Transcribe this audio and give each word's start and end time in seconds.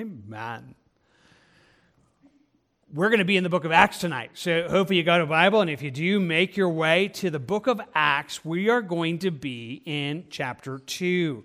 Amen. 0.00 0.74
We're 2.94 3.10
going 3.10 3.18
to 3.18 3.26
be 3.26 3.36
in 3.36 3.44
the 3.44 3.50
book 3.50 3.66
of 3.66 3.70
Acts 3.70 3.98
tonight. 3.98 4.30
So 4.32 4.66
hopefully 4.66 4.96
you 4.96 5.02
got 5.02 5.20
a 5.20 5.26
Bible. 5.26 5.60
And 5.60 5.68
if 5.68 5.82
you 5.82 5.90
do, 5.90 6.18
make 6.18 6.56
your 6.56 6.70
way 6.70 7.08
to 7.08 7.28
the 7.28 7.38
book 7.38 7.66
of 7.66 7.82
Acts. 7.94 8.42
We 8.42 8.70
are 8.70 8.80
going 8.80 9.18
to 9.18 9.30
be 9.30 9.82
in 9.84 10.24
chapter 10.30 10.78
2. 10.78 11.44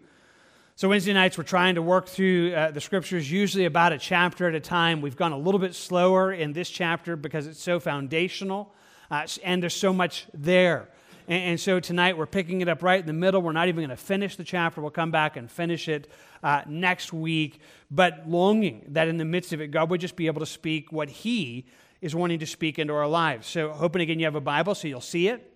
So 0.77 0.87
Wednesday 0.87 1.11
nights, 1.11 1.37
we're 1.37 1.43
trying 1.43 1.75
to 1.75 1.81
work 1.81 2.07
through 2.07 2.53
uh, 2.53 2.71
the 2.71 2.79
scriptures, 2.79 3.29
usually 3.29 3.65
about 3.65 3.91
a 3.91 3.97
chapter 3.97 4.47
at 4.47 4.55
a 4.55 4.61
time. 4.61 5.01
We've 5.01 5.17
gone 5.17 5.33
a 5.33 5.37
little 5.37 5.59
bit 5.59 5.75
slower 5.75 6.31
in 6.31 6.53
this 6.53 6.69
chapter 6.69 7.17
because 7.17 7.47
it's 7.47 7.61
so 7.61 7.81
foundational 7.81 8.73
uh, 9.11 9.27
and 9.43 9.61
there's 9.61 9.75
so 9.75 9.91
much 9.91 10.27
there. 10.33 10.87
And, 11.27 11.43
and, 11.43 11.59
so 11.59 11.79
tonight 11.79 12.17
we're 12.17 12.25
picking 12.25 12.61
it 12.61 12.69
up 12.69 12.83
right 12.83 12.99
in 12.99 13.05
the 13.05 13.13
middle. 13.13 13.41
We're 13.41 13.51
not 13.51 13.67
even 13.67 13.77
going 13.77 13.89
to 13.89 13.95
finish 13.95 14.35
the 14.35 14.43
chapter. 14.43 14.81
We'll 14.81 14.91
come 14.91 15.11
back 15.11 15.37
and 15.37 15.49
finish 15.49 15.87
it 15.87 16.09
uh, 16.43 16.61
next 16.67 17.11
week. 17.11 17.59
But 17.89 18.27
longing 18.27 18.85
that 18.89 19.07
in 19.07 19.17
the 19.17 19.25
midst 19.25 19.53
of 19.53 19.61
it, 19.61 19.67
God 19.67 19.89
would 19.89 20.01
just 20.01 20.15
be 20.15 20.27
able 20.27 20.41
to 20.41 20.45
speak 20.45 20.91
what 20.91 21.09
He 21.09 21.65
is 22.01 22.13
wanting 22.15 22.39
to 22.39 22.45
speak 22.45 22.77
into 22.77 22.93
our 22.93 23.07
lives. 23.07 23.47
So, 23.47 23.71
hoping 23.71 24.01
again 24.01 24.19
you 24.19 24.25
have 24.25 24.35
a 24.35 24.41
Bible 24.41 24.75
so 24.75 24.87
you'll 24.87 25.01
see 25.01 25.27
it, 25.27 25.51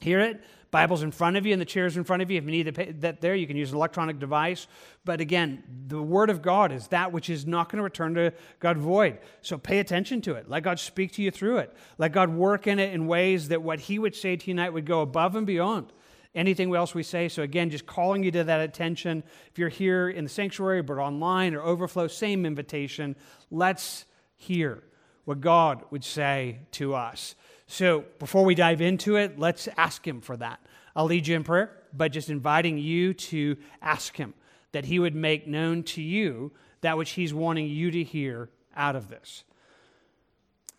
hear 0.00 0.20
it. 0.20 0.40
Bible's 0.70 1.02
in 1.02 1.10
front 1.10 1.36
of 1.36 1.46
you 1.46 1.52
and 1.52 1.60
the 1.60 1.66
chairs 1.66 1.96
in 1.96 2.04
front 2.04 2.22
of 2.22 2.30
you. 2.30 2.38
If 2.38 2.44
you 2.44 2.50
need 2.50 3.00
that 3.00 3.20
there, 3.20 3.34
you 3.34 3.46
can 3.46 3.56
use 3.56 3.70
an 3.70 3.76
electronic 3.76 4.18
device. 4.18 4.66
But 5.04 5.20
again, 5.20 5.62
the 5.86 6.02
Word 6.02 6.28
of 6.28 6.42
God 6.42 6.72
is 6.72 6.88
that 6.88 7.10
which 7.10 7.30
is 7.30 7.46
not 7.46 7.70
going 7.70 7.78
to 7.78 7.82
return 7.82 8.14
to 8.14 8.32
God 8.60 8.76
void. 8.76 9.18
So 9.40 9.56
pay 9.56 9.78
attention 9.78 10.20
to 10.22 10.34
it. 10.34 10.48
Let 10.48 10.64
God 10.64 10.78
speak 10.78 11.12
to 11.12 11.22
you 11.22 11.30
through 11.30 11.58
it. 11.58 11.74
Let 11.96 12.12
God 12.12 12.30
work 12.30 12.66
in 12.66 12.78
it 12.78 12.92
in 12.92 13.06
ways 13.06 13.48
that 13.48 13.62
what 13.62 13.80
He 13.80 13.98
would 13.98 14.14
say 14.14 14.36
to 14.36 14.46
you 14.46 14.54
tonight 14.54 14.70
would 14.70 14.86
go 14.86 15.00
above 15.00 15.36
and 15.36 15.46
beyond 15.46 15.92
anything 16.34 16.74
else 16.74 16.94
we 16.94 17.02
say. 17.02 17.28
So, 17.28 17.42
again, 17.42 17.70
just 17.70 17.86
calling 17.86 18.22
you 18.22 18.30
to 18.32 18.44
that 18.44 18.60
attention. 18.60 19.24
If 19.50 19.58
you're 19.58 19.68
here 19.68 20.08
in 20.08 20.24
the 20.24 20.30
sanctuary, 20.30 20.82
but 20.82 20.98
online 20.98 21.54
or 21.54 21.62
overflow, 21.62 22.06
same 22.08 22.44
invitation. 22.44 23.16
Let's 23.50 24.04
hear 24.36 24.84
what 25.24 25.40
God 25.40 25.82
would 25.90 26.04
say 26.04 26.60
to 26.72 26.94
us. 26.94 27.34
So 27.68 28.06
before 28.18 28.44
we 28.44 28.54
dive 28.54 28.80
into 28.80 29.16
it, 29.16 29.38
let's 29.38 29.68
ask 29.76 30.06
Him 30.06 30.22
for 30.22 30.36
that. 30.38 30.58
I'll 30.96 31.04
lead 31.04 31.26
you 31.26 31.36
in 31.36 31.44
prayer, 31.44 31.70
but 31.92 32.12
just 32.12 32.30
inviting 32.30 32.78
you 32.78 33.14
to 33.14 33.56
ask 33.82 34.16
Him 34.16 34.34
that 34.72 34.86
He 34.86 34.98
would 34.98 35.14
make 35.14 35.46
known 35.46 35.82
to 35.84 36.02
you 36.02 36.50
that 36.80 36.96
which 36.96 37.10
He's 37.10 37.32
wanting 37.32 37.68
you 37.68 37.90
to 37.90 38.02
hear 38.02 38.48
out 38.74 38.96
of 38.96 39.08
this. 39.08 39.44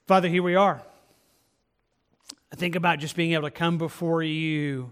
Father, 0.08 0.28
here 0.28 0.42
we 0.42 0.56
are. 0.56 0.82
I 2.52 2.56
think 2.56 2.76
about 2.76 2.98
just 2.98 3.16
being 3.16 3.34
able 3.34 3.44
to 3.44 3.52
come 3.52 3.78
before 3.78 4.24
you 4.24 4.92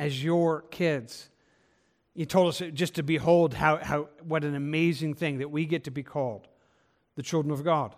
as 0.00 0.22
your 0.24 0.62
kids. 0.62 1.28
You 2.14 2.26
told 2.26 2.48
us 2.48 2.60
just 2.74 2.96
to 2.96 3.04
behold 3.04 3.54
how, 3.54 3.76
how 3.76 4.08
what 4.24 4.42
an 4.42 4.56
amazing 4.56 5.14
thing 5.14 5.38
that 5.38 5.52
we 5.52 5.64
get 5.64 5.84
to 5.84 5.92
be 5.92 6.02
called 6.02 6.48
the 7.14 7.22
children 7.22 7.52
of 7.52 7.62
God. 7.62 7.94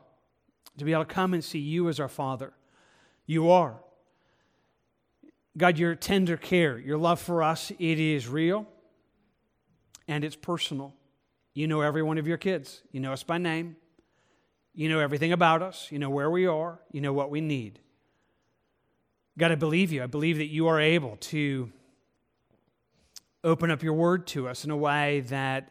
To 0.76 0.84
be 0.84 0.92
able 0.92 1.06
to 1.06 1.14
come 1.14 1.32
and 1.32 1.42
see 1.42 1.58
you 1.58 1.88
as 1.88 1.98
our 1.98 2.08
Father 2.08 2.52
you 3.32 3.50
are. 3.50 3.80
God, 5.56 5.78
your 5.78 5.94
tender 5.94 6.36
care, 6.36 6.78
your 6.78 6.98
love 6.98 7.20
for 7.20 7.42
us, 7.42 7.70
it 7.70 7.98
is 7.98 8.28
real 8.28 8.66
and 10.08 10.24
it's 10.24 10.36
personal. 10.36 10.94
You 11.54 11.66
know 11.66 11.80
every 11.82 12.02
one 12.02 12.18
of 12.18 12.26
your 12.26 12.38
kids. 12.38 12.82
You 12.92 13.00
know 13.00 13.12
us 13.12 13.22
by 13.22 13.38
name. 13.38 13.76
You 14.74 14.88
know 14.88 15.00
everything 15.00 15.32
about 15.32 15.60
us. 15.60 15.88
You 15.90 15.98
know 15.98 16.08
where 16.08 16.30
we 16.30 16.46
are. 16.46 16.80
You 16.90 17.00
know 17.00 17.12
what 17.12 17.30
we 17.30 17.40
need. 17.40 17.80
God, 19.38 19.52
I 19.52 19.56
believe 19.56 19.92
you. 19.92 20.02
I 20.02 20.06
believe 20.06 20.38
that 20.38 20.46
you 20.46 20.66
are 20.68 20.80
able 20.80 21.16
to 21.16 21.70
open 23.44 23.70
up 23.70 23.82
your 23.82 23.94
word 23.94 24.26
to 24.28 24.48
us 24.48 24.64
in 24.64 24.70
a 24.70 24.76
way 24.76 25.20
that 25.28 25.70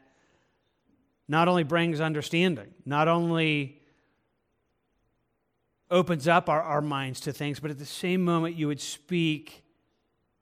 not 1.27 1.47
only 1.47 1.63
brings 1.63 2.01
understanding, 2.01 2.73
not 2.85 3.07
only 3.07 3.80
opens 5.91 6.27
up 6.27 6.49
our, 6.49 6.61
our 6.61 6.81
minds 6.81 7.19
to 7.21 7.33
things, 7.33 7.59
but 7.59 7.69
at 7.69 7.77
the 7.77 7.85
same 7.85 8.23
moment, 8.23 8.55
you 8.55 8.67
would 8.67 8.81
speak 8.81 9.63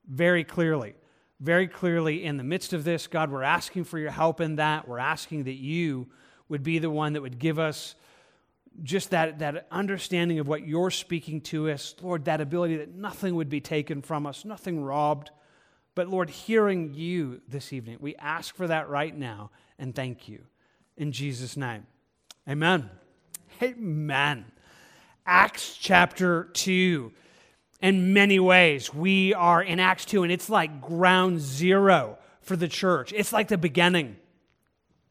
very 0.08 0.44
clearly. 0.44 0.94
Very 1.40 1.68
clearly, 1.68 2.26
in 2.26 2.38
the 2.38 2.44
midst 2.44 2.74
of 2.74 2.84
this, 2.84 3.08
God, 3.08 3.32
we're 3.32 3.44
asking 3.44 3.86
for 3.86 3.98
your 3.98 4.12
help 4.12 4.42
in 4.42 4.58
that. 4.58 4.88
We're 4.88 5.00
asking 5.00 5.46
that 5.46 5.54
you 5.54 6.08
would 6.50 6.64
be 6.64 6.80
the 6.80 6.90
one 6.90 7.14
that 7.14 7.22
would 7.22 7.40
give 7.40 7.58
us 7.60 7.96
just 8.84 9.12
that, 9.12 9.40
that 9.40 9.68
understanding 9.72 10.40
of 10.40 10.48
what 10.48 10.68
you're 10.68 10.92
speaking 10.92 11.42
to 11.42 11.70
us. 11.70 11.96
Lord, 12.02 12.26
that 12.26 12.42
ability 12.42 12.78
that 12.78 12.94
nothing 12.94 13.36
would 13.36 13.50
be 13.50 13.62
taken 13.62 14.02
from 14.02 14.26
us, 14.26 14.46
nothing 14.46 14.84
robbed. 14.84 15.32
But 15.96 16.08
Lord, 16.08 16.30
hearing 16.30 16.94
you 16.94 17.42
this 17.48 17.74
evening, 17.74 17.98
we 18.00 18.16
ask 18.16 18.56
for 18.56 18.68
that 18.68 18.90
right 18.90 19.16
now 19.16 19.52
and 19.78 19.96
thank 19.96 20.28
you. 20.28 20.44
In 20.98 21.12
Jesus' 21.12 21.56
name. 21.56 21.86
Amen. 22.48 22.90
Amen. 23.62 24.46
Acts 25.32 25.78
chapter 25.80 26.46
2. 26.54 27.12
In 27.84 28.14
many 28.14 28.40
ways, 28.40 28.92
we 28.92 29.36
are 29.36 29.62
in 29.62 29.80
Acts 29.80 30.06
2, 30.06 30.24
and 30.24 30.32
it's 30.32 30.50
like 30.50 30.82
ground 30.82 31.40
zero 31.40 32.18
for 32.42 32.56
the 32.56 32.68
church. 32.68 33.14
It's 33.16 33.32
like 33.32 33.48
the 33.48 33.60
beginning. 33.60 34.18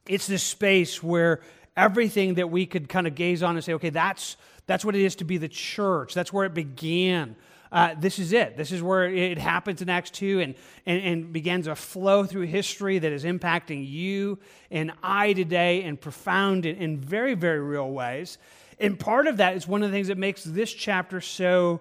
It's 0.08 0.26
this 0.26 0.42
space 0.42 1.00
where 1.04 1.40
everything 1.76 2.34
that 2.34 2.50
we 2.50 2.66
could 2.66 2.88
kind 2.88 3.06
of 3.06 3.14
gaze 3.14 3.44
on 3.44 3.54
and 3.54 3.64
say, 3.64 3.74
okay, 3.74 3.90
that's, 3.90 4.36
that's 4.66 4.84
what 4.84 4.96
it 4.96 5.02
is 5.02 5.14
to 5.16 5.24
be 5.24 5.36
the 5.36 5.48
church. 5.48 6.14
That's 6.14 6.32
where 6.32 6.44
it 6.44 6.52
began. 6.52 7.36
Uh, 7.70 7.94
this 7.96 8.18
is 8.18 8.32
it. 8.32 8.56
This 8.56 8.72
is 8.72 8.82
where 8.82 9.08
it 9.08 9.38
happens 9.38 9.82
in 9.82 9.88
Acts 9.88 10.10
2 10.10 10.40
and, 10.40 10.54
and, 10.84 11.00
and 11.00 11.32
begins 11.32 11.68
a 11.68 11.76
flow 11.76 12.24
through 12.24 12.46
history 12.46 12.98
that 12.98 13.12
is 13.12 13.22
impacting 13.22 13.88
you 13.88 14.40
and 14.68 14.90
I 15.00 15.32
today 15.32 15.84
in 15.84 15.96
profound 15.96 16.66
and 16.66 16.76
in 16.76 16.98
very, 16.98 17.34
very 17.34 17.60
real 17.60 17.90
ways. 17.90 18.38
And 18.80 18.98
part 18.98 19.26
of 19.26 19.38
that 19.38 19.56
is 19.56 19.66
one 19.66 19.82
of 19.82 19.90
the 19.90 19.96
things 19.96 20.08
that 20.08 20.18
makes 20.18 20.44
this 20.44 20.72
chapter 20.72 21.20
so 21.20 21.80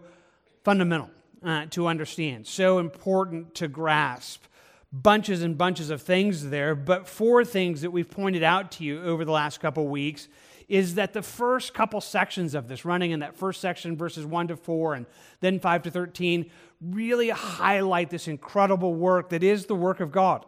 fundamental 0.63 1.09
uh, 1.43 1.65
to 1.67 1.87
understand, 1.87 2.47
so 2.47 2.79
important 2.79 3.55
to 3.55 3.67
grasp. 3.67 4.43
Bunches 4.91 5.43
and 5.43 5.57
bunches 5.57 5.89
of 5.89 6.01
things 6.01 6.49
there, 6.49 6.73
but 6.73 7.07
four 7.07 7.43
things 7.43 7.81
that 7.81 7.91
we've 7.91 8.09
pointed 8.09 8.41
out 8.41 8.71
to 8.71 8.83
you 8.85 9.03
over 9.03 9.25
the 9.25 9.31
last 9.31 9.59
couple 9.59 9.85
weeks 9.87 10.29
is 10.67 10.95
that 10.95 11.13
the 11.13 11.21
first 11.21 11.73
couple 11.73 12.01
sections 12.01 12.53
of 12.53 12.67
this, 12.67 12.83
running 12.83 13.11
in 13.11 13.19
that 13.19 13.35
first 13.35 13.61
section, 13.61 13.95
verses 13.95 14.25
1 14.25 14.49
to 14.49 14.57
4 14.57 14.95
and 14.95 15.05
then 15.39 15.59
5 15.59 15.83
to 15.83 15.91
13, 15.91 16.49
really 16.81 17.29
highlight 17.29 18.09
this 18.09 18.27
incredible 18.27 18.93
work 18.93 19.29
that 19.29 19.43
is 19.43 19.65
the 19.65 19.75
work 19.75 19.99
of 19.99 20.11
God, 20.11 20.45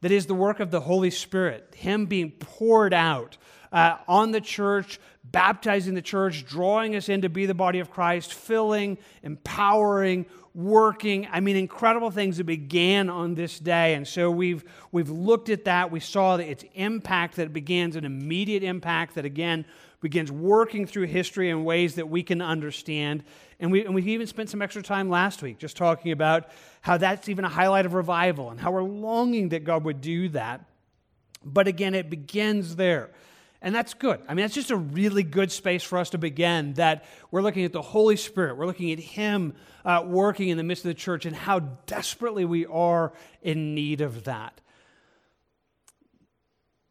that 0.00 0.10
is 0.10 0.26
the 0.26 0.34
work 0.34 0.60
of 0.60 0.70
the 0.70 0.80
Holy 0.80 1.10
Spirit, 1.10 1.74
Him 1.76 2.06
being 2.06 2.30
poured 2.32 2.92
out 2.92 3.38
uh, 3.72 3.96
on 4.06 4.30
the 4.30 4.40
church, 4.40 5.00
baptizing 5.24 5.94
the 5.94 6.02
church, 6.02 6.44
drawing 6.46 6.94
us 6.94 7.08
in 7.08 7.22
to 7.22 7.28
be 7.28 7.46
the 7.46 7.54
body 7.54 7.78
of 7.80 7.90
Christ, 7.90 8.34
filling, 8.34 8.98
empowering, 9.22 10.26
working. 10.54 11.26
I 11.32 11.40
mean, 11.40 11.56
incredible 11.56 12.10
things 12.10 12.36
that 12.36 12.44
began 12.44 13.08
on 13.08 13.34
this 13.34 13.58
day. 13.58 13.94
And 13.94 14.06
so 14.06 14.30
we've, 14.30 14.64
we've 14.92 15.08
looked 15.08 15.48
at 15.48 15.64
that. 15.64 15.90
We 15.90 16.00
saw 16.00 16.36
that 16.36 16.48
its 16.48 16.64
impact, 16.74 17.36
that 17.36 17.46
it 17.46 17.52
begins 17.52 17.96
an 17.96 18.04
immediate 18.04 18.62
impact 18.62 19.14
that, 19.14 19.24
again, 19.24 19.64
begins 20.00 20.30
working 20.30 20.86
through 20.86 21.06
history 21.06 21.48
in 21.48 21.64
ways 21.64 21.94
that 21.94 22.08
we 22.08 22.22
can 22.22 22.42
understand. 22.42 23.24
And 23.60 23.70
we, 23.70 23.84
and 23.84 23.94
we 23.94 24.02
even 24.02 24.26
spent 24.26 24.50
some 24.50 24.60
extra 24.60 24.82
time 24.82 25.08
last 25.08 25.42
week 25.42 25.58
just 25.58 25.76
talking 25.76 26.12
about 26.12 26.50
how 26.80 26.98
that's 26.98 27.28
even 27.28 27.44
a 27.44 27.48
highlight 27.48 27.86
of 27.86 27.94
revival 27.94 28.50
and 28.50 28.60
how 28.60 28.72
we're 28.72 28.82
longing 28.82 29.50
that 29.50 29.64
God 29.64 29.84
would 29.84 30.00
do 30.00 30.28
that. 30.30 30.64
But 31.44 31.68
again, 31.68 31.94
it 31.94 32.10
begins 32.10 32.76
there. 32.76 33.10
And 33.62 33.72
that's 33.74 33.94
good. 33.94 34.20
I 34.28 34.34
mean, 34.34 34.42
that's 34.42 34.54
just 34.54 34.72
a 34.72 34.76
really 34.76 35.22
good 35.22 35.52
space 35.52 35.84
for 35.84 35.96
us 35.98 36.10
to 36.10 36.18
begin 36.18 36.74
that 36.74 37.04
we're 37.30 37.42
looking 37.42 37.64
at 37.64 37.72
the 37.72 37.80
Holy 37.80 38.16
Spirit. 38.16 38.56
We're 38.56 38.66
looking 38.66 38.90
at 38.90 38.98
Him 38.98 39.54
uh, 39.84 40.02
working 40.04 40.48
in 40.48 40.56
the 40.56 40.64
midst 40.64 40.84
of 40.84 40.88
the 40.88 40.94
church 40.94 41.26
and 41.26 41.34
how 41.34 41.60
desperately 41.86 42.44
we 42.44 42.66
are 42.66 43.12
in 43.40 43.74
need 43.76 44.00
of 44.00 44.24
that. 44.24 44.60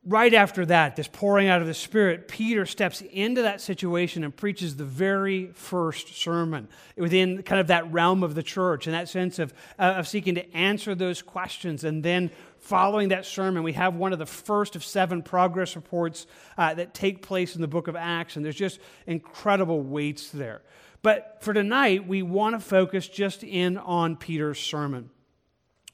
Right 0.03 0.34
after 0.34 0.66
that, 0.66 0.95
this 0.95 1.07
pouring 1.07 1.47
out 1.47 1.62
of 1.62 1.67
the 1.67 1.75
Spirit, 1.75 2.28
Peter 2.28 2.66
steps 2.66 3.02
into 3.02 3.43
that 3.43 3.61
situation 3.61 4.23
and 4.23 4.35
preaches 4.35 4.76
the 4.76 4.84
very 4.84 5.52
first 5.53 6.16
sermon 6.16 6.67
within 6.97 7.43
kind 7.43 7.61
of 7.61 7.67
that 7.67 7.91
realm 7.91 8.23
of 8.23 8.34
the 8.34 8.41
church, 8.41 8.87
in 8.87 8.93
that 8.93 9.09
sense 9.09 9.37
of, 9.37 9.53
uh, 9.78 9.93
of 9.97 10.08
seeking 10.08 10.34
to 10.35 10.55
answer 10.55 10.96
those 10.96 11.22
questions 11.22 11.84
and 11.84 12.02
then 12.02 12.31
following 12.61 13.09
that 13.09 13.26
sermon, 13.26 13.61
we 13.61 13.73
have 13.73 13.96
one 13.96 14.11
of 14.14 14.17
the 14.17 14.26
first 14.26 14.76
of 14.76 14.84
seven 14.84 15.22
progress 15.22 15.76
reports 15.76 16.26
uh, 16.58 16.73
that 16.73 16.96
take 16.96 17.22
place 17.22 17.55
in 17.55 17.61
the 17.61 17.67
book 17.67 17.87
of 17.87 17.96
Acts, 17.96 18.35
and 18.35 18.46
there's 18.46 18.55
just 18.55 18.79
incredible 19.05 19.81
weights 19.81 20.29
there. 20.29 20.61
But 21.02 21.37
for 21.41 21.53
tonight, 21.53 22.08
we 22.08 22.22
want 22.22 22.55
to 22.55 22.59
focus 22.59 23.08
just 23.08 23.43
in 23.43 23.78
on 23.78 24.16
Peter's 24.16 24.59
sermon. 24.59 25.09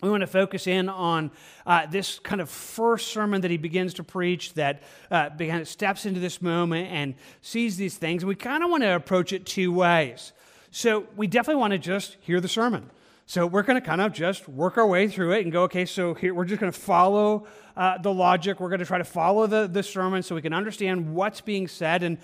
We 0.01 0.11
want 0.11 0.21
to 0.21 0.27
focus 0.27 0.67
in 0.67 0.89
on 0.89 1.31
uh, 1.65 1.87
this 1.87 2.19
kind 2.19 2.39
of 2.39 2.51
first 2.51 3.07
sermon 3.07 3.41
that 3.41 3.49
he 3.49 3.57
begins 3.57 3.95
to 3.95 4.03
preach 4.03 4.53
that 4.53 4.83
uh, 5.09 5.29
begin, 5.29 5.65
steps 5.65 6.05
into 6.05 6.19
this 6.19 6.39
moment 6.39 6.91
and 6.91 7.15
sees 7.41 7.77
these 7.77 7.97
things. 7.97 8.21
And 8.21 8.27
we 8.27 8.35
kind 8.35 8.63
of 8.63 8.69
want 8.69 8.83
to 8.83 8.95
approach 8.95 9.33
it 9.33 9.47
two 9.47 9.73
ways. 9.73 10.33
So 10.69 11.07
we 11.15 11.25
definitely 11.25 11.61
want 11.61 11.71
to 11.71 11.79
just 11.79 12.17
hear 12.21 12.39
the 12.39 12.47
sermon. 12.47 12.91
So 13.25 13.45
we're 13.45 13.63
going 13.63 13.81
to 13.81 13.85
kind 13.85 13.99
of 13.99 14.13
just 14.13 14.47
work 14.47 14.77
our 14.77 14.87
way 14.87 15.07
through 15.07 15.33
it 15.33 15.43
and 15.43 15.51
go, 15.51 15.63
okay, 15.63 15.83
so 15.83 16.13
here 16.13 16.33
we're 16.33 16.45
just 16.45 16.61
going 16.61 16.71
to 16.71 16.79
follow 16.79 17.47
uh, 17.75 17.97
the 17.97 18.13
logic. 18.13 18.59
We're 18.59 18.69
going 18.69 18.79
to 18.79 18.85
try 18.85 18.99
to 18.99 19.03
follow 19.03 19.47
the, 19.47 19.67
the 19.67 19.83
sermon 19.83 20.23
so 20.23 20.33
we 20.33 20.41
can 20.41 20.53
understand 20.53 21.13
what's 21.13 21.41
being 21.41 21.67
said 21.67 22.03
and 22.03 22.19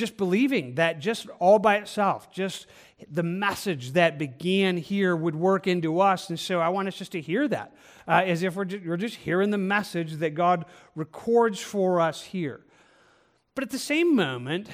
just 0.00 0.16
believing 0.16 0.74
that 0.74 0.98
just 0.98 1.28
all 1.38 1.60
by 1.60 1.76
itself, 1.76 2.32
just 2.32 2.66
the 3.08 3.22
message 3.22 3.92
that 3.92 4.18
began 4.18 4.76
here 4.76 5.14
would 5.14 5.36
work 5.36 5.66
into 5.66 6.00
us. 6.00 6.28
And 6.28 6.40
so 6.40 6.60
I 6.60 6.70
want 6.70 6.88
us 6.88 6.96
just 6.96 7.12
to 7.12 7.20
hear 7.20 7.46
that 7.46 7.72
uh, 8.08 8.22
as 8.24 8.42
if 8.42 8.56
we're 8.56 8.64
just, 8.64 8.84
we're 8.84 8.96
just 8.96 9.16
hearing 9.16 9.50
the 9.50 9.58
message 9.58 10.14
that 10.14 10.30
God 10.30 10.64
records 10.96 11.60
for 11.60 12.00
us 12.00 12.22
here. 12.22 12.64
But 13.54 13.62
at 13.62 13.70
the 13.70 13.78
same 13.78 14.16
moment, 14.16 14.68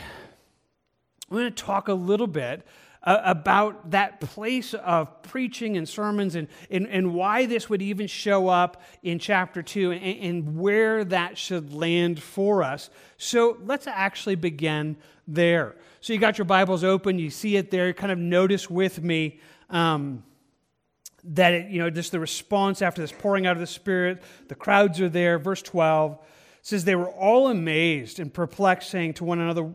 I'm 1.31 1.37
going 1.37 1.53
to 1.53 1.63
talk 1.63 1.89
a 1.89 1.95
little 1.95 2.27
bit 2.27 2.67
uh, 3.07 3.21
about 3.23 3.93
that 3.93 4.21
place 4.21 4.75
of 4.75 5.23
preaching 5.23 5.77
and 5.77 5.89
sermons 5.89 6.35
and, 6.35 6.49
and, 6.71 6.89
and 6.89 7.15
why 7.15 7.47
this 7.47 7.71
would 7.71 7.81
even 7.81 8.09
show 8.09 8.49
up 8.49 8.83
in 9.05 9.21
chapter 9.21 9.63
2 9.63 9.93
and, 9.93 10.03
and 10.03 10.59
where 10.59 11.05
that 11.05 11.39
should 11.39 11.73
land 11.73 12.21
for 12.21 12.65
us. 12.65 12.91
So 13.17 13.59
let's 13.65 13.87
actually 13.87 14.35
begin 14.35 14.97
there. 15.29 15.77
So 16.01 16.13
you 16.13 16.19
got 16.19 16.37
your 16.37 16.47
Bibles 16.47 16.83
open, 16.83 17.19
you 17.19 17.31
see 17.31 17.57
it 17.57 17.71
there, 17.71 17.93
kind 17.93 18.11
of 18.11 18.19
notice 18.19 18.69
with 18.69 19.01
me. 19.01 19.39
Um, 19.71 20.25
that 21.29 21.53
it, 21.53 21.71
you 21.71 21.81
know 21.81 21.91
just 21.91 22.13
the 22.13 22.21
response 22.21 22.81
after 22.83 23.01
this 23.01 23.11
pouring 23.11 23.49
out 23.49 23.57
of 23.57 23.59
the 23.59 23.67
spirit 23.67 24.23
the 24.47 24.55
crowds 24.55 25.01
are 25.01 25.09
there 25.09 25.41
verse 25.41 25.61
12 25.61 26.17
says 26.63 26.85
they 26.85 26.95
were 26.95 27.11
all 27.11 27.49
amazed 27.49 28.21
and 28.21 28.33
perplexed 28.33 28.91
saying 28.91 29.13
to 29.13 29.25
one 29.25 29.41
another 29.41 29.75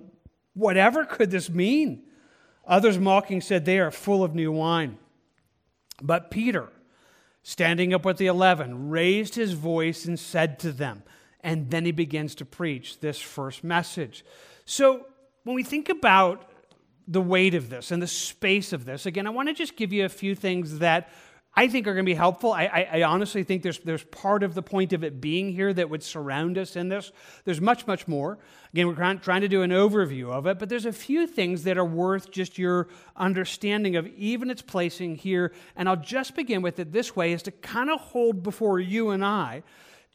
whatever 0.53 1.03
could 1.03 1.29
this 1.29 1.49
mean 1.49 2.03
Others 2.71 2.97
mocking 2.99 3.41
said, 3.41 3.65
They 3.65 3.79
are 3.79 3.91
full 3.91 4.23
of 4.23 4.33
new 4.33 4.49
wine. 4.49 4.97
But 6.01 6.31
Peter, 6.31 6.69
standing 7.43 7.93
up 7.93 8.05
with 8.05 8.17
the 8.17 8.27
eleven, 8.27 8.89
raised 8.89 9.35
his 9.35 9.51
voice 9.51 10.05
and 10.05 10.17
said 10.17 10.57
to 10.59 10.71
them, 10.71 11.03
and 11.41 11.69
then 11.69 11.83
he 11.83 11.91
begins 11.91 12.33
to 12.35 12.45
preach 12.45 13.01
this 13.01 13.19
first 13.19 13.61
message. 13.61 14.23
So 14.63 15.05
when 15.43 15.55
we 15.55 15.63
think 15.63 15.89
about 15.89 16.49
the 17.07 17.19
weight 17.19 17.55
of 17.55 17.69
this 17.69 17.91
and 17.91 18.01
the 18.01 18.07
space 18.07 18.71
of 18.71 18.85
this, 18.85 19.05
again, 19.05 19.27
I 19.27 19.31
want 19.31 19.49
to 19.49 19.53
just 19.53 19.75
give 19.75 19.91
you 19.91 20.05
a 20.05 20.09
few 20.09 20.33
things 20.33 20.79
that 20.79 21.09
I 21.53 21.67
think 21.67 21.85
are 21.85 21.93
going 21.93 22.05
to 22.05 22.09
be 22.09 22.15
helpful. 22.15 22.53
I, 22.53 22.63
I, 22.63 22.99
I, 22.99 23.03
honestly 23.03 23.43
think 23.43 23.61
there's, 23.61 23.79
there's 23.79 24.05
part 24.05 24.41
of 24.41 24.53
the 24.53 24.61
point 24.61 24.93
of 24.93 25.03
it 25.03 25.19
being 25.19 25.51
here 25.51 25.73
that 25.73 25.89
would 25.89 26.01
surround 26.01 26.57
us 26.57 26.77
in 26.77 26.87
this. 26.87 27.11
There's 27.43 27.59
much, 27.59 27.85
much 27.85 28.07
more. 28.07 28.39
Again, 28.71 28.87
we're 28.87 28.95
trying, 28.95 29.19
trying 29.19 29.41
to 29.41 29.49
do 29.49 29.61
an 29.61 29.71
overview 29.71 30.31
of 30.31 30.47
it, 30.47 30.59
but 30.59 30.69
there's 30.69 30.85
a 30.85 30.93
few 30.93 31.27
things 31.27 31.63
that 31.65 31.77
are 31.77 31.85
worth 31.85 32.31
just 32.31 32.57
your 32.57 32.87
understanding 33.17 33.97
of 33.97 34.07
even 34.07 34.49
its 34.49 34.61
placing 34.61 35.15
here. 35.15 35.51
And 35.75 35.89
I'll 35.89 35.97
just 35.97 36.35
begin 36.35 36.61
with 36.61 36.79
it 36.79 36.93
this 36.93 37.17
way 37.17 37.33
is 37.33 37.43
to 37.43 37.51
kind 37.51 37.89
of 37.89 37.99
hold 37.99 38.43
before 38.43 38.79
you 38.79 39.09
and 39.09 39.23
I 39.23 39.63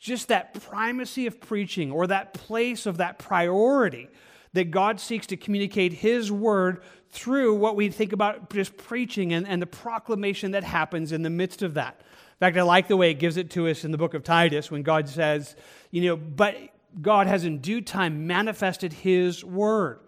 just 0.00 0.28
that 0.28 0.54
primacy 0.54 1.26
of 1.26 1.40
preaching 1.40 1.90
or 1.90 2.06
that 2.06 2.32
place 2.34 2.86
of 2.86 2.98
that 2.98 3.18
priority 3.18 4.08
that 4.56 4.70
God 4.70 4.98
seeks 5.00 5.26
to 5.28 5.36
communicate 5.36 5.92
His 5.92 6.32
word 6.32 6.82
through 7.10 7.54
what 7.54 7.76
we 7.76 7.90
think 7.90 8.12
about 8.12 8.50
just 8.50 8.76
preaching 8.76 9.32
and, 9.32 9.46
and 9.46 9.60
the 9.60 9.66
proclamation 9.66 10.52
that 10.52 10.64
happens 10.64 11.12
in 11.12 11.22
the 11.22 11.30
midst 11.30 11.62
of 11.62 11.74
that. 11.74 12.00
In 12.00 12.38
fact, 12.40 12.56
I 12.56 12.62
like 12.62 12.88
the 12.88 12.96
way 12.96 13.10
it 13.10 13.14
gives 13.14 13.36
it 13.36 13.50
to 13.50 13.68
us 13.68 13.84
in 13.84 13.90
the 13.90 13.98
book 13.98 14.14
of 14.14 14.24
Titus 14.24 14.70
when 14.70 14.82
God 14.82 15.08
says, 15.08 15.56
you 15.90 16.02
know, 16.02 16.16
but 16.16 16.56
God 17.00 17.26
has 17.26 17.44
in 17.44 17.58
due 17.58 17.82
time 17.82 18.26
manifested 18.26 18.92
his 18.92 19.44
word 19.44 20.00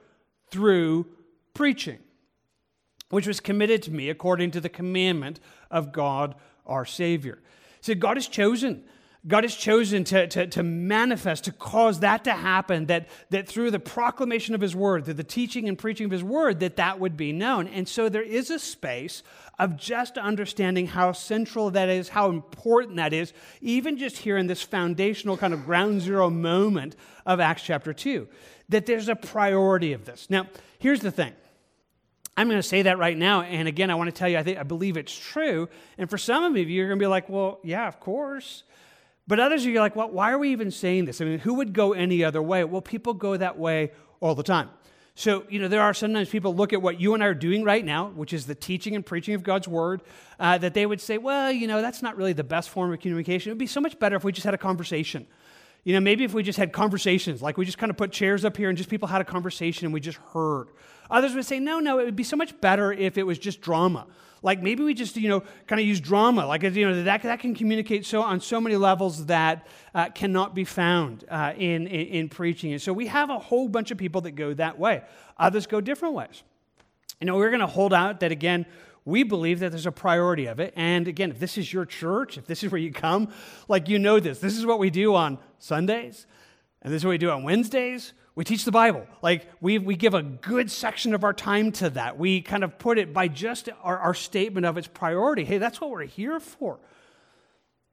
through 0.50 1.06
preaching, 1.52 1.98
which 3.10 3.26
was 3.26 3.40
committed 3.40 3.82
to 3.82 3.90
me 3.90 4.08
according 4.08 4.50
to 4.52 4.60
the 4.60 4.68
commandment 4.70 5.40
of 5.70 5.92
God 5.92 6.34
our 6.66 6.86
Savior. 6.86 7.38
So 7.82 7.94
God 7.94 8.16
has 8.16 8.26
chosen 8.26 8.84
God 9.26 9.42
has 9.42 9.54
chosen 9.54 10.04
to, 10.04 10.28
to, 10.28 10.46
to, 10.46 10.62
manifest, 10.62 11.44
to 11.44 11.52
cause 11.52 12.00
that 12.00 12.24
to 12.24 12.32
happen, 12.32 12.86
that, 12.86 13.08
that 13.30 13.48
through 13.48 13.72
the 13.72 13.80
proclamation 13.80 14.54
of 14.54 14.60
his 14.60 14.76
word, 14.76 15.04
through 15.04 15.14
the 15.14 15.24
teaching 15.24 15.68
and 15.68 15.76
preaching 15.76 16.04
of 16.06 16.12
his 16.12 16.22
word, 16.22 16.60
that 16.60 16.76
that 16.76 17.00
would 17.00 17.16
be 17.16 17.32
known. 17.32 17.66
And 17.66 17.88
so 17.88 18.08
there 18.08 18.22
is 18.22 18.50
a 18.50 18.60
space 18.60 19.24
of 19.58 19.76
just 19.76 20.16
understanding 20.18 20.86
how 20.86 21.10
central 21.12 21.70
that 21.72 21.88
is, 21.88 22.10
how 22.10 22.30
important 22.30 22.96
that 22.96 23.12
is, 23.12 23.32
even 23.60 23.98
just 23.98 24.18
here 24.18 24.36
in 24.36 24.46
this 24.46 24.62
foundational 24.62 25.36
kind 25.36 25.52
of 25.52 25.64
ground 25.64 26.00
zero 26.00 26.30
moment 26.30 26.94
of 27.26 27.40
Acts 27.40 27.62
chapter 27.62 27.92
2, 27.92 28.28
that 28.68 28.86
there's 28.86 29.08
a 29.08 29.16
priority 29.16 29.94
of 29.94 30.04
this. 30.04 30.30
Now, 30.30 30.46
here's 30.78 31.00
the 31.00 31.10
thing. 31.10 31.32
I'm 32.36 32.46
going 32.46 32.60
to 32.60 32.68
say 32.68 32.82
that 32.82 32.98
right 32.98 33.18
now. 33.18 33.42
And 33.42 33.66
again, 33.66 33.90
I 33.90 33.96
want 33.96 34.06
to 34.06 34.16
tell 34.16 34.28
you, 34.28 34.38
I 34.38 34.44
think 34.44 34.58
I 34.58 34.62
believe 34.62 34.96
it's 34.96 35.12
true. 35.12 35.68
And 35.98 36.08
for 36.08 36.18
some 36.18 36.44
of 36.44 36.56
you, 36.56 36.64
you're 36.64 36.86
going 36.86 37.00
to 37.00 37.02
be 37.02 37.08
like, 37.08 37.28
well, 37.28 37.58
yeah, 37.64 37.88
of 37.88 37.98
course. 37.98 38.62
But 39.28 39.38
others 39.38 39.66
are 39.66 39.72
like, 39.74 39.94
well, 39.94 40.10
why 40.10 40.32
are 40.32 40.38
we 40.38 40.50
even 40.52 40.70
saying 40.70 41.04
this? 41.04 41.20
I 41.20 41.26
mean, 41.26 41.38
who 41.38 41.54
would 41.54 41.74
go 41.74 41.92
any 41.92 42.24
other 42.24 42.40
way? 42.40 42.64
Well, 42.64 42.80
people 42.80 43.12
go 43.12 43.36
that 43.36 43.58
way 43.58 43.92
all 44.20 44.34
the 44.34 44.42
time. 44.42 44.70
So, 45.14 45.44
you 45.50 45.58
know, 45.58 45.68
there 45.68 45.82
are 45.82 45.92
sometimes 45.92 46.30
people 46.30 46.54
look 46.54 46.72
at 46.72 46.80
what 46.80 46.98
you 46.98 47.12
and 47.12 47.22
I 47.22 47.26
are 47.26 47.34
doing 47.34 47.62
right 47.62 47.84
now, 47.84 48.08
which 48.08 48.32
is 48.32 48.46
the 48.46 48.54
teaching 48.54 48.94
and 48.94 49.04
preaching 49.04 49.34
of 49.34 49.42
God's 49.42 49.68
word, 49.68 50.00
uh, 50.40 50.56
that 50.58 50.72
they 50.72 50.86
would 50.86 51.00
say, 51.00 51.18
well, 51.18 51.52
you 51.52 51.66
know, 51.66 51.82
that's 51.82 52.00
not 52.00 52.16
really 52.16 52.32
the 52.32 52.44
best 52.44 52.70
form 52.70 52.92
of 52.92 53.00
communication. 53.00 53.50
It 53.50 53.54
would 53.54 53.58
be 53.58 53.66
so 53.66 53.80
much 53.80 53.98
better 53.98 54.16
if 54.16 54.24
we 54.24 54.32
just 54.32 54.44
had 54.44 54.54
a 54.54 54.58
conversation. 54.58 55.26
You 55.84 55.92
know, 55.92 56.00
maybe 56.00 56.24
if 56.24 56.32
we 56.32 56.42
just 56.42 56.58
had 56.58 56.72
conversations, 56.72 57.42
like 57.42 57.58
we 57.58 57.66
just 57.66 57.78
kind 57.78 57.90
of 57.90 57.96
put 57.96 58.12
chairs 58.12 58.44
up 58.44 58.56
here 58.56 58.68
and 58.68 58.78
just 58.78 58.88
people 58.88 59.08
had 59.08 59.20
a 59.20 59.24
conversation 59.24 59.84
and 59.84 59.92
we 59.92 60.00
just 60.00 60.18
heard. 60.32 60.68
Others 61.10 61.34
would 61.34 61.44
say, 61.44 61.58
no, 61.58 61.80
no, 61.80 61.98
it 61.98 62.04
would 62.04 62.16
be 62.16 62.24
so 62.24 62.36
much 62.36 62.58
better 62.60 62.92
if 62.92 63.18
it 63.18 63.24
was 63.24 63.38
just 63.38 63.60
drama. 63.60 64.06
Like 64.42 64.62
maybe 64.62 64.82
we 64.82 64.94
just, 64.94 65.16
you 65.16 65.28
know, 65.28 65.42
kind 65.66 65.80
of 65.80 65.86
use 65.86 66.00
drama. 66.00 66.46
Like, 66.46 66.62
you 66.62 66.88
know, 66.88 67.02
that, 67.02 67.22
that 67.22 67.40
can 67.40 67.54
communicate 67.54 68.06
so 68.06 68.22
on 68.22 68.40
so 68.40 68.60
many 68.60 68.76
levels 68.76 69.26
that 69.26 69.66
uh, 69.94 70.10
cannot 70.10 70.54
be 70.54 70.64
found 70.64 71.24
uh, 71.28 71.52
in, 71.56 71.86
in, 71.86 72.06
in 72.06 72.28
preaching. 72.28 72.72
And 72.72 72.80
so 72.80 72.92
we 72.92 73.06
have 73.08 73.30
a 73.30 73.38
whole 73.38 73.68
bunch 73.68 73.90
of 73.90 73.98
people 73.98 74.20
that 74.22 74.32
go 74.32 74.54
that 74.54 74.78
way. 74.78 75.02
Others 75.38 75.66
go 75.66 75.80
different 75.80 76.14
ways. 76.14 76.42
You 77.20 77.26
know, 77.26 77.36
we're 77.36 77.50
going 77.50 77.60
to 77.60 77.66
hold 77.66 77.92
out 77.92 78.20
that, 78.20 78.30
again, 78.30 78.66
we 79.04 79.22
believe 79.22 79.60
that 79.60 79.70
there's 79.70 79.86
a 79.86 79.92
priority 79.92 80.46
of 80.46 80.60
it. 80.60 80.74
And 80.76 81.08
again, 81.08 81.30
if 81.30 81.38
this 81.38 81.56
is 81.56 81.72
your 81.72 81.86
church, 81.86 82.36
if 82.36 82.46
this 82.46 82.62
is 82.62 82.70
where 82.70 82.80
you 82.80 82.92
come, 82.92 83.32
like 83.66 83.88
you 83.88 83.98
know 83.98 84.20
this. 84.20 84.38
This 84.38 84.56
is 84.56 84.66
what 84.66 84.78
we 84.78 84.90
do 84.90 85.14
on 85.14 85.38
Sundays, 85.58 86.26
and 86.82 86.92
this 86.92 87.00
is 87.00 87.04
what 87.04 87.10
we 87.10 87.18
do 87.18 87.30
on 87.30 87.42
Wednesdays. 87.42 88.12
We 88.34 88.44
teach 88.44 88.64
the 88.64 88.70
Bible. 88.70 89.04
Like, 89.20 89.48
we, 89.60 89.78
we 89.78 89.96
give 89.96 90.14
a 90.14 90.22
good 90.22 90.70
section 90.70 91.12
of 91.12 91.24
our 91.24 91.32
time 91.32 91.72
to 91.72 91.90
that. 91.90 92.18
We 92.18 92.40
kind 92.40 92.62
of 92.62 92.78
put 92.78 92.98
it 92.98 93.12
by 93.12 93.26
just 93.26 93.68
our, 93.82 93.98
our 93.98 94.14
statement 94.14 94.64
of 94.64 94.78
its 94.78 94.86
priority. 94.86 95.44
Hey, 95.44 95.58
that's 95.58 95.80
what 95.80 95.90
we're 95.90 96.04
here 96.04 96.38
for. 96.38 96.78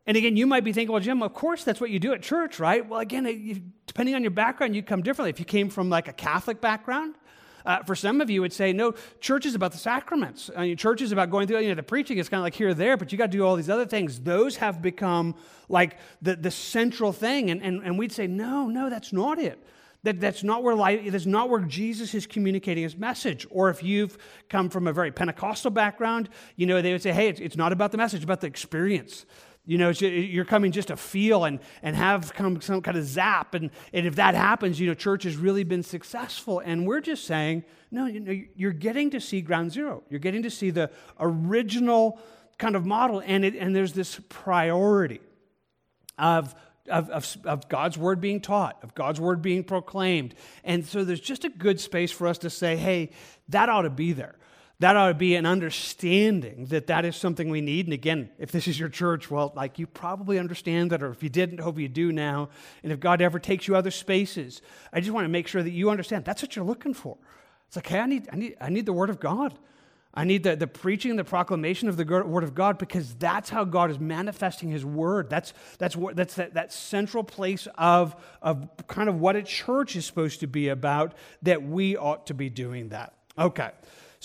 And 0.05 0.15
again, 0.15 0.37
you 0.37 0.45
might 0.45 0.63
be 0.63 0.71
thinking, 0.71 0.91
well, 0.91 1.01
Jim, 1.01 1.23
of 1.23 1.33
course 1.33 1.63
that's 1.63 1.81
what 1.81 1.89
you 1.89 1.97
do 1.97 2.13
at 2.13 2.21
church, 2.21 2.59
right? 2.59 2.87
Well, 2.87 2.99
again, 2.99 3.73
depending 3.87 4.13
on 4.13 4.21
your 4.21 4.31
background, 4.31 4.75
you 4.75 4.83
come 4.83 5.01
differently. 5.01 5.31
If 5.31 5.39
you 5.39 5.45
came 5.45 5.69
from 5.69 5.89
like 5.89 6.07
a 6.07 6.13
Catholic 6.13 6.61
background, 6.61 7.15
uh, 7.65 7.83
for 7.83 7.95
some 7.95 8.21
of 8.21 8.29
you, 8.29 8.41
would 8.41 8.53
say, 8.53 8.73
no, 8.73 8.93
church 9.19 9.45
is 9.45 9.55
about 9.55 9.71
the 9.71 9.77
sacraments. 9.77 10.49
I 10.55 10.67
mean, 10.67 10.77
church 10.77 11.01
is 11.01 11.11
about 11.11 11.29
going 11.29 11.47
through, 11.47 11.59
you 11.59 11.69
know, 11.69 11.75
the 11.75 11.83
preaching 11.83 12.17
is 12.17 12.29
kind 12.29 12.39
of 12.39 12.43
like 12.43 12.53
here 12.53 12.69
or 12.69 12.73
there, 12.73 12.97
but 12.97 13.11
you 13.11 13.17
got 13.17 13.31
to 13.31 13.37
do 13.37 13.45
all 13.45 13.55
these 13.55 13.69
other 13.69 13.85
things. 13.85 14.19
Those 14.19 14.57
have 14.57 14.81
become 14.81 15.35
like 15.69 15.97
the, 16.21 16.35
the 16.35 16.51
central 16.51 17.11
thing. 17.11 17.49
And, 17.49 17.61
and, 17.61 17.83
and 17.83 17.97
we'd 17.97 18.11
say, 18.11 18.27
no, 18.27 18.67
no, 18.67 18.89
that's 18.89 19.11
not 19.11 19.39
it. 19.39 19.59
That, 20.03 20.21
that's, 20.21 20.43
not 20.43 20.61
where 20.61 20.75
life, 20.75 21.01
that's 21.11 21.25
not 21.25 21.49
where 21.49 21.61
Jesus 21.61 22.13
is 22.13 22.27
communicating 22.27 22.83
his 22.83 22.95
message. 22.95 23.47
Or 23.49 23.71
if 23.71 23.81
you've 23.81 24.19
come 24.49 24.69
from 24.69 24.85
a 24.85 24.93
very 24.93 25.11
Pentecostal 25.11 25.71
background, 25.71 26.29
you 26.55 26.67
know, 26.67 26.79
they 26.79 26.91
would 26.91 27.01
say, 27.01 27.11
hey, 27.11 27.27
it's, 27.29 27.39
it's 27.39 27.57
not 27.57 27.71
about 27.71 27.91
the 27.91 27.97
message, 27.97 28.17
it's 28.17 28.23
about 28.23 28.41
the 28.41 28.47
experience. 28.47 29.25
You 29.65 29.79
know, 29.79 29.89
you're 29.89 30.45
coming 30.45 30.71
just 30.71 30.89
to 30.89 30.97
feel 30.97 31.45
and, 31.45 31.59
and 31.81 31.95
have 31.95 32.33
come 32.33 32.61
some 32.61 32.81
kind 32.81 32.97
of 32.97 33.05
zap. 33.05 33.55
And, 33.55 33.71
and 33.93 34.05
if 34.05 34.15
that 34.15 34.35
happens, 34.35 34.79
you 34.79 34.87
know, 34.87 34.93
church 34.93 35.23
has 35.23 35.37
really 35.37 35.63
been 35.63 35.81
successful. 35.81 36.59
And 36.59 36.85
we're 36.85 37.01
just 37.01 37.25
saying, 37.25 37.63
no, 37.89 38.05
you 38.05 38.19
know, 38.19 38.39
you're 38.55 38.71
getting 38.71 39.09
to 39.11 39.19
see 39.19 39.41
ground 39.41 39.71
zero. 39.71 40.03
You're 40.09 40.19
getting 40.19 40.43
to 40.43 40.51
see 40.51 40.69
the 40.69 40.91
original 41.19 42.19
kind 42.59 42.75
of 42.75 42.85
model. 42.85 43.23
And, 43.25 43.43
it, 43.43 43.55
and 43.55 43.75
there's 43.75 43.93
this 43.93 44.19
priority 44.29 45.21
of 46.17 46.53
of, 46.87 47.09
of, 47.09 47.37
of, 47.45 47.67
God's 47.67 47.97
word 47.97 48.21
being 48.21 48.39
taught, 48.39 48.77
of 48.83 48.93
God's 48.93 49.19
word 49.19 49.41
being 49.41 49.63
proclaimed. 49.63 50.35
And 50.63 50.85
so 50.85 51.03
there's 51.03 51.19
just 51.19 51.43
a 51.43 51.49
good 51.49 51.79
space 51.79 52.11
for 52.11 52.27
us 52.27 52.37
to 52.39 52.49
say, 52.51 52.75
hey, 52.77 53.09
that 53.49 53.69
ought 53.69 53.83
to 53.83 53.89
be 53.89 54.13
there. 54.13 54.35
That 54.79 54.97
ought 54.97 55.07
to 55.07 55.13
be 55.13 55.35
an 55.35 55.45
understanding 55.45 56.65
that 56.65 56.87
that 56.87 57.05
is 57.05 57.15
something 57.15 57.49
we 57.49 57.61
need. 57.61 57.85
And 57.85 57.93
again, 57.93 58.29
if 58.37 58.51
this 58.51 58.67
is 58.67 58.77
your 58.77 58.89
church, 58.89 59.31
well, 59.31 59.53
like 59.55 59.79
you 59.79 59.87
probably 59.87 60.37
understand 60.37 60.91
that, 60.91 61.01
or 61.01 61.11
if 61.11 61.23
you 61.23 61.29
didn't, 61.29 61.59
hope 61.59 61.79
you 61.79 61.87
do 61.87 62.11
now. 62.11 62.49
And 62.83 62.91
if 62.91 62.99
God 62.99 63.21
ever 63.21 63.39
takes 63.39 63.67
you 63.67 63.75
other 63.75 63.91
spaces, 63.91 64.61
I 64.91 64.99
just 64.99 65.11
want 65.11 65.25
to 65.25 65.29
make 65.29 65.47
sure 65.47 65.63
that 65.63 65.71
you 65.71 65.89
understand 65.89 66.25
that's 66.25 66.41
what 66.41 66.55
you're 66.55 66.65
looking 66.65 66.93
for. 66.93 67.17
It's 67.67 67.77
like, 67.77 67.87
hey, 67.87 67.99
I 67.99 68.05
need, 68.05 68.27
I 68.31 68.35
need, 68.35 68.57
I 68.59 68.69
need 68.69 68.85
the 68.85 68.93
word 68.93 69.09
of 69.09 69.19
God. 69.19 69.57
I 70.13 70.23
need 70.23 70.43
the, 70.43 70.55
the 70.55 70.67
preaching 70.67 71.15
the 71.17 71.25
proclamation 71.25 71.89
of 71.89 71.97
the 71.97 72.05
word 72.05 72.43
of 72.43 72.55
God 72.55 72.77
because 72.77 73.15
that's 73.15 73.49
how 73.49 73.65
God 73.65 73.91
is 73.91 73.99
manifesting 73.99 74.69
his 74.69 74.85
word. 74.85 75.29
That's, 75.29 75.53
that's, 75.77 75.97
that's 76.13 76.35
that, 76.35 76.53
that 76.53 76.71
central 76.71 77.23
place 77.23 77.67
of, 77.77 78.15
of 78.41 78.69
kind 78.87 79.09
of 79.09 79.19
what 79.19 79.35
a 79.35 79.43
church 79.43 79.95
is 79.97 80.05
supposed 80.05 80.39
to 80.39 80.47
be 80.47 80.69
about, 80.69 81.15
that 81.41 81.63
we 81.63 81.97
ought 81.97 82.27
to 82.27 82.33
be 82.33 82.49
doing 82.49 82.89
that. 82.89 83.13
Okay. 83.37 83.71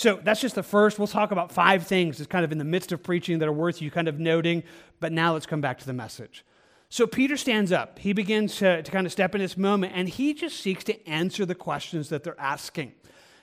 So 0.00 0.19
that's 0.25 0.40
just 0.40 0.54
the 0.54 0.62
first. 0.62 0.99
We'll 0.99 1.09
talk 1.09 1.30
about 1.30 1.52
five 1.52 1.87
things 1.87 2.16
that's 2.16 2.26
kind 2.26 2.42
of 2.42 2.52
in 2.52 2.57
the 2.57 2.64
midst 2.64 2.90
of 2.90 3.02
preaching 3.02 3.38
that 3.38 3.47
are 3.47 3.52
worth 3.52 3.83
you 3.83 3.90
kind 3.90 4.09
of 4.09 4.19
noting. 4.19 4.62
But 4.99 5.12
now 5.12 5.35
let's 5.35 5.45
come 5.45 5.61
back 5.61 5.76
to 5.80 5.85
the 5.85 5.92
message. 5.92 6.42
So 6.88 7.07
Peter 7.07 7.37
stands 7.37 7.71
up. 7.71 7.99
He 7.99 8.14
begins 8.14 8.57
to, 8.57 8.83
to 8.83 8.90
kind 8.90 9.04
of 9.04 9.12
step 9.12 9.35
in 9.35 9.42
this 9.42 9.59
moment, 9.59 9.92
and 9.95 10.09
he 10.09 10.33
just 10.33 10.59
seeks 10.59 10.85
to 10.85 11.07
answer 11.07 11.45
the 11.45 11.54
questions 11.54 12.09
that 12.09 12.25
they're 12.25 12.40
asking. 12.40 12.95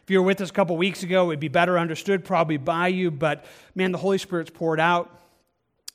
If 0.02 0.10
you 0.10 0.20
were 0.20 0.26
with 0.26 0.42
us 0.42 0.50
a 0.50 0.54
couple 0.54 0.76
weeks 0.78 1.04
ago, 1.04 1.26
it 1.26 1.28
would 1.28 1.40
be 1.40 1.48
better 1.48 1.78
understood 1.78 2.26
probably 2.26 2.58
by 2.58 2.88
you, 2.88 3.12
but 3.12 3.46
man, 3.76 3.92
the 3.92 4.00
Holy 4.00 4.18
Spirit's 4.18 4.50
poured 4.50 4.80
out. 4.80 5.16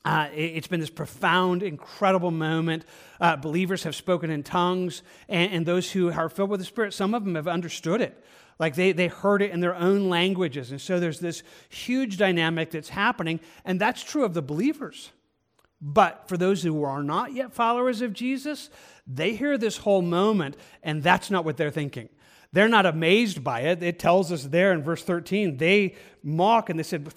Uh, 0.04 0.28
it, 0.32 0.54
has 0.54 0.68
been 0.68 0.78
this 0.78 0.90
profound, 0.90 1.64
incredible 1.64 2.30
moment. 2.30 2.84
Uh, 3.20 3.34
believers 3.34 3.82
have 3.82 3.96
spoken 3.96 4.30
in 4.30 4.44
tongues, 4.44 5.02
and, 5.28 5.52
and 5.52 5.66
those 5.66 5.90
who 5.90 6.12
are 6.12 6.28
filled 6.28 6.50
with 6.50 6.60
the 6.60 6.66
Spirit, 6.66 6.94
some 6.94 7.14
of 7.14 7.24
them 7.24 7.34
have 7.34 7.48
understood 7.48 8.00
it. 8.00 8.24
Like 8.58 8.74
they, 8.74 8.92
they 8.92 9.08
heard 9.08 9.42
it 9.42 9.50
in 9.50 9.60
their 9.60 9.74
own 9.74 10.08
languages. 10.08 10.70
And 10.70 10.80
so 10.80 11.00
there's 11.00 11.20
this 11.20 11.42
huge 11.68 12.16
dynamic 12.16 12.70
that's 12.70 12.90
happening, 12.90 13.40
and 13.64 13.80
that's 13.80 14.02
true 14.02 14.24
of 14.24 14.34
the 14.34 14.42
believers. 14.42 15.10
But 15.80 16.28
for 16.28 16.36
those 16.36 16.62
who 16.62 16.84
are 16.84 17.02
not 17.02 17.32
yet 17.32 17.52
followers 17.52 18.02
of 18.02 18.12
Jesus, 18.12 18.70
they 19.06 19.34
hear 19.34 19.58
this 19.58 19.78
whole 19.78 20.02
moment, 20.02 20.56
and 20.82 21.02
that's 21.02 21.30
not 21.30 21.44
what 21.44 21.56
they're 21.56 21.70
thinking. 21.70 22.08
They're 22.52 22.68
not 22.68 22.86
amazed 22.86 23.42
by 23.42 23.62
it. 23.62 23.82
It 23.82 23.98
tells 23.98 24.30
us 24.30 24.44
there 24.44 24.72
in 24.72 24.82
verse 24.82 25.02
13, 25.02 25.56
they 25.56 25.96
mock 26.22 26.70
and 26.70 26.78
they 26.78 26.84
said, 26.84 27.08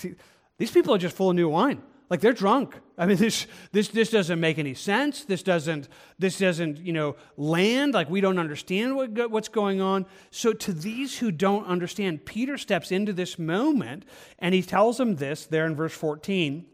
These 0.58 0.72
people 0.72 0.96
are 0.96 0.98
just 0.98 1.16
full 1.16 1.30
of 1.30 1.36
new 1.36 1.50
wine. 1.50 1.84
Like 2.10 2.22
they're 2.22 2.34
drunk. 2.34 2.76
I 2.98 3.06
mean, 3.06 3.18
this, 3.26 3.48
this, 3.72 3.88
this 3.90 4.10
doesn't 4.10 4.40
make 4.40 4.58
any 4.58 4.74
sense. 4.74 5.26
This 5.26 5.44
doesn't, 5.44 5.90
this 6.20 6.38
doesn't, 6.38 6.78
you 6.78 6.94
know, 6.94 7.16
land. 7.38 7.94
Like 7.94 8.10
we 8.10 8.22
don't 8.22 8.40
understand 8.40 8.96
what, 8.96 9.32
what's 9.32 9.50
going 9.50 9.82
on. 9.82 10.06
So 10.32 10.54
to 10.54 10.74
these 10.74 11.20
who 11.20 11.32
don't 11.32 11.66
understand, 11.66 12.26
Peter 12.26 12.58
steps 12.58 12.92
into 12.92 13.14
this 13.14 13.40
moment 13.40 14.06
and 14.40 14.54
he 14.54 14.62
tells 14.62 14.98
them 14.98 15.16
this 15.16 15.46
there 15.46 15.66
in 15.66 15.76
verse 15.76 15.94
14. 15.94 16.66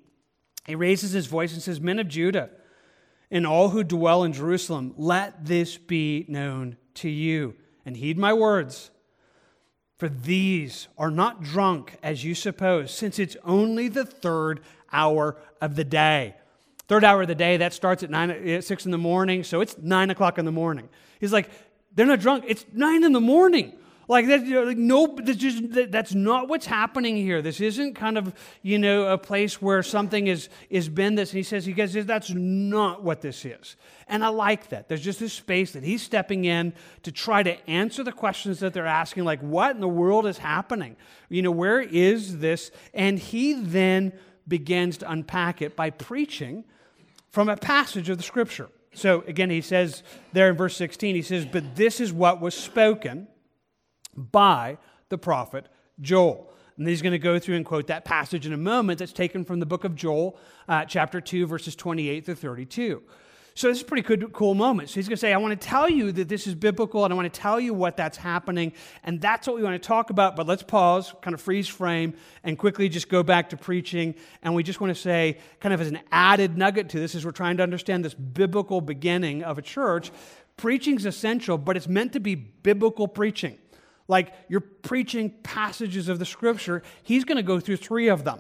He 0.68 0.76
raises 0.76 1.12
his 1.12 1.28
voice 1.28 1.54
and 1.54 1.62
says, 1.62 1.82
Men 1.82 2.00
of 2.00 2.08
Judah 2.08 2.50
and 3.32 3.48
all 3.48 3.70
who 3.70 3.84
dwell 3.84 4.24
in 4.24 4.34
Jerusalem, 4.34 4.94
let 4.98 5.46
this 5.46 5.78
be 5.78 6.26
known 6.28 6.76
to 6.96 7.10
you. 7.10 7.56
And 7.86 7.98
heed 7.98 8.18
my 8.18 8.34
words. 8.34 8.92
For 9.98 10.10
these 10.10 10.88
are 10.98 11.12
not 11.12 11.44
drunk 11.44 11.96
as 12.02 12.24
you 12.24 12.34
suppose, 12.36 12.92
since 12.92 13.20
it's 13.20 13.38
only 13.44 13.88
the 13.88 14.06
third 14.06 14.62
hour 14.92 15.38
of 15.60 15.76
the 15.76 15.84
day. 15.84 16.36
Third 16.88 17.04
hour 17.04 17.22
of 17.22 17.28
the 17.28 17.36
day, 17.36 17.58
that 17.58 17.74
starts 17.74 18.04
at 18.04 18.10
nine, 18.10 18.32
at 18.32 18.64
six 18.64 18.86
in 18.86 18.92
the 18.92 18.98
morning, 18.98 19.44
so 19.44 19.62
it's 19.62 19.78
nine 19.78 20.10
o'clock 20.10 20.38
in 20.38 20.46
the 20.46 20.52
morning. 20.52 20.90
He's 21.20 21.32
like, 21.32 21.50
they're 21.96 22.06
not 22.06 22.20
drunk. 22.20 22.46
It's 22.48 22.66
nine 22.74 23.04
in 23.04 23.14
the 23.14 23.22
morning. 23.22 23.74
Like 24.08 24.28
that, 24.28 24.46
like 24.46 24.78
no, 24.78 25.16
that's, 25.24 25.38
just, 25.38 25.72
that, 25.72 25.90
that's 25.90 26.14
not 26.14 26.50
what's 26.50 26.66
happening 26.66 27.16
here. 27.16 27.42
This 27.42 27.62
isn't 27.62 27.94
kind 27.94 28.18
of 28.18 28.34
you 28.62 28.78
know 28.78 29.08
a 29.08 29.18
place 29.18 29.62
where 29.62 29.82
something 29.82 30.28
is 30.28 30.50
is 30.70 30.90
been 30.90 31.16
this. 31.16 31.30
And 31.30 31.38
he 31.38 31.44
says, 31.44 31.66
he 31.66 31.72
goes, 31.72 31.94
that's 31.94 32.30
not 32.30 33.04
what 33.04 33.22
this 33.22 33.46
is. 33.46 33.78
And 34.10 34.22
I 34.22 34.28
like 34.28 34.68
that. 34.70 34.90
There's 34.90 35.04
just 35.04 35.22
this 35.22 35.32
space 35.32 35.72
that 35.74 35.84
he's 35.84 36.02
stepping 36.02 36.44
in 36.44 36.74
to 37.04 37.12
try 37.14 37.42
to 37.42 37.70
answer 37.70 38.04
the 38.04 38.12
questions 38.12 38.60
that 38.60 38.74
they're 38.74 38.86
asking, 38.86 39.24
like 39.24 39.40
what 39.40 39.76
in 39.76 39.80
the 39.80 39.88
world 39.88 40.26
is 40.26 40.40
happening? 40.40 40.98
You 41.30 41.44
know, 41.44 41.52
where 41.52 41.80
is 41.80 42.40
this? 42.40 42.70
And 42.94 43.18
he 43.18 43.54
then 43.54 44.12
begins 44.48 44.98
to 44.98 45.12
unpack 45.12 45.62
it 45.62 45.76
by 45.76 45.90
preaching 45.90 46.64
from 47.30 47.50
a 47.50 47.58
passage 47.58 48.10
of 48.10 48.18
the 48.18 48.24
scripture. 48.24 48.70
So 48.94 49.24
again, 49.28 49.50
he 49.50 49.62
says 49.62 50.04
there 50.34 50.50
in 50.50 50.56
verse 50.56 50.76
16, 50.76 51.16
he 51.16 51.22
says, 51.22 51.46
But 51.46 51.76
this 51.76 52.00
is 52.00 52.12
what 52.12 52.42
was 52.42 52.54
spoken 52.54 53.28
by 54.16 54.78
the 55.10 55.18
prophet 55.18 55.68
Joel. 56.00 56.52
And 56.78 56.88
he's 56.88 57.02
going 57.02 57.12
to 57.12 57.20
go 57.20 57.38
through 57.40 57.56
and 57.56 57.66
quote 57.66 57.88
that 57.88 58.06
passage 58.06 58.46
in 58.46 58.54
a 58.54 58.58
moment 58.58 59.00
that's 59.00 59.14
taken 59.14 59.46
from 59.46 59.60
the 59.60 59.66
book 59.66 59.84
of 59.84 59.96
Joel, 59.96 60.38
uh, 60.68 60.86
chapter 60.86 61.22
2, 61.22 61.46
verses 61.46 61.76
28 61.76 62.26
to 62.26 62.36
32. 62.36 63.04
So 63.54 63.68
this 63.68 63.78
is 63.78 63.84
a 63.84 63.86
pretty 63.86 64.04
good, 64.04 64.32
cool 64.32 64.56
moment. 64.56 64.90
So 64.90 64.96
he's 64.96 65.10
going 65.10 65.18
to 65.18 65.20
say, 65.20 65.34
I 65.34 65.38
want 65.38 65.60
to 65.60 65.68
tell 65.68 65.90
you 65.90 66.12
that 66.14 66.30
this 66.30 66.48
is 66.48 66.56
biblical 66.56 67.04
and 67.04 67.14
I 67.14 67.18
want 67.18 67.32
to 67.32 67.40
tell 67.40 67.60
you 67.60 67.74
what 67.74 67.98
that's 67.98 68.18
happening. 68.18 68.72
And 69.04 69.20
that's 69.20 69.46
what 69.46 69.58
we 69.58 69.64
want 69.64 69.82
to 69.82 69.86
talk 69.86 70.10
about. 70.10 70.38
But 70.38 70.48
let's 70.48 70.64
pause, 70.64 71.14
kind 71.22 71.34
of 71.34 71.42
freeze 71.42 71.68
frame, 71.68 72.14
and 72.44 72.58
quickly 72.58 72.88
just 72.88 73.10
go 73.10 73.24
back 73.24 73.50
to 73.50 73.58
preaching. 73.58 74.16
And 74.42 74.56
we 74.56 74.64
just 74.64 74.80
want 74.80 74.96
to 74.96 75.00
say, 75.00 75.38
kind 75.60 75.74
of 75.74 75.82
as 75.82 75.90
an 75.90 76.00
added 76.12 76.58
nugget 76.58 76.90
to 76.90 77.00
this, 77.00 77.14
as 77.14 77.26
we're 77.26 77.32
trying 77.32 77.58
to 77.58 77.64
understand 77.64 78.06
this 78.06 78.14
biblical 78.14 78.80
beginning 78.80 79.44
of 79.44 79.58
a 79.58 79.62
church, 79.62 80.12
preaching 80.56 80.96
is 80.96 81.06
essential, 81.06 81.58
but 81.58 81.76
it's 81.76 81.90
meant 81.90 82.14
to 82.14 82.22
be 82.22 82.36
biblical 82.36 83.08
preaching. 83.08 83.58
Like 84.08 84.34
you're 84.48 84.62
preaching 84.62 85.30
passages 85.44 86.08
of 86.08 86.20
the 86.20 86.26
scripture, 86.26 86.84
he's 87.04 87.26
going 87.26 87.38
to 87.38 87.44
go 87.44 87.60
through 87.60 87.78
three 87.78 88.08
of 88.08 88.24
them. 88.24 88.40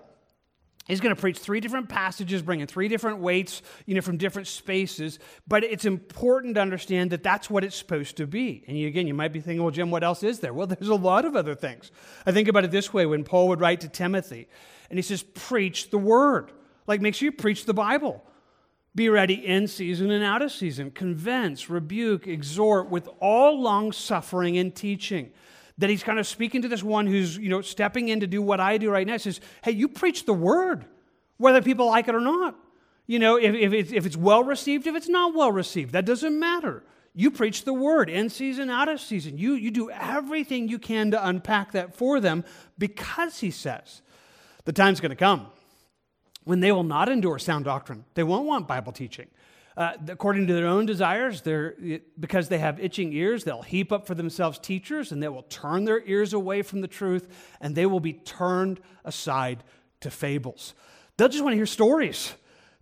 He's 0.87 0.99
going 0.99 1.15
to 1.15 1.19
preach 1.19 1.37
three 1.37 1.59
different 1.59 1.89
passages, 1.89 2.41
bringing 2.41 2.65
three 2.65 2.87
different 2.87 3.19
weights, 3.19 3.61
you 3.85 3.93
know, 3.93 4.01
from 4.01 4.17
different 4.17 4.47
spaces. 4.47 5.19
But 5.47 5.63
it's 5.63 5.85
important 5.85 6.55
to 6.55 6.61
understand 6.61 7.11
that 7.11 7.21
that's 7.21 7.49
what 7.49 7.63
it's 7.63 7.75
supposed 7.75 8.17
to 8.17 8.25
be. 8.25 8.63
And 8.67 8.77
you, 8.77 8.87
again, 8.87 9.05
you 9.05 9.13
might 9.13 9.31
be 9.31 9.41
thinking, 9.41 9.61
well, 9.61 9.71
Jim, 9.71 9.91
what 9.91 10.03
else 10.03 10.23
is 10.23 10.39
there? 10.39 10.53
Well, 10.53 10.67
there's 10.67 10.89
a 10.89 10.95
lot 10.95 11.25
of 11.25 11.35
other 11.35 11.55
things. 11.55 11.91
I 12.25 12.31
think 12.31 12.47
about 12.47 12.65
it 12.65 12.71
this 12.71 12.91
way 12.93 13.05
when 13.05 13.23
Paul 13.23 13.47
would 13.49 13.59
write 13.59 13.81
to 13.81 13.89
Timothy, 13.89 14.47
and 14.89 14.97
he 14.97 15.03
says, 15.03 15.23
preach 15.23 15.91
the 15.91 15.97
word. 15.97 16.51
Like, 16.87 16.99
make 16.99 17.15
sure 17.15 17.27
you 17.27 17.31
preach 17.31 17.65
the 17.65 17.73
Bible. 17.73 18.25
Be 18.93 19.07
ready 19.07 19.35
in 19.35 19.67
season 19.67 20.11
and 20.11 20.23
out 20.23 20.41
of 20.41 20.51
season. 20.51 20.91
Convince, 20.91 21.69
rebuke, 21.69 22.27
exhort 22.27 22.89
with 22.89 23.07
all 23.21 23.61
long 23.61 23.93
suffering 23.93 24.57
and 24.57 24.75
teaching 24.75 25.31
that 25.81 25.89
he's 25.89 26.03
kind 26.03 26.19
of 26.19 26.27
speaking 26.27 26.61
to 26.61 26.67
this 26.67 26.83
one 26.83 27.07
who's, 27.07 27.37
you 27.37 27.49
know, 27.49 27.61
stepping 27.61 28.09
in 28.09 28.19
to 28.19 28.27
do 28.27 28.41
what 28.41 28.59
I 28.59 28.77
do 28.77 28.89
right 28.89 29.05
now. 29.05 29.13
He 29.13 29.19
says, 29.19 29.41
hey, 29.63 29.71
you 29.71 29.87
preach 29.87 30.25
the 30.25 30.33
word, 30.33 30.85
whether 31.37 31.61
people 31.61 31.87
like 31.87 32.07
it 32.07 32.15
or 32.15 32.21
not. 32.21 32.55
You 33.07 33.19
know, 33.19 33.35
if, 33.35 33.55
if, 33.55 33.73
it's, 33.73 33.91
if 33.91 34.05
it's 34.05 34.15
well 34.15 34.43
received, 34.43 34.85
if 34.85 34.95
it's 34.95 35.09
not 35.09 35.35
well 35.35 35.51
received, 35.51 35.93
that 35.93 36.05
doesn't 36.05 36.39
matter. 36.39 36.83
You 37.13 37.31
preach 37.31 37.65
the 37.65 37.73
word 37.73 38.09
in 38.09 38.29
season, 38.29 38.69
out 38.69 38.87
of 38.87 39.01
season. 39.01 39.37
You, 39.37 39.53
you 39.53 39.71
do 39.71 39.89
everything 39.89 40.69
you 40.69 40.79
can 40.79 41.11
to 41.11 41.27
unpack 41.27 41.71
that 41.73 41.95
for 41.95 42.19
them 42.19 42.45
because 42.77 43.39
he 43.39 43.51
says 43.51 44.01
the 44.65 44.71
time's 44.71 45.01
going 45.01 45.09
to 45.09 45.15
come 45.15 45.47
when 46.43 46.59
they 46.59 46.71
will 46.71 46.83
not 46.83 47.09
endure 47.09 47.39
sound 47.39 47.65
doctrine. 47.65 48.05
They 48.13 48.23
won't 48.23 48.45
want 48.45 48.67
Bible 48.67 48.91
teaching. 48.91 49.27
Uh, 49.77 49.93
according 50.09 50.47
to 50.47 50.53
their 50.53 50.67
own 50.67 50.85
desires, 50.85 51.41
because 52.19 52.49
they 52.49 52.57
have 52.57 52.77
itching 52.79 53.13
ears, 53.13 53.45
they'll 53.45 53.61
heap 53.61 53.91
up 53.91 54.05
for 54.05 54.13
themselves 54.13 54.59
teachers 54.59 55.13
and 55.13 55.23
they 55.23 55.29
will 55.29 55.43
turn 55.43 55.85
their 55.85 56.05
ears 56.05 56.33
away 56.33 56.61
from 56.61 56.81
the 56.81 56.87
truth 56.87 57.29
and 57.61 57.73
they 57.73 57.85
will 57.85 58.01
be 58.01 58.11
turned 58.11 58.81
aside 59.05 59.63
to 60.01 60.11
fables. 60.11 60.73
They'll 61.15 61.29
just 61.29 61.41
want 61.41 61.53
to 61.53 61.57
hear 61.57 61.65
stories. 61.65 62.33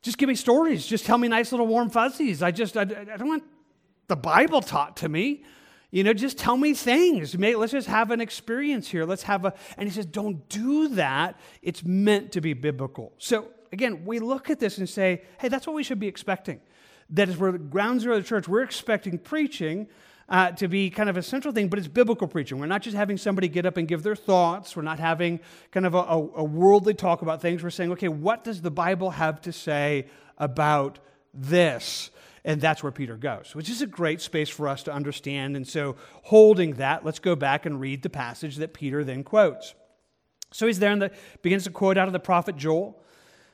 Just 0.01 0.17
give 0.17 0.29
me 0.29 0.35
stories. 0.35 0.87
Just 0.87 1.05
tell 1.05 1.17
me 1.17 1.27
nice 1.27 1.51
little 1.51 1.67
warm 1.67 1.91
fuzzies. 1.91 2.41
I 2.41 2.49
just, 2.49 2.75
I, 2.75 2.81
I 2.81 2.85
don't 3.17 3.27
want 3.27 3.43
the 4.07 4.15
Bible 4.15 4.61
taught 4.61 4.97
to 4.97 5.09
me. 5.09 5.43
You 5.91 6.03
know, 6.03 6.13
just 6.13 6.37
tell 6.39 6.57
me 6.57 6.73
things. 6.73 7.35
Let's 7.35 7.71
just 7.71 7.87
have 7.87 8.09
an 8.09 8.21
experience 8.21 8.87
here. 8.87 9.05
Let's 9.05 9.23
have 9.23 9.45
a, 9.45 9.53
and 9.77 9.87
he 9.87 9.93
says, 9.93 10.05
don't 10.07 10.47
do 10.49 10.87
that. 10.89 11.39
It's 11.61 11.83
meant 11.83 12.31
to 12.31 12.41
be 12.41 12.53
biblical. 12.53 13.13
So 13.17 13.49
again, 13.71 14.05
we 14.05 14.19
look 14.19 14.49
at 14.49 14.59
this 14.59 14.79
and 14.79 14.89
say, 14.89 15.23
hey, 15.39 15.49
that's 15.49 15.67
what 15.67 15.75
we 15.75 15.83
should 15.83 15.99
be 15.99 16.07
expecting 16.07 16.61
that 17.11 17.29
is 17.29 17.37
where 17.37 17.51
the 17.51 17.57
ground 17.57 18.01
zero 18.01 18.17
of 18.17 18.23
the 18.23 18.27
church, 18.27 18.47
we're 18.47 18.61
expecting 18.61 19.17
preaching 19.17 19.87
uh, 20.29 20.51
to 20.51 20.67
be 20.67 20.89
kind 20.89 21.09
of 21.09 21.17
a 21.17 21.23
central 21.23 21.53
thing, 21.53 21.67
but 21.67 21.79
it's 21.79 21.87
biblical 21.87 22.27
preaching. 22.27 22.59
We're 22.59 22.67
not 22.67 22.83
just 22.83 22.95
having 22.95 23.17
somebody 23.17 23.47
get 23.47 23.65
up 23.65 23.77
and 23.77 23.87
give 23.87 24.03
their 24.03 24.15
thoughts. 24.15 24.75
We're 24.75 24.83
not 24.83 24.99
having 24.99 25.39
kind 25.71 25.85
of 25.85 25.95
a, 25.95 25.97
a, 25.97 26.43
worldly 26.43 26.93
talk 26.93 27.23
about 27.23 27.41
things. 27.41 27.63
We're 27.63 27.71
saying, 27.71 27.91
okay, 27.93 28.09
what 28.09 28.43
does 28.43 28.61
the 28.61 28.69
Bible 28.69 29.09
have 29.09 29.41
to 29.41 29.51
say 29.51 30.07
about 30.37 30.99
this? 31.33 32.11
And 32.45 32.61
that's 32.61 32.83
where 32.83 32.91
Peter 32.91 33.17
goes, 33.17 33.53
which 33.53 33.69
is 33.69 33.81
a 33.81 33.87
great 33.87 34.21
space 34.21 34.49
for 34.49 34.67
us 34.67 34.83
to 34.83 34.93
understand. 34.93 35.55
And 35.55 35.67
so, 35.67 35.95
holding 36.23 36.75
that, 36.75 37.03
let's 37.03 37.19
go 37.19 37.35
back 37.35 37.65
and 37.65 37.79
read 37.79 38.01
the 38.01 38.09
passage 38.09 38.57
that 38.57 38.73
Peter 38.73 39.03
then 39.03 39.23
quotes. 39.23 39.73
So 40.51 40.65
he's 40.67 40.79
there 40.79 40.91
and 40.91 41.01
the, 41.01 41.11
begins 41.41 41.65
to 41.65 41.71
quote 41.71 41.97
out 41.97 42.07
of 42.07 42.13
the 42.13 42.19
prophet 42.19 42.55
Joel. 42.55 43.03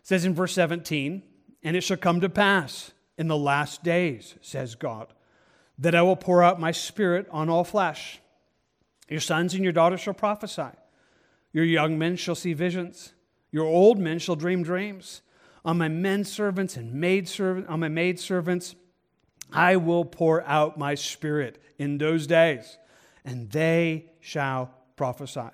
Says 0.04 0.24
in 0.24 0.36
verse 0.36 0.54
17, 0.54 1.24
And 1.64 1.76
it 1.76 1.82
shall 1.82 1.98
come 1.98 2.22
to 2.22 2.30
pass 2.30 2.92
in 3.18 3.28
the 3.28 3.38
last 3.38 3.84
days, 3.84 4.36
says 4.42 4.76
God, 4.76 5.14
that 5.78 5.96
I 5.96 6.02
will 6.02 6.16
pour 6.16 6.44
out 6.44 6.60
my 6.60 6.72
spirit 6.72 7.28
on 7.32 7.50
all 7.50 7.64
flesh. 7.64 8.20
Your 9.10 9.20
sons 9.20 9.54
and 9.54 9.64
your 9.64 9.74
daughters 9.74 10.02
shall 10.02 10.14
prophesy. 10.14 10.70
Your 11.54 11.66
young 11.66 11.98
men 11.98 12.16
shall 12.16 12.36
see 12.36 12.54
visions. 12.54 13.14
Your 13.52 13.66
old 13.66 14.00
men 14.00 14.20
shall 14.20 14.36
dream 14.36 14.64
dreams. 14.64 15.22
On 15.64 15.78
my 15.78 15.88
men 15.88 16.24
servants 16.24 16.76
and 16.78 16.94
maid 16.94 17.28
servants, 17.28 17.70
on 17.70 17.80
my 17.80 17.88
maid 17.88 18.20
servants, 18.20 18.76
I 19.52 19.78
will 19.78 20.06
pour 20.06 20.44
out 20.44 20.78
my 20.78 20.96
spirit 20.96 21.62
in 21.78 21.98
those 21.98 22.28
days, 22.28 22.78
and 23.24 23.50
they 23.50 24.12
shall 24.20 24.72
prophesy. 24.96 25.50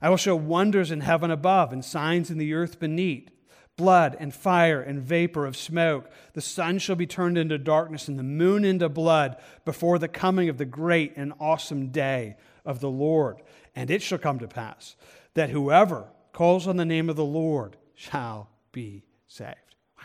I 0.00 0.10
will 0.10 0.16
show 0.16 0.36
wonders 0.36 0.90
in 0.90 1.00
heaven 1.00 1.30
above 1.30 1.72
and 1.72 1.84
signs 1.84 2.30
in 2.30 2.38
the 2.38 2.54
earth 2.54 2.78
beneath 2.78 3.30
blood 3.76 4.16
and 4.18 4.34
fire 4.34 4.80
and 4.80 5.02
vapor 5.02 5.46
of 5.46 5.56
smoke. 5.56 6.10
The 6.32 6.40
sun 6.40 6.78
shall 6.78 6.96
be 6.96 7.06
turned 7.06 7.36
into 7.36 7.58
darkness 7.58 8.08
and 8.08 8.18
the 8.18 8.22
moon 8.22 8.64
into 8.64 8.88
blood 8.88 9.36
before 9.64 9.98
the 9.98 10.08
coming 10.08 10.48
of 10.48 10.58
the 10.58 10.64
great 10.64 11.12
and 11.16 11.32
awesome 11.38 11.88
day 11.88 12.36
of 12.64 12.80
the 12.80 12.90
Lord. 12.90 13.42
And 13.74 13.90
it 13.90 14.02
shall 14.02 14.18
come 14.18 14.38
to 14.38 14.48
pass 14.48 14.96
that 15.34 15.50
whoever 15.50 16.08
calls 16.32 16.66
on 16.66 16.76
the 16.76 16.84
name 16.84 17.10
of 17.10 17.16
the 17.16 17.24
Lord 17.24 17.76
shall 17.94 18.48
be 18.72 19.04
saved. 19.28 19.54
Wow. 19.98 20.04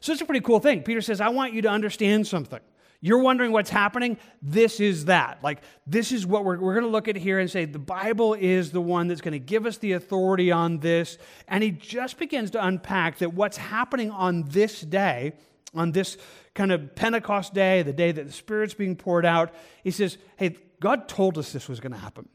So 0.00 0.12
it's 0.12 0.22
a 0.22 0.24
pretty 0.24 0.44
cool 0.44 0.60
thing. 0.60 0.82
Peter 0.82 1.00
says, 1.00 1.20
I 1.20 1.28
want 1.28 1.52
you 1.52 1.62
to 1.62 1.68
understand 1.68 2.26
something. 2.26 2.60
You're 3.02 3.20
wondering 3.20 3.52
what's 3.52 3.70
happening? 3.70 4.18
This 4.42 4.78
is 4.78 5.06
that. 5.06 5.42
Like, 5.42 5.62
this 5.86 6.12
is 6.12 6.26
what 6.26 6.44
we're, 6.44 6.60
we're 6.60 6.74
going 6.74 6.84
to 6.84 6.90
look 6.90 7.08
at 7.08 7.16
here 7.16 7.38
and 7.38 7.50
say 7.50 7.64
the 7.64 7.78
Bible 7.78 8.34
is 8.34 8.72
the 8.72 8.80
one 8.80 9.08
that's 9.08 9.22
going 9.22 9.32
to 9.32 9.38
give 9.38 9.64
us 9.64 9.78
the 9.78 9.92
authority 9.92 10.52
on 10.52 10.78
this. 10.80 11.16
And 11.48 11.62
he 11.62 11.70
just 11.70 12.18
begins 12.18 12.50
to 12.50 12.64
unpack 12.64 13.18
that 13.18 13.32
what's 13.32 13.56
happening 13.56 14.10
on 14.10 14.44
this 14.48 14.82
day, 14.82 15.32
on 15.74 15.92
this 15.92 16.18
kind 16.54 16.72
of 16.72 16.94
Pentecost 16.94 17.54
day, 17.54 17.82
the 17.82 17.92
day 17.92 18.12
that 18.12 18.26
the 18.26 18.32
Spirit's 18.32 18.74
being 18.74 18.96
poured 18.96 19.24
out, 19.24 19.54
he 19.82 19.90
says, 19.90 20.18
hey, 20.36 20.56
God 20.80 21.08
told 21.08 21.38
us 21.38 21.52
this 21.52 21.68
was 21.68 21.80
going 21.80 21.92
to 21.92 21.98
happen. 21.98 22.28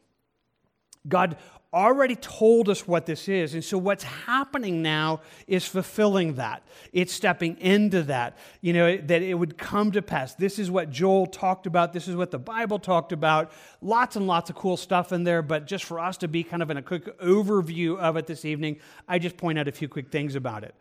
God 1.08 1.38
already 1.76 2.16
told 2.16 2.70
us 2.70 2.88
what 2.88 3.06
this 3.06 3.28
is. 3.28 3.54
And 3.54 3.64
so 3.64 3.78
what's 3.78 4.06
happening 4.06 4.82
now 4.82 5.20
is 5.46 5.66
fulfilling 5.66 6.36
that. 6.36 6.64
It's 6.94 7.12
stepping 7.12 7.58
into 7.58 8.04
that, 8.04 8.38
you 8.62 8.72
know, 8.72 8.96
that 8.96 9.22
it 9.22 9.34
would 9.34 9.58
come 9.58 9.92
to 9.92 10.02
pass. 10.02 10.34
This 10.36 10.58
is 10.58 10.72
what 10.72 10.90
Joel 10.90 11.28
talked 11.28 11.68
about. 11.68 11.92
This 11.92 12.08
is 12.08 12.16
what 12.16 12.32
the 12.32 12.40
Bible 12.40 12.80
talked 12.80 13.12
about. 13.12 13.52
Lots 13.82 14.16
and 14.16 14.26
lots 14.26 14.50
of 14.50 14.56
cool 14.56 14.78
stuff 14.78 15.12
in 15.12 15.26
there. 15.26 15.42
But 15.42 15.68
just 15.68 15.84
for 15.84 16.00
us 16.00 16.16
to 16.18 16.30
be 16.30 16.44
kind 16.44 16.64
of 16.64 16.72
in 16.72 16.78
a 16.78 16.82
quick 16.82 17.20
overview 17.20 17.98
of 17.98 18.16
it 18.16 18.26
this 18.26 18.46
evening, 18.46 18.78
I 19.06 19.20
just 19.20 19.36
point 19.36 19.60
out 19.60 19.68
a 19.68 19.74
few 19.74 19.90
quick 19.90 20.12
things 20.12 20.36
about 20.36 20.64
it. 20.64 20.76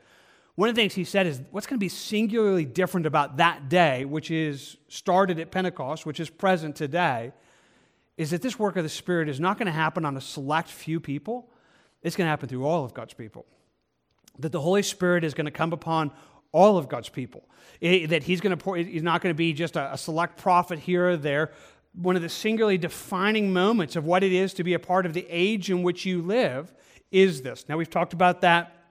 One 0.54 0.68
of 0.68 0.76
the 0.76 0.80
things 0.80 0.94
he 0.94 1.02
said 1.02 1.26
is 1.26 1.42
what's 1.50 1.66
going 1.66 1.78
to 1.78 1.84
be 1.84 1.88
singularly 1.88 2.64
different 2.64 3.06
about 3.06 3.38
that 3.38 3.68
day, 3.68 4.04
which 4.04 4.30
is 4.30 4.76
started 4.86 5.40
at 5.40 5.50
Pentecost, 5.50 6.06
which 6.06 6.20
is 6.20 6.30
present 6.30 6.76
today, 6.76 7.32
is 8.16 8.30
that 8.30 8.42
this 8.42 8.58
work 8.58 8.76
of 8.76 8.84
the 8.84 8.88
Spirit 8.88 9.28
is 9.28 9.40
not 9.40 9.58
going 9.58 9.66
to 9.66 9.72
happen 9.72 10.04
on 10.04 10.16
a 10.16 10.20
select 10.20 10.68
few 10.68 11.00
people, 11.00 11.50
it's 12.02 12.16
going 12.16 12.26
to 12.26 12.30
happen 12.30 12.48
through 12.48 12.64
all 12.64 12.84
of 12.84 12.94
God's 12.94 13.14
people. 13.14 13.46
That 14.38 14.52
the 14.52 14.60
Holy 14.60 14.82
Spirit 14.82 15.24
is 15.24 15.34
going 15.34 15.46
to 15.46 15.50
come 15.50 15.72
upon 15.72 16.12
all 16.52 16.78
of 16.78 16.88
God's 16.88 17.08
people. 17.08 17.48
It, 17.80 18.10
that 18.10 18.22
he's 18.22 18.40
going 18.40 18.56
to 18.56 18.56
pour, 18.56 18.76
he's 18.76 19.02
not 19.02 19.20
going 19.20 19.34
to 19.34 19.36
be 19.36 19.52
just 19.52 19.76
a, 19.76 19.92
a 19.92 19.98
select 19.98 20.38
prophet 20.38 20.78
here 20.78 21.10
or 21.10 21.16
there. 21.16 21.50
One 21.94 22.16
of 22.16 22.22
the 22.22 22.28
singularly 22.28 22.78
defining 22.78 23.52
moments 23.52 23.96
of 23.96 24.04
what 24.04 24.22
it 24.22 24.32
is 24.32 24.54
to 24.54 24.64
be 24.64 24.74
a 24.74 24.78
part 24.78 25.06
of 25.06 25.12
the 25.12 25.26
age 25.28 25.70
in 25.70 25.82
which 25.82 26.06
you 26.06 26.22
live 26.22 26.72
is 27.10 27.42
this. 27.42 27.64
Now, 27.68 27.76
we've 27.76 27.90
talked 27.90 28.12
about 28.12 28.40
that 28.42 28.86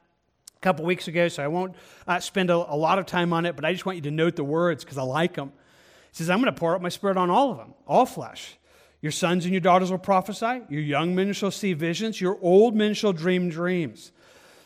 a 0.55 0.59
couple 0.59 0.85
weeks 0.85 1.07
ago, 1.07 1.27
so 1.27 1.43
I 1.43 1.47
won't 1.47 1.75
uh, 2.07 2.19
spend 2.19 2.49
a, 2.49 2.55
a, 2.55 2.75
lot 2.75 2.99
of 2.99 3.05
time 3.05 3.33
on 3.33 3.45
it, 3.45 3.55
but 3.55 3.65
I 3.65 3.73
just 3.73 3.85
want 3.85 3.97
you 3.97 4.01
to 4.03 4.11
note 4.11 4.35
the 4.35 4.43
words 4.43 4.83
because 4.83 4.97
I 4.97 5.03
like 5.03 5.35
them. 5.35 5.51
It 6.09 6.17
says, 6.17 6.29
I'm 6.29 6.41
going 6.41 6.53
to 6.53 6.59
pour 6.59 6.75
out 6.75 6.81
my 6.81 6.89
spirit 6.89 7.17
on 7.17 7.29
all 7.29 7.51
of 7.51 7.57
them, 7.57 7.73
all 7.87 8.05
flesh. 8.05 8.57
Your 9.03 9.11
sons 9.11 9.43
and 9.43 9.53
your 9.53 9.59
daughters 9.59 9.91
will 9.91 9.97
prophesy. 9.97 10.61
Your 10.69 10.81
young 10.81 11.13
men 11.13 11.33
shall 11.33 11.51
see 11.51 11.73
visions. 11.73 12.21
Your 12.21 12.39
old 12.41 12.73
men 12.73 12.93
shall 12.93 13.11
dream 13.11 13.49
dreams. 13.49 14.13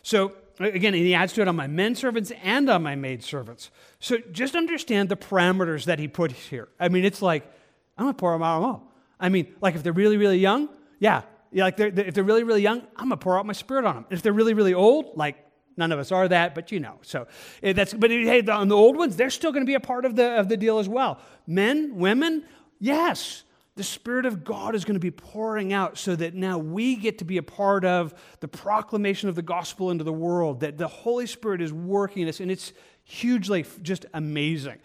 So, 0.03 0.31
again, 0.59 0.93
he 0.93 1.15
adds 1.15 1.33
to 1.33 1.41
it 1.41 1.47
on 1.47 1.55
my 1.55 1.65
men 1.65 1.95
servants 1.95 2.31
and 2.43 2.69
on 2.69 2.83
my 2.83 2.93
maid 2.93 3.23
servants. 3.23 3.71
So, 3.99 4.19
just 4.31 4.55
understand 4.55 5.09
the 5.09 5.15
parameters 5.15 5.85
that 5.85 5.97
he 5.97 6.07
put 6.07 6.31
here. 6.31 6.67
I 6.79 6.89
mean, 6.89 7.03
it's 7.03 7.19
like, 7.19 7.51
I'm 7.97 8.05
going 8.05 8.13
to 8.13 8.19
pour 8.19 8.33
them 8.33 8.43
out 8.43 8.61
all. 8.61 8.93
I 9.19 9.29
mean, 9.29 9.55
like 9.59 9.73
if 9.73 9.81
they're 9.81 9.91
really, 9.91 10.17
really 10.17 10.37
young, 10.37 10.69
yeah. 10.99 11.23
yeah 11.51 11.63
like 11.63 11.77
they're, 11.77 11.87
if 11.87 12.13
they're 12.13 12.23
really, 12.23 12.43
really 12.43 12.61
young, 12.61 12.83
I'm 12.95 13.09
going 13.09 13.17
to 13.17 13.17
pour 13.17 13.39
out 13.39 13.45
my 13.47 13.53
spirit 13.53 13.85
on 13.85 13.95
them. 13.95 14.05
If 14.11 14.21
they're 14.21 14.33
really, 14.33 14.53
really 14.53 14.75
old, 14.75 15.17
like 15.17 15.35
none 15.77 15.91
of 15.91 15.97
us 15.97 16.11
are 16.11 16.27
that, 16.27 16.53
but 16.53 16.71
you 16.71 16.79
know. 16.79 16.99
So 17.01 17.25
eh, 17.63 17.73
that's, 17.73 17.91
but 17.91 18.11
hey, 18.11 18.45
on 18.45 18.67
the 18.67 18.75
old 18.75 18.97
ones, 18.97 19.15
they're 19.15 19.31
still 19.31 19.51
going 19.51 19.65
to 19.65 19.67
be 19.67 19.73
a 19.73 19.79
part 19.79 20.05
of 20.05 20.15
the, 20.15 20.39
of 20.39 20.47
the 20.47 20.57
deal 20.57 20.77
as 20.77 20.87
well. 20.87 21.19
Men, 21.47 21.95
women, 21.95 22.45
yes 22.79 23.43
the 23.77 23.83
Spirit 23.83 24.25
of 24.25 24.43
God 24.43 24.75
is 24.75 24.83
going 24.83 24.95
to 24.95 24.99
be 24.99 25.11
pouring 25.11 25.71
out 25.71 25.97
so 25.97 26.15
that 26.15 26.33
now 26.33 26.57
we 26.57 26.95
get 26.95 27.19
to 27.19 27.25
be 27.25 27.37
a 27.37 27.43
part 27.43 27.85
of 27.85 28.13
the 28.39 28.47
proclamation 28.47 29.29
of 29.29 29.35
the 29.35 29.41
gospel 29.41 29.91
into 29.91 30.03
the 30.03 30.11
world, 30.11 30.59
that 30.59 30.77
the 30.77 30.87
Holy 30.87 31.27
Spirit 31.27 31.61
is 31.61 31.71
working 31.71 32.23
in 32.23 32.29
us, 32.29 32.39
and 32.39 32.51
it's 32.51 32.73
hugely 33.03 33.65
just 33.81 34.05
amazing. 34.13 34.77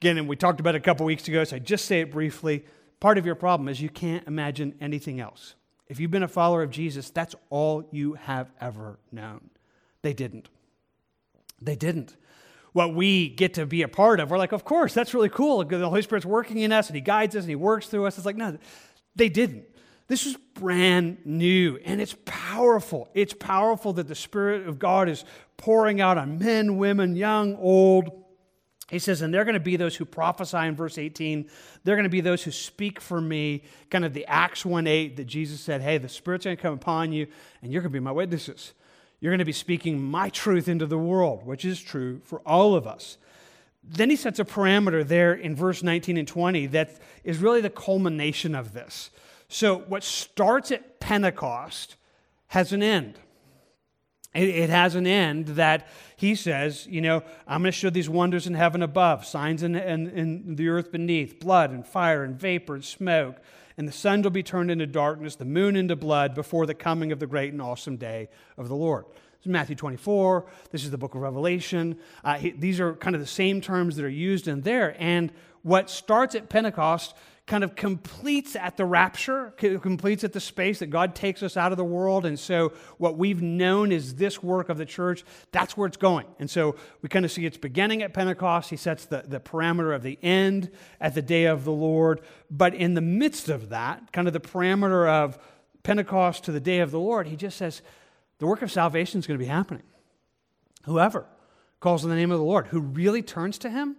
Again, 0.00 0.18
and 0.18 0.28
we 0.28 0.36
talked 0.36 0.60
about 0.60 0.74
it 0.74 0.78
a 0.78 0.80
couple 0.80 1.06
weeks 1.06 1.28
ago, 1.28 1.44
so 1.44 1.56
I 1.56 1.58
just 1.58 1.84
say 1.84 2.00
it 2.00 2.10
briefly. 2.10 2.64
Part 3.00 3.18
of 3.18 3.26
your 3.26 3.34
problem 3.34 3.68
is 3.68 3.80
you 3.80 3.88
can't 3.88 4.26
imagine 4.26 4.74
anything 4.80 5.20
else. 5.20 5.54
If 5.86 6.00
you've 6.00 6.10
been 6.10 6.22
a 6.22 6.28
follower 6.28 6.62
of 6.62 6.70
Jesus, 6.70 7.10
that's 7.10 7.34
all 7.50 7.88
you 7.92 8.14
have 8.14 8.50
ever 8.60 8.98
known. 9.12 9.50
They 10.02 10.12
didn't. 10.12 10.48
They 11.60 11.76
didn't 11.76 12.16
what 12.72 12.94
we 12.94 13.28
get 13.28 13.54
to 13.54 13.66
be 13.66 13.82
a 13.82 13.88
part 13.88 14.20
of. 14.20 14.30
We're 14.30 14.38
like, 14.38 14.52
of 14.52 14.64
course, 14.64 14.94
that's 14.94 15.14
really 15.14 15.28
cool. 15.28 15.64
The 15.64 15.88
Holy 15.88 16.02
Spirit's 16.02 16.26
working 16.26 16.58
in 16.58 16.72
us 16.72 16.88
and 16.88 16.94
He 16.94 17.00
guides 17.00 17.34
us 17.34 17.42
and 17.42 17.50
He 17.50 17.56
works 17.56 17.86
through 17.86 18.06
us. 18.06 18.16
It's 18.16 18.26
like, 18.26 18.36
no, 18.36 18.58
they 19.16 19.28
didn't. 19.28 19.64
This 20.08 20.26
is 20.26 20.36
brand 20.54 21.18
new 21.24 21.78
and 21.84 22.00
it's 22.00 22.16
powerful. 22.24 23.10
It's 23.14 23.34
powerful 23.34 23.92
that 23.94 24.08
the 24.08 24.14
Spirit 24.14 24.66
of 24.66 24.78
God 24.78 25.08
is 25.08 25.24
pouring 25.58 26.00
out 26.00 26.16
on 26.16 26.38
men, 26.38 26.78
women, 26.78 27.14
young, 27.14 27.56
old. 27.56 28.24
He 28.90 28.98
says, 28.98 29.20
and 29.20 29.34
they're 29.34 29.44
going 29.44 29.52
to 29.52 29.60
be 29.60 29.76
those 29.76 29.94
who 29.94 30.06
prophesy 30.06 30.56
in 30.56 30.74
verse 30.74 30.96
18. 30.96 31.50
They're 31.84 31.96
going 31.96 32.04
to 32.04 32.10
be 32.10 32.22
those 32.22 32.42
who 32.42 32.50
speak 32.50 33.02
for 33.02 33.20
me, 33.20 33.64
kind 33.90 34.02
of 34.02 34.14
the 34.14 34.24
Acts 34.26 34.64
1 34.64 34.86
8 34.86 35.18
that 35.18 35.26
Jesus 35.26 35.60
said, 35.60 35.82
hey, 35.82 35.98
the 35.98 36.08
Spirit's 36.08 36.46
going 36.46 36.56
to 36.56 36.62
come 36.62 36.72
upon 36.72 37.12
you 37.12 37.26
and 37.60 37.70
you're 37.70 37.82
going 37.82 37.92
to 37.92 37.98
be 37.98 38.02
my 38.02 38.12
witnesses. 38.12 38.72
You're 39.20 39.32
going 39.32 39.38
to 39.38 39.44
be 39.44 39.52
speaking 39.52 40.00
my 40.00 40.28
truth 40.28 40.68
into 40.68 40.86
the 40.86 40.98
world, 40.98 41.44
which 41.44 41.64
is 41.64 41.80
true 41.80 42.20
for 42.24 42.40
all 42.40 42.74
of 42.74 42.86
us. 42.86 43.18
Then 43.82 44.10
he 44.10 44.16
sets 44.16 44.38
a 44.38 44.44
parameter 44.44 45.06
there 45.06 45.32
in 45.32 45.56
verse 45.56 45.82
19 45.82 46.16
and 46.16 46.28
20 46.28 46.66
that 46.68 47.00
is 47.24 47.38
really 47.38 47.60
the 47.60 47.70
culmination 47.70 48.54
of 48.54 48.72
this. 48.72 49.10
So, 49.48 49.78
what 49.78 50.04
starts 50.04 50.70
at 50.70 51.00
Pentecost 51.00 51.96
has 52.48 52.72
an 52.72 52.82
end. 52.82 53.18
It, 54.34 54.68
has 54.68 54.94
an 54.94 55.06
end 55.06 55.46
that 55.48 55.88
he 56.16 56.34
says, 56.34 56.86
you 56.86 57.00
know, 57.00 57.22
I'm 57.46 57.62
going 57.62 57.72
to 57.72 57.76
show 57.76 57.90
these 57.90 58.10
wonders 58.10 58.46
in 58.46 58.54
heaven 58.54 58.82
above, 58.82 59.24
signs 59.24 59.62
in, 59.62 59.74
in, 59.74 60.08
in 60.10 60.54
the 60.54 60.68
earth 60.68 60.92
beneath, 60.92 61.40
blood 61.40 61.70
and 61.70 61.84
fire 61.84 62.22
and 62.22 62.38
vapor 62.38 62.74
and 62.74 62.84
smoke 62.84 63.36
and 63.78 63.86
the 63.86 63.92
sun 63.92 64.20
will 64.22 64.30
be 64.30 64.42
turned 64.42 64.72
into 64.72 64.86
darkness, 64.86 65.36
the 65.36 65.44
moon 65.44 65.76
into 65.76 65.94
blood 65.94 66.34
before 66.34 66.66
the 66.66 66.74
coming 66.74 67.12
of 67.12 67.20
the 67.20 67.28
great 67.28 67.52
and 67.52 67.62
awesome 67.62 67.96
day 67.96 68.28
of 68.58 68.68
the 68.68 68.74
Lord. 68.74 69.06
This 69.06 69.46
is 69.46 69.46
Matthew 69.46 69.76
24. 69.76 70.46
This 70.72 70.84
is 70.84 70.90
the 70.90 70.98
book 70.98 71.14
of 71.14 71.20
Revelation. 71.20 71.96
Uh, 72.24 72.34
he, 72.34 72.50
these 72.50 72.80
are 72.80 72.94
kind 72.94 73.14
of 73.14 73.20
the 73.20 73.26
same 73.26 73.60
terms 73.60 73.94
that 73.94 74.04
are 74.04 74.08
used 74.10 74.48
in 74.48 74.62
there. 74.62 74.96
And 74.98 75.32
what 75.62 75.90
starts 75.90 76.34
at 76.34 76.48
Pentecost 76.48 77.14
kind 77.48 77.64
of 77.64 77.74
completes 77.74 78.54
at 78.54 78.76
the 78.76 78.84
rapture, 78.84 79.50
completes 79.56 80.22
at 80.22 80.32
the 80.32 80.40
space 80.40 80.78
that 80.78 80.86
God 80.86 81.16
takes 81.16 81.42
us 81.42 81.56
out 81.56 81.72
of 81.72 81.78
the 81.78 81.84
world. 81.84 82.24
And 82.24 82.38
so, 82.38 82.72
what 82.98 83.18
we've 83.18 83.42
known 83.42 83.90
is 83.90 84.14
this 84.14 84.40
work 84.42 84.68
of 84.68 84.78
the 84.78 84.86
church, 84.86 85.24
that's 85.50 85.76
where 85.76 85.88
it's 85.88 85.96
going. 85.96 86.26
And 86.38 86.48
so, 86.48 86.76
we 87.02 87.08
kind 87.08 87.24
of 87.24 87.32
see 87.32 87.44
its 87.44 87.56
beginning 87.56 88.02
at 88.02 88.14
Pentecost. 88.14 88.70
He 88.70 88.76
sets 88.76 89.06
the, 89.06 89.24
the 89.26 89.40
parameter 89.40 89.92
of 89.92 90.04
the 90.04 90.18
end 90.22 90.70
at 91.00 91.14
the 91.14 91.22
day 91.22 91.46
of 91.46 91.64
the 91.64 91.72
Lord. 91.72 92.20
But 92.48 92.74
in 92.74 92.94
the 92.94 93.00
midst 93.00 93.48
of 93.48 93.70
that, 93.70 94.12
kind 94.12 94.28
of 94.28 94.32
the 94.32 94.40
parameter 94.40 95.08
of 95.08 95.38
Pentecost 95.82 96.44
to 96.44 96.52
the 96.52 96.60
day 96.60 96.78
of 96.78 96.92
the 96.92 97.00
Lord, 97.00 97.26
he 97.26 97.34
just 97.34 97.56
says, 97.56 97.82
the 98.38 98.46
work 98.46 98.62
of 98.62 98.70
salvation 98.70 99.18
is 99.18 99.26
going 99.26 99.38
to 99.38 99.44
be 99.44 99.50
happening. 99.50 99.82
Whoever 100.84 101.26
calls 101.80 102.04
on 102.04 102.10
the 102.10 102.16
name 102.16 102.30
of 102.30 102.38
the 102.38 102.44
Lord, 102.44 102.68
who 102.68 102.80
really 102.80 103.22
turns 103.22 103.58
to 103.58 103.70
him, 103.70 103.96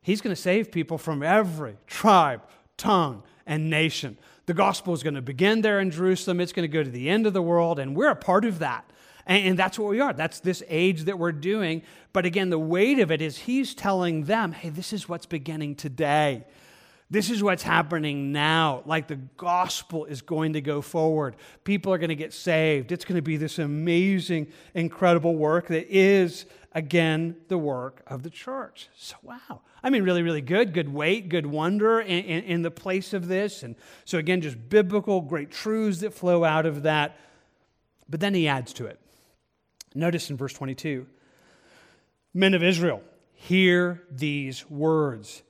he's 0.00 0.20
going 0.20 0.34
to 0.34 0.40
save 0.40 0.72
people 0.72 0.98
from 0.98 1.22
every 1.22 1.76
tribe, 1.86 2.42
tongue, 2.76 3.22
and 3.46 3.68
nation. 3.70 4.18
The 4.46 4.54
gospel 4.54 4.94
is 4.94 5.02
going 5.02 5.14
to 5.14 5.22
begin 5.22 5.62
there 5.62 5.80
in 5.80 5.90
Jerusalem, 5.90 6.40
it's 6.40 6.52
going 6.52 6.68
to 6.68 6.72
go 6.72 6.82
to 6.82 6.90
the 6.90 7.08
end 7.08 7.26
of 7.26 7.32
the 7.32 7.42
world, 7.42 7.78
and 7.78 7.96
we're 7.96 8.10
a 8.10 8.16
part 8.16 8.44
of 8.44 8.58
that. 8.60 8.90
And, 9.26 9.58
that's 9.58 9.78
what 9.78 9.88
we 9.88 10.00
are. 10.00 10.12
That's 10.12 10.40
this 10.40 10.62
age 10.68 11.04
that 11.04 11.18
we're 11.18 11.32
doing. 11.32 11.82
But 12.12 12.26
again, 12.26 12.50
the 12.50 12.58
weight 12.58 12.98
of 12.98 13.10
it 13.10 13.22
is 13.22 13.38
he's 13.38 13.74
telling 13.74 14.24
them, 14.24 14.52
hey, 14.52 14.68
this 14.68 14.92
is 14.92 15.08
what's 15.08 15.24
beginning 15.24 15.76
today. 15.76 16.44
This 17.10 17.30
is 17.30 17.42
what's 17.42 17.62
happening 17.62 18.32
now. 18.32 18.82
Like 18.86 19.08
the 19.08 19.20
gospel 19.36 20.04
is 20.06 20.22
going 20.22 20.54
to 20.54 20.60
go 20.60 20.80
forward. 20.80 21.36
People 21.62 21.92
are 21.92 21.98
going 21.98 22.08
to 22.08 22.16
get 22.16 22.32
saved. 22.32 22.92
It's 22.92 23.04
going 23.04 23.16
to 23.16 23.22
be 23.22 23.36
this 23.36 23.58
amazing, 23.58 24.48
incredible 24.74 25.36
work 25.36 25.68
that 25.68 25.86
is, 25.94 26.46
again, 26.72 27.36
the 27.48 27.58
work 27.58 28.02
of 28.06 28.22
the 28.22 28.30
church. 28.30 28.88
So, 28.96 29.16
wow. 29.22 29.60
I 29.82 29.90
mean, 29.90 30.02
really, 30.02 30.22
really 30.22 30.40
good, 30.40 30.72
good 30.72 30.92
weight, 30.92 31.28
good 31.28 31.46
wonder 31.46 32.00
in, 32.00 32.24
in, 32.24 32.44
in, 32.44 32.62
the 32.62 32.70
place 32.70 33.12
of 33.12 33.28
this. 33.28 33.62
And 33.62 33.76
so, 34.06 34.16
again, 34.16 34.40
just 34.40 34.68
biblical, 34.70 35.20
great 35.20 35.50
truths 35.50 36.00
that 36.00 36.14
flow 36.14 36.42
out 36.42 36.64
of 36.64 36.84
that. 36.84 37.18
But 38.08 38.20
then 38.20 38.32
he 38.32 38.48
adds 38.48 38.72
to 38.74 38.86
it. 38.86 38.98
Notice 39.94 40.30
in 40.30 40.36
verse 40.36 40.54
22 40.54 41.06
Men 42.32 42.54
of 42.54 42.62
Israel, 42.62 43.02
hear 43.34 44.02
these 44.10 44.68
words 44.68 45.42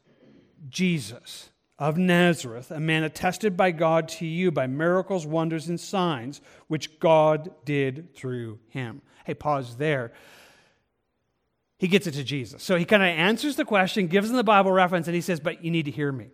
Jesus 0.69 1.51
of 1.79 1.97
Nazareth, 1.97 2.71
a 2.71 2.81
man 2.81 3.03
attested 3.03 3.57
by 3.57 3.71
God 3.73 4.09
to 4.09 4.27
you 4.27 4.51
by 4.51 4.67
miracles, 4.67 5.27
wonders, 5.27 5.69
and 5.69 5.79
signs, 5.79 6.41
which 6.69 6.99
God 7.01 7.51
did 7.65 8.15
through 8.15 8.61
him. 8.69 9.03
Hey, 9.25 9.35
pause 9.35 9.77
there 9.77 10.13
he 11.85 11.89
gets 11.89 12.07
it 12.07 12.13
to 12.13 12.25
Jesus. 12.25 12.63
So 12.63 12.77
he 12.77 12.87
kind 12.87 13.03
of 13.03 13.11
answers 13.11 13.57
the 13.57 13.65
question, 13.67 14.07
gives 14.07 14.29
them 14.29 14.39
the 14.39 14.43
Bible 14.43 14.73
reference, 14.73 15.07
and 15.07 15.15
he 15.15 15.21
says, 15.21 15.39
But 15.39 15.63
you 15.63 15.71
need 15.71 15.85
to 15.85 15.91
hear 15.91 16.11
me. 16.11 16.29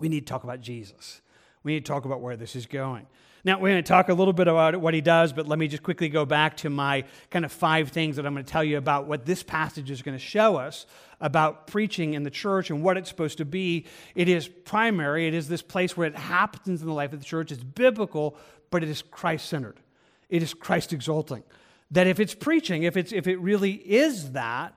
We 0.00 0.08
need 0.08 0.26
to 0.26 0.30
talk 0.30 0.42
about 0.42 0.60
Jesus. 0.60 1.21
We 1.64 1.74
need 1.74 1.84
to 1.84 1.92
talk 1.92 2.04
about 2.04 2.20
where 2.20 2.36
this 2.36 2.56
is 2.56 2.66
going. 2.66 3.06
Now, 3.44 3.58
we're 3.58 3.70
going 3.70 3.82
to 3.82 3.88
talk 3.88 4.08
a 4.08 4.14
little 4.14 4.32
bit 4.32 4.46
about 4.46 4.80
what 4.80 4.94
he 4.94 5.00
does, 5.00 5.32
but 5.32 5.48
let 5.48 5.58
me 5.58 5.66
just 5.66 5.82
quickly 5.82 6.08
go 6.08 6.24
back 6.24 6.58
to 6.58 6.70
my 6.70 7.04
kind 7.30 7.44
of 7.44 7.50
five 7.50 7.88
things 7.88 8.14
that 8.14 8.24
I'm 8.24 8.34
going 8.34 8.44
to 8.44 8.50
tell 8.50 8.62
you 8.62 8.78
about 8.78 9.08
what 9.08 9.26
this 9.26 9.42
passage 9.42 9.90
is 9.90 10.00
going 10.00 10.16
to 10.16 10.24
show 10.24 10.56
us 10.56 10.86
about 11.20 11.66
preaching 11.66 12.14
in 12.14 12.22
the 12.22 12.30
church 12.30 12.70
and 12.70 12.84
what 12.84 12.96
it's 12.96 13.08
supposed 13.08 13.38
to 13.38 13.44
be. 13.44 13.86
It 14.14 14.28
is 14.28 14.46
primary, 14.46 15.26
it 15.26 15.34
is 15.34 15.48
this 15.48 15.62
place 15.62 15.96
where 15.96 16.06
it 16.06 16.14
happens 16.14 16.82
in 16.82 16.86
the 16.86 16.94
life 16.94 17.12
of 17.12 17.18
the 17.18 17.24
church. 17.24 17.50
It's 17.50 17.64
biblical, 17.64 18.36
but 18.70 18.84
it 18.84 18.88
is 18.88 19.02
Christ 19.02 19.48
centered, 19.48 19.80
it 20.28 20.42
is 20.42 20.54
Christ 20.54 20.92
exalting. 20.92 21.42
That 21.90 22.06
if 22.06 22.20
it's 22.20 22.34
preaching, 22.34 22.84
if, 22.84 22.96
it's, 22.96 23.12
if 23.12 23.26
it 23.26 23.38
really 23.40 23.72
is 23.72 24.32
that, 24.32 24.74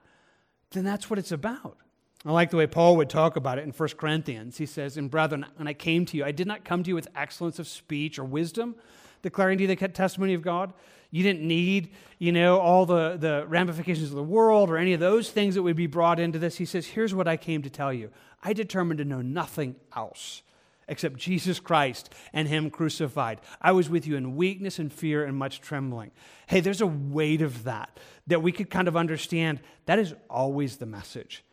then 0.71 0.83
that's 0.83 1.09
what 1.09 1.17
it's 1.17 1.31
about. 1.31 1.77
I 2.25 2.31
like 2.31 2.49
the 2.49 2.57
way 2.57 2.65
Paul 2.65 2.97
would 2.97 3.09
talk 3.09 3.35
about 3.35 3.59
it 3.59 3.65
in 3.65 3.71
1 3.71 3.89
Corinthians. 3.89 4.57
He 4.57 4.65
says, 4.65 4.97
And 4.97 5.11
brethren, 5.11 5.45
when 5.57 5.67
I 5.67 5.73
came 5.73 6.05
to 6.07 6.17
you, 6.17 6.25
I 6.25 6.31
did 6.31 6.47
not 6.47 6.65
come 6.65 6.81
to 6.81 6.88
you 6.89 6.95
with 6.95 7.07
excellence 7.15 7.59
of 7.59 7.67
speech 7.67 8.17
or 8.17 8.23
wisdom, 8.23 8.75
declaring 9.21 9.59
to 9.59 9.65
you 9.65 9.67
the 9.67 9.75
testimony 9.75 10.33
of 10.33 10.41
God. 10.41 10.73
You 11.11 11.21
didn't 11.21 11.47
need, 11.47 11.93
you 12.17 12.31
know, 12.31 12.59
all 12.59 12.88
the, 12.88 13.15
the 13.17 13.45
ramifications 13.47 14.09
of 14.09 14.15
the 14.15 14.23
world 14.23 14.71
or 14.71 14.77
any 14.77 14.93
of 14.93 14.99
those 14.99 15.29
things 15.29 15.53
that 15.53 15.61
would 15.61 15.75
be 15.75 15.85
brought 15.85 16.19
into 16.19 16.39
this. 16.39 16.57
He 16.57 16.65
says, 16.65 16.88
Here's 16.88 17.13
what 17.13 17.27
I 17.27 17.38
came 17.38 17.61
to 17.61 17.69
tell 17.69 17.93
you. 17.93 18.09
I 18.43 18.53
determined 18.53 18.97
to 18.97 19.05
know 19.05 19.21
nothing 19.21 19.75
else 19.95 20.41
except 20.88 21.17
Jesus 21.17 21.59
Christ 21.59 22.11
and 22.33 22.47
Him 22.47 22.71
crucified. 22.71 23.39
I 23.61 23.71
was 23.71 23.88
with 23.88 24.07
you 24.07 24.15
in 24.15 24.35
weakness 24.35 24.79
and 24.79 24.91
fear 24.91 25.23
and 25.23 25.38
much 25.38 25.61
trembling. 25.61 26.11
Hey, 26.47 26.59
there's 26.59 26.81
a 26.81 26.88
weight 26.88 27.43
of 27.43 27.65
that 27.65 27.99
that 28.27 28.41
we 28.41 28.51
could 28.51 28.71
kind 28.71 28.88
of 28.88 28.97
understand. 28.97 29.61
That 29.85 29.99
is 29.99 30.15
always 30.27 30.77
the 30.77 30.85
message. 30.88 31.43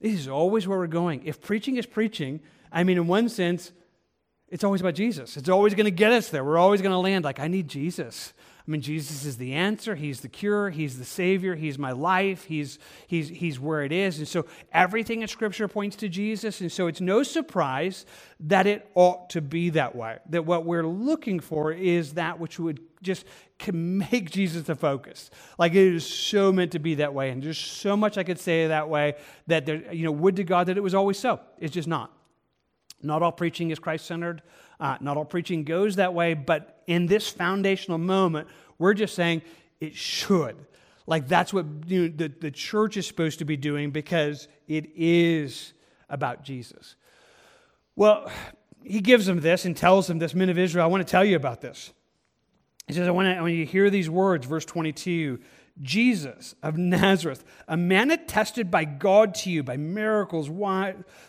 This 0.00 0.14
is 0.14 0.28
always 0.28 0.66
where 0.68 0.78
we're 0.78 0.86
going. 0.86 1.22
If 1.24 1.40
preaching 1.40 1.76
is 1.76 1.86
preaching, 1.86 2.40
I 2.70 2.84
mean, 2.84 2.98
in 2.98 3.06
one 3.06 3.28
sense, 3.28 3.72
it's 4.48 4.64
always 4.64 4.80
about 4.80 4.94
Jesus. 4.94 5.36
It's 5.36 5.48
always 5.48 5.74
going 5.74 5.86
to 5.86 5.90
get 5.90 6.12
us 6.12 6.30
there. 6.30 6.44
We're 6.44 6.58
always 6.58 6.80
going 6.80 6.92
to 6.92 6.98
land 6.98 7.24
like, 7.24 7.40
I 7.40 7.48
need 7.48 7.68
Jesus. 7.68 8.32
I 8.68 8.70
mean, 8.70 8.82
Jesus 8.82 9.24
is 9.24 9.38
the 9.38 9.54
answer. 9.54 9.94
He's 9.94 10.20
the 10.20 10.28
cure. 10.28 10.68
He's 10.68 10.98
the 10.98 11.04
Savior. 11.04 11.54
He's 11.54 11.78
my 11.78 11.92
life. 11.92 12.44
He's, 12.44 12.78
he's, 13.06 13.30
he's 13.30 13.58
where 13.58 13.82
it 13.82 13.92
is. 13.92 14.18
And 14.18 14.28
so 14.28 14.44
everything 14.72 15.22
in 15.22 15.28
Scripture 15.28 15.68
points 15.68 15.96
to 15.96 16.08
Jesus. 16.10 16.60
And 16.60 16.70
so 16.70 16.86
it's 16.86 17.00
no 17.00 17.22
surprise 17.22 18.04
that 18.40 18.66
it 18.66 18.86
ought 18.94 19.30
to 19.30 19.40
be 19.40 19.70
that 19.70 19.96
way. 19.96 20.18
That 20.28 20.44
what 20.44 20.66
we're 20.66 20.86
looking 20.86 21.40
for 21.40 21.72
is 21.72 22.12
that 22.14 22.38
which 22.38 22.58
would 22.58 22.80
just 23.00 23.24
make 23.72 24.30
Jesus 24.32 24.64
the 24.64 24.74
focus. 24.74 25.30
Like 25.58 25.72
it 25.72 25.94
is 25.94 26.06
so 26.06 26.52
meant 26.52 26.72
to 26.72 26.78
be 26.78 26.96
that 26.96 27.14
way. 27.14 27.30
And 27.30 27.42
there's 27.42 27.56
so 27.56 27.96
much 27.96 28.18
I 28.18 28.22
could 28.22 28.38
say 28.38 28.66
that 28.66 28.90
way 28.90 29.14
that 29.46 29.64
there, 29.64 29.94
you 29.94 30.04
know, 30.04 30.12
would 30.12 30.36
to 30.36 30.44
God 30.44 30.66
that 30.66 30.76
it 30.76 30.82
was 30.82 30.94
always 30.94 31.18
so. 31.18 31.40
It's 31.58 31.72
just 31.72 31.88
not. 31.88 32.12
Not 33.02 33.22
all 33.22 33.32
preaching 33.32 33.70
is 33.70 33.78
Christ 33.78 34.04
centered. 34.04 34.42
Uh, 34.80 34.96
not 35.00 35.16
all 35.16 35.24
preaching 35.24 35.64
goes 35.64 35.96
that 35.96 36.14
way. 36.14 36.34
But 36.34 36.82
in 36.86 37.06
this 37.06 37.28
foundational 37.28 37.98
moment, 37.98 38.48
we're 38.78 38.94
just 38.94 39.14
saying 39.14 39.42
it 39.80 39.94
should. 39.94 40.56
Like 41.06 41.26
that's 41.26 41.52
what 41.52 41.66
you 41.86 42.08
know, 42.08 42.14
the, 42.14 42.28
the 42.28 42.50
church 42.50 42.96
is 42.96 43.06
supposed 43.06 43.38
to 43.38 43.44
be 43.44 43.56
doing 43.56 43.90
because 43.90 44.46
it 44.66 44.90
is 44.94 45.72
about 46.08 46.44
Jesus. 46.44 46.96
Well, 47.96 48.30
he 48.84 49.00
gives 49.00 49.26
them 49.26 49.40
this 49.40 49.64
and 49.64 49.76
tells 49.76 50.06
them 50.06 50.18
this, 50.18 50.34
men 50.34 50.50
of 50.50 50.58
Israel, 50.58 50.84
I 50.84 50.88
want 50.88 51.06
to 51.06 51.10
tell 51.10 51.24
you 51.24 51.36
about 51.36 51.60
this. 51.60 51.92
He 52.86 52.94
says, 52.94 53.08
I 53.08 53.10
want, 53.10 53.36
to, 53.36 53.42
when 53.42 53.54
you 53.54 53.66
hear 53.66 53.90
these 53.90 54.08
words, 54.08 54.46
verse 54.46 54.64
22, 54.64 55.40
Jesus 55.80 56.54
of 56.62 56.76
Nazareth, 56.76 57.44
a 57.66 57.76
man 57.76 58.10
attested 58.10 58.70
by 58.70 58.84
God 58.84 59.34
to 59.36 59.50
you 59.50 59.62
by 59.62 59.76
miracles, 59.76 60.50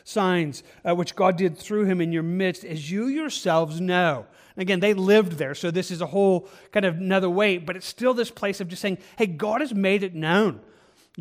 signs, 0.04 0.64
uh, 0.84 0.96
which 0.96 1.16
God 1.16 1.38
did 1.38 1.58
through 1.58 1.86
him 1.86 2.02
in 2.02 2.12
your 2.12 2.24
midst, 2.24 2.64
as 2.64 2.90
you 2.90 3.08
yourselves 3.08 3.80
know. 3.80 4.26
Again, 4.58 4.80
they 4.80 4.94
lived 4.94 5.34
there, 5.34 5.56
so 5.56 5.72
this 5.72 5.92
is 5.92 6.02
a 6.02 6.08
whole 6.08 6.50
kind 6.72 6.86
of 6.86 6.98
another 6.98 7.30
way, 7.30 7.58
but 7.58 7.76
it's 7.76 7.88
still 7.88 8.14
this 8.14 8.32
place 8.32 8.60
of 8.60 8.68
just 8.68 8.82
saying, 8.82 8.98
hey, 9.18 9.28
God 9.28 9.62
has 9.62 9.74
made 9.74 10.04
it 10.04 10.16
known. 10.16 10.60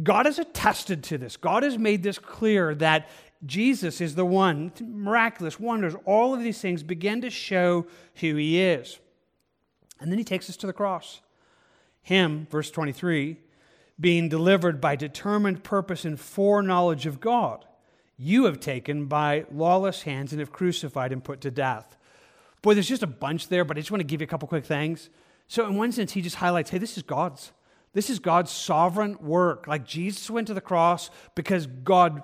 God 0.03 0.27
has 0.27 0.39
attested 0.39 1.05
to 1.05 1.19
this. 1.19 1.37
God 1.37 1.63
has 1.63 1.79
made 1.79 2.03
this 2.03 2.19
clear 2.19 2.75
that 2.77 3.09
Jesus 3.47 4.01
is 4.01 4.15
the 4.15 4.25
one, 4.25 4.73
miraculous 4.81 5.61
wonders, 5.61 5.95
all 6.05 6.35
of 6.35 6.43
these 6.43 6.61
things 6.61 6.83
begin 6.83 7.21
to 7.21 7.31
show 7.31 7.87
who 8.17 8.35
he 8.37 8.61
is. 8.61 8.99
And 10.01 10.11
then 10.11 10.19
he 10.19 10.25
takes 10.25 10.49
us 10.51 10.57
to 10.59 10.67
the 10.67 10.73
cross. 10.73 11.21
Him, 12.03 12.47
verse 12.51 12.71
23, 12.71 13.39
being 14.01 14.29
delivered 14.29 14.81
by 14.81 14.97
determined 14.97 15.65
purpose 15.65 16.05
and 16.05 16.19
foreknowledge 16.19 17.07
of 17.07 17.21
God, 17.21 17.65
you 18.17 18.45
have 18.45 18.61
taken 18.61 19.07
by 19.07 19.45
lawless 19.53 20.03
hands 20.03 20.33
and 20.33 20.41
have 20.41 20.53
crucified 20.53 21.13
and 21.13 21.23
put 21.23 21.41
to 21.43 21.51
death. 21.51 21.97
Boy, 22.63 22.75
there's 22.75 22.89
just 22.89 23.03
a 23.03 23.09
bunch 23.09 23.49
there, 23.49 23.65
but 23.65 23.77
I 23.77 23.81
just 23.81 23.91
want 23.91 24.01
to 24.01 24.07
give 24.07 24.21
you 24.21 24.27
a 24.27 24.29
couple 24.29 24.49
quick 24.49 24.65
things. 24.65 25.11
So, 25.47 25.67
in 25.67 25.77
one 25.77 25.93
sense, 25.93 26.13
he 26.13 26.21
just 26.21 26.37
highlights 26.37 26.71
hey, 26.71 26.79
this 26.79 26.97
is 26.97 27.03
God's. 27.03 27.53
This 27.95 28.11
is 28.11 28.19
God's 28.19 28.51
sovereign 28.51 29.17
work. 29.21 29.67
Like 29.67 29.87
Jesus 29.87 30.29
went 30.29 30.47
to 30.49 30.55
the 30.55 30.61
cross 30.61 31.11
because 31.35 31.67
God 31.67 32.23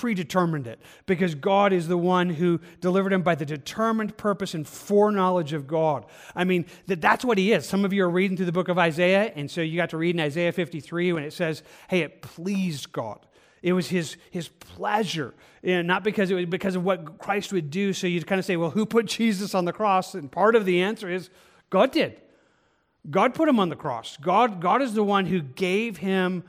predetermined 0.00 0.66
it 0.66 0.80
because 1.04 1.34
God 1.34 1.74
is 1.74 1.86
the 1.86 1.98
one 1.98 2.30
who 2.30 2.58
delivered 2.80 3.12
him 3.12 3.20
by 3.20 3.34
the 3.34 3.44
determined 3.44 4.16
purpose 4.16 4.54
and 4.54 4.66
foreknowledge 4.66 5.52
of 5.52 5.66
God. 5.66 6.06
I 6.34 6.44
mean, 6.44 6.64
that, 6.86 7.02
that's 7.02 7.22
what 7.22 7.36
he 7.36 7.52
is. 7.52 7.66
Some 7.66 7.84
of 7.84 7.92
you 7.92 8.02
are 8.04 8.10
reading 8.10 8.34
through 8.34 8.46
the 8.46 8.52
book 8.52 8.68
of 8.68 8.78
Isaiah, 8.78 9.30
and 9.36 9.50
so 9.50 9.60
you 9.60 9.76
got 9.76 9.90
to 9.90 9.98
read 9.98 10.16
in 10.16 10.20
Isaiah 10.20 10.52
53 10.52 11.12
when 11.12 11.22
it 11.22 11.34
says, 11.34 11.62
hey, 11.88 12.00
it 12.00 12.22
pleased 12.22 12.92
God. 12.92 13.26
It 13.62 13.74
was 13.74 13.90
his, 13.90 14.16
his 14.30 14.48
pleasure, 14.48 15.34
know, 15.62 15.82
not 15.82 16.02
because 16.02 16.30
it 16.30 16.34
was 16.34 16.46
because 16.46 16.76
of 16.76 16.82
what 16.82 17.18
Christ 17.18 17.52
would 17.52 17.70
do. 17.70 17.92
So 17.92 18.06
you'd 18.06 18.26
kind 18.26 18.38
of 18.38 18.46
say, 18.46 18.56
well, 18.56 18.70
who 18.70 18.86
put 18.86 19.04
Jesus 19.04 19.54
on 19.54 19.66
the 19.66 19.72
cross? 19.74 20.14
And 20.14 20.32
part 20.32 20.56
of 20.56 20.64
the 20.64 20.80
answer 20.80 21.10
is 21.10 21.28
God 21.68 21.92
did. 21.92 22.18
God 23.10 23.34
put 23.34 23.50
him 23.50 23.60
on 23.60 23.68
the 23.68 23.76
cross. 23.76 24.16
God, 24.16 24.62
God 24.62 24.80
is 24.80 24.94
the 24.94 25.04
one 25.04 25.26
who 25.26 25.42
gave 25.42 25.98
him 25.98 26.44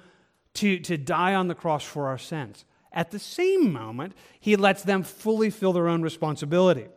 to, 0.53 0.79
to 0.79 0.97
die 0.97 1.35
on 1.35 1.49
the 1.49 1.55
cross 1.55 1.83
for 1.83 2.07
our 2.07 2.17
sins. 2.17 2.63
At 2.91 3.11
the 3.11 3.19
same 3.19 3.71
moment, 3.71 4.13
he 4.39 4.55
lets 4.55 4.83
them 4.83 5.03
fully 5.03 5.49
fill 5.49 5.73
their 5.73 5.87
own 5.87 6.01
responsibility. 6.01 6.87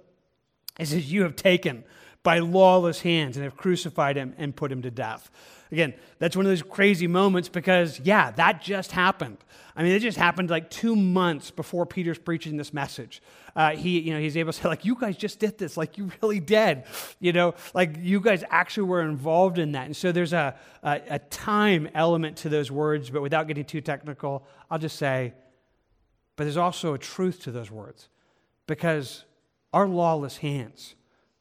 He 0.79 0.85
says, 0.85 1.13
You 1.13 1.23
have 1.23 1.37
taken 1.37 1.85
by 2.23 2.39
lawless 2.39 3.03
hands 3.03 3.37
and 3.37 3.45
have 3.45 3.57
crucified 3.57 4.17
him 4.17 4.35
and 4.39 4.57
put 4.57 4.73
him 4.73 4.83
to 4.83 4.91
death. 4.91 5.31
Again, 5.71 5.95
that's 6.19 6.37
one 6.37 6.47
of 6.47 6.51
those 6.51 6.63
crazy 6.63 7.07
moments 7.07 7.49
because, 7.49 8.01
yeah, 8.01 8.31
that 8.33 8.63
just 8.63 8.93
happened. 8.93 9.39
I 9.77 9.83
mean, 9.83 9.93
it 9.93 10.01
just 10.01 10.17
happened 10.17 10.51
like 10.51 10.71
two 10.71 10.95
months 10.95 11.51
before 11.51 11.85
Peter's 11.85 12.19
preaching 12.19 12.57
this 12.57 12.73
message. 12.73 13.21
Uh, 13.57 13.71
he, 13.71 14.01
you 14.01 14.13
know, 14.15 14.21
he's 14.21 14.37
able 14.37 14.53
to 14.53 14.59
say, 14.59 14.69
like, 14.69 14.85
you 14.85 14.95
guys 14.95 15.17
just 15.17 15.39
did 15.39 15.59
this, 15.59 15.77
like, 15.77 15.99
you 15.99 16.11
really 16.23 16.41
did. 16.41 16.85
You 17.19 17.33
know, 17.33 17.55
like, 17.75 17.97
you 18.01 18.21
guys 18.21 18.45
actually 18.51 18.85
were 18.85 19.03
involved 19.03 19.59
in 19.59 19.73
that. 19.73 19.87
And 19.87 19.97
so 19.97 20.13
there's 20.13 20.33
a, 20.33 20.55
a, 20.83 21.01
a 21.11 21.19
time 21.19 21.89
element 21.95 22.39
to 22.39 22.49
those 22.49 22.71
words, 22.71 23.11
but 23.11 23.21
without 23.21 23.49
getting 23.49 23.65
too 23.65 23.81
technical, 23.81 24.47
I'll 24.71 24.79
just 24.79 24.97
say, 24.97 25.35
but 26.37 26.45
there's 26.45 26.57
also 26.57 26.95
a 26.95 26.99
truth 26.99 27.41
to 27.43 27.51
those 27.51 27.71
words 27.71 28.09
because 28.67 29.25
our 29.73 29.87
lawless 29.87 30.39
hands 30.39 30.95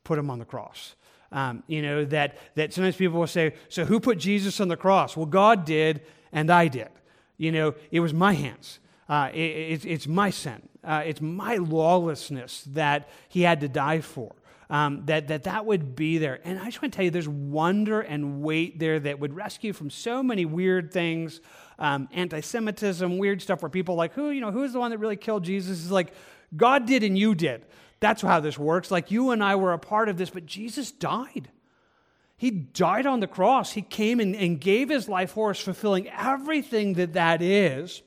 put 0.03 0.19
him 0.19 0.29
on 0.29 0.39
the 0.39 0.45
cross. 0.45 0.95
Um, 1.31 1.63
you 1.67 1.81
know, 1.81 2.05
that, 2.05 2.37
that 2.55 2.73
sometimes 2.73 2.95
people 2.95 3.19
will 3.19 3.27
say, 3.27 3.53
So 3.69 3.85
who 3.85 3.99
put 3.99 4.19
Jesus 4.19 4.59
on 4.59 4.67
the 4.67 4.77
cross? 4.77 5.17
Well, 5.17 5.25
God 5.25 5.65
did, 5.65 6.01
and 6.31 6.51
I 6.51 6.67
did. 6.67 6.89
You 7.37 7.51
know, 7.51 7.75
it 7.91 8.01
was 8.01 8.13
my 8.13 8.33
hands. 8.33 8.79
Uh, 9.09 9.29
it, 9.33 9.37
it, 9.37 9.85
it's 9.85 10.07
my 10.07 10.29
sin. 10.29 10.61
Uh, 10.83 11.03
it's 11.05 11.21
my 11.21 11.55
lawlessness 11.57 12.63
that 12.71 13.09
he 13.29 13.41
had 13.41 13.61
to 13.61 13.67
die 13.67 14.01
for. 14.01 14.33
Um, 14.69 15.03
that, 15.05 15.27
that 15.27 15.43
that 15.43 15.65
would 15.65 15.95
be 15.95 16.17
there. 16.17 16.39
And 16.43 16.57
I 16.57 16.65
just 16.65 16.81
want 16.81 16.93
to 16.93 16.97
tell 16.97 17.05
you, 17.05 17.11
there's 17.11 17.27
wonder 17.27 18.01
and 18.01 18.41
weight 18.41 18.79
there 18.79 18.99
that 18.99 19.19
would 19.19 19.33
rescue 19.33 19.73
from 19.73 19.89
so 19.89 20.23
many 20.23 20.45
weird 20.45 20.91
things 20.91 21.41
um, 21.79 22.07
anti 22.11 22.41
Semitism, 22.41 23.17
weird 23.17 23.41
stuff 23.41 23.61
where 23.61 23.69
people 23.69 23.95
like, 23.95 24.13
who, 24.13 24.29
you 24.29 24.41
know, 24.41 24.51
who 24.51 24.63
is 24.63 24.73
the 24.73 24.79
one 24.79 24.91
that 24.91 24.97
really 24.97 25.15
killed 25.15 25.43
Jesus? 25.43 25.83
Is 25.83 25.91
like, 25.91 26.13
God 26.55 26.85
did 26.85 27.03
and 27.03 27.17
you 27.17 27.35
did. 27.35 27.65
That's 27.99 28.21
how 28.21 28.39
this 28.39 28.57
works. 28.57 28.91
Like 28.91 29.11
you 29.11 29.31
and 29.31 29.43
I 29.43 29.55
were 29.55 29.73
a 29.73 29.79
part 29.79 30.09
of 30.09 30.17
this, 30.17 30.29
but 30.29 30.45
Jesus 30.45 30.91
died. 30.91 31.49
He 32.35 32.51
died 32.51 33.05
on 33.07 33.21
the 33.21 33.27
cross. 33.27 33.71
He 33.71 33.81
came 33.81 34.19
and, 34.19 34.35
and 34.35 34.59
gave 34.59 34.89
his 34.89 35.07
life 35.07 35.31
for 35.31 35.51
us, 35.51 35.59
fulfilling 35.59 36.09
everything 36.09 36.95
that 36.95 37.13
that 37.13 37.41
is. 37.41 38.01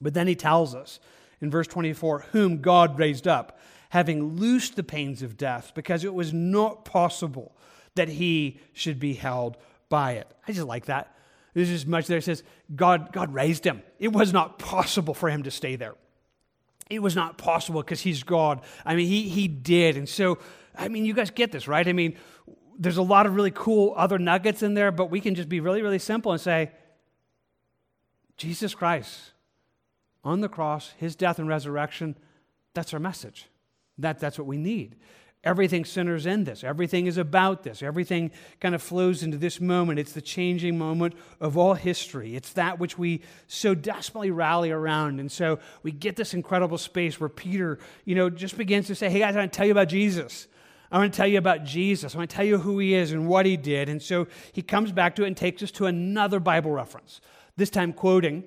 But 0.00 0.14
then 0.14 0.26
he 0.26 0.34
tells 0.34 0.74
us 0.74 0.98
in 1.40 1.50
verse 1.50 1.68
24, 1.68 2.26
whom 2.32 2.60
God 2.60 2.98
raised 2.98 3.28
up, 3.28 3.60
having 3.90 4.36
loosed 4.36 4.76
the 4.76 4.82
pains 4.82 5.22
of 5.22 5.36
death, 5.36 5.72
because 5.74 6.04
it 6.04 6.14
was 6.14 6.32
not 6.32 6.84
possible 6.84 7.56
that 7.94 8.08
he 8.08 8.58
should 8.72 8.98
be 8.98 9.14
held 9.14 9.56
by 9.88 10.12
it. 10.12 10.26
I 10.46 10.52
just 10.52 10.66
like 10.66 10.86
that. 10.86 11.14
There's 11.54 11.70
as 11.70 11.86
much 11.86 12.06
there. 12.06 12.18
It 12.18 12.24
says, 12.24 12.42
God, 12.74 13.12
God 13.12 13.32
raised 13.32 13.64
him. 13.64 13.82
It 13.98 14.12
was 14.12 14.32
not 14.32 14.58
possible 14.58 15.14
for 15.14 15.28
him 15.28 15.42
to 15.44 15.50
stay 15.50 15.76
there. 15.76 15.94
It 16.90 17.00
was 17.00 17.14
not 17.14 17.36
possible 17.38 17.82
because 17.82 18.00
he's 18.00 18.22
God. 18.22 18.62
I 18.84 18.94
mean, 18.94 19.08
he, 19.08 19.28
he 19.28 19.48
did. 19.48 19.96
And 19.96 20.08
so, 20.08 20.38
I 20.76 20.88
mean, 20.88 21.04
you 21.04 21.14
guys 21.14 21.30
get 21.30 21.52
this, 21.52 21.68
right? 21.68 21.86
I 21.86 21.92
mean, 21.92 22.16
there's 22.78 22.96
a 22.96 23.02
lot 23.02 23.26
of 23.26 23.34
really 23.34 23.50
cool 23.50 23.92
other 23.96 24.18
nuggets 24.18 24.62
in 24.62 24.74
there, 24.74 24.92
but 24.92 25.10
we 25.10 25.20
can 25.20 25.34
just 25.34 25.48
be 25.48 25.60
really, 25.60 25.82
really 25.82 25.98
simple 25.98 26.32
and 26.32 26.40
say, 26.40 26.70
Jesus 28.36 28.74
Christ 28.74 29.32
on 30.24 30.40
the 30.40 30.48
cross, 30.48 30.94
his 30.98 31.16
death 31.16 31.38
and 31.38 31.48
resurrection, 31.48 32.16
that's 32.74 32.94
our 32.94 33.00
message. 33.00 33.48
That, 33.98 34.20
that's 34.20 34.38
what 34.38 34.46
we 34.46 34.56
need. 34.56 34.96
Everything 35.44 35.84
centers 35.84 36.26
in 36.26 36.44
this. 36.44 36.64
Everything 36.64 37.06
is 37.06 37.16
about 37.16 37.62
this. 37.62 37.82
Everything 37.82 38.32
kind 38.60 38.74
of 38.74 38.82
flows 38.82 39.22
into 39.22 39.38
this 39.38 39.60
moment. 39.60 40.00
It's 40.00 40.12
the 40.12 40.20
changing 40.20 40.76
moment 40.76 41.14
of 41.40 41.56
all 41.56 41.74
history. 41.74 42.34
It's 42.34 42.52
that 42.54 42.80
which 42.80 42.98
we 42.98 43.22
so 43.46 43.72
desperately 43.74 44.32
rally 44.32 44.72
around. 44.72 45.20
And 45.20 45.30
so 45.30 45.60
we 45.84 45.92
get 45.92 46.16
this 46.16 46.34
incredible 46.34 46.76
space 46.76 47.20
where 47.20 47.28
Peter, 47.28 47.78
you 48.04 48.16
know, 48.16 48.28
just 48.28 48.58
begins 48.58 48.88
to 48.88 48.96
say, 48.96 49.08
Hey 49.08 49.20
guys, 49.20 49.36
I 49.36 49.38
want 49.38 49.52
to 49.52 49.56
tell 49.56 49.66
you 49.66 49.72
about 49.72 49.88
Jesus. 49.88 50.48
I 50.90 50.98
want 50.98 51.12
to 51.12 51.16
tell 51.16 51.26
you 51.26 51.38
about 51.38 51.64
Jesus. 51.64 52.14
I 52.14 52.18
want 52.18 52.30
to 52.30 52.36
tell 52.36 52.44
you 52.44 52.58
who 52.58 52.78
he 52.80 52.94
is 52.94 53.12
and 53.12 53.28
what 53.28 53.46
he 53.46 53.56
did. 53.56 53.88
And 53.88 54.02
so 54.02 54.26
he 54.52 54.62
comes 54.62 54.90
back 54.90 55.14
to 55.16 55.24
it 55.24 55.28
and 55.28 55.36
takes 55.36 55.62
us 55.62 55.70
to 55.72 55.86
another 55.86 56.40
Bible 56.40 56.72
reference, 56.72 57.20
this 57.56 57.70
time 57.70 57.92
quoting 57.92 58.42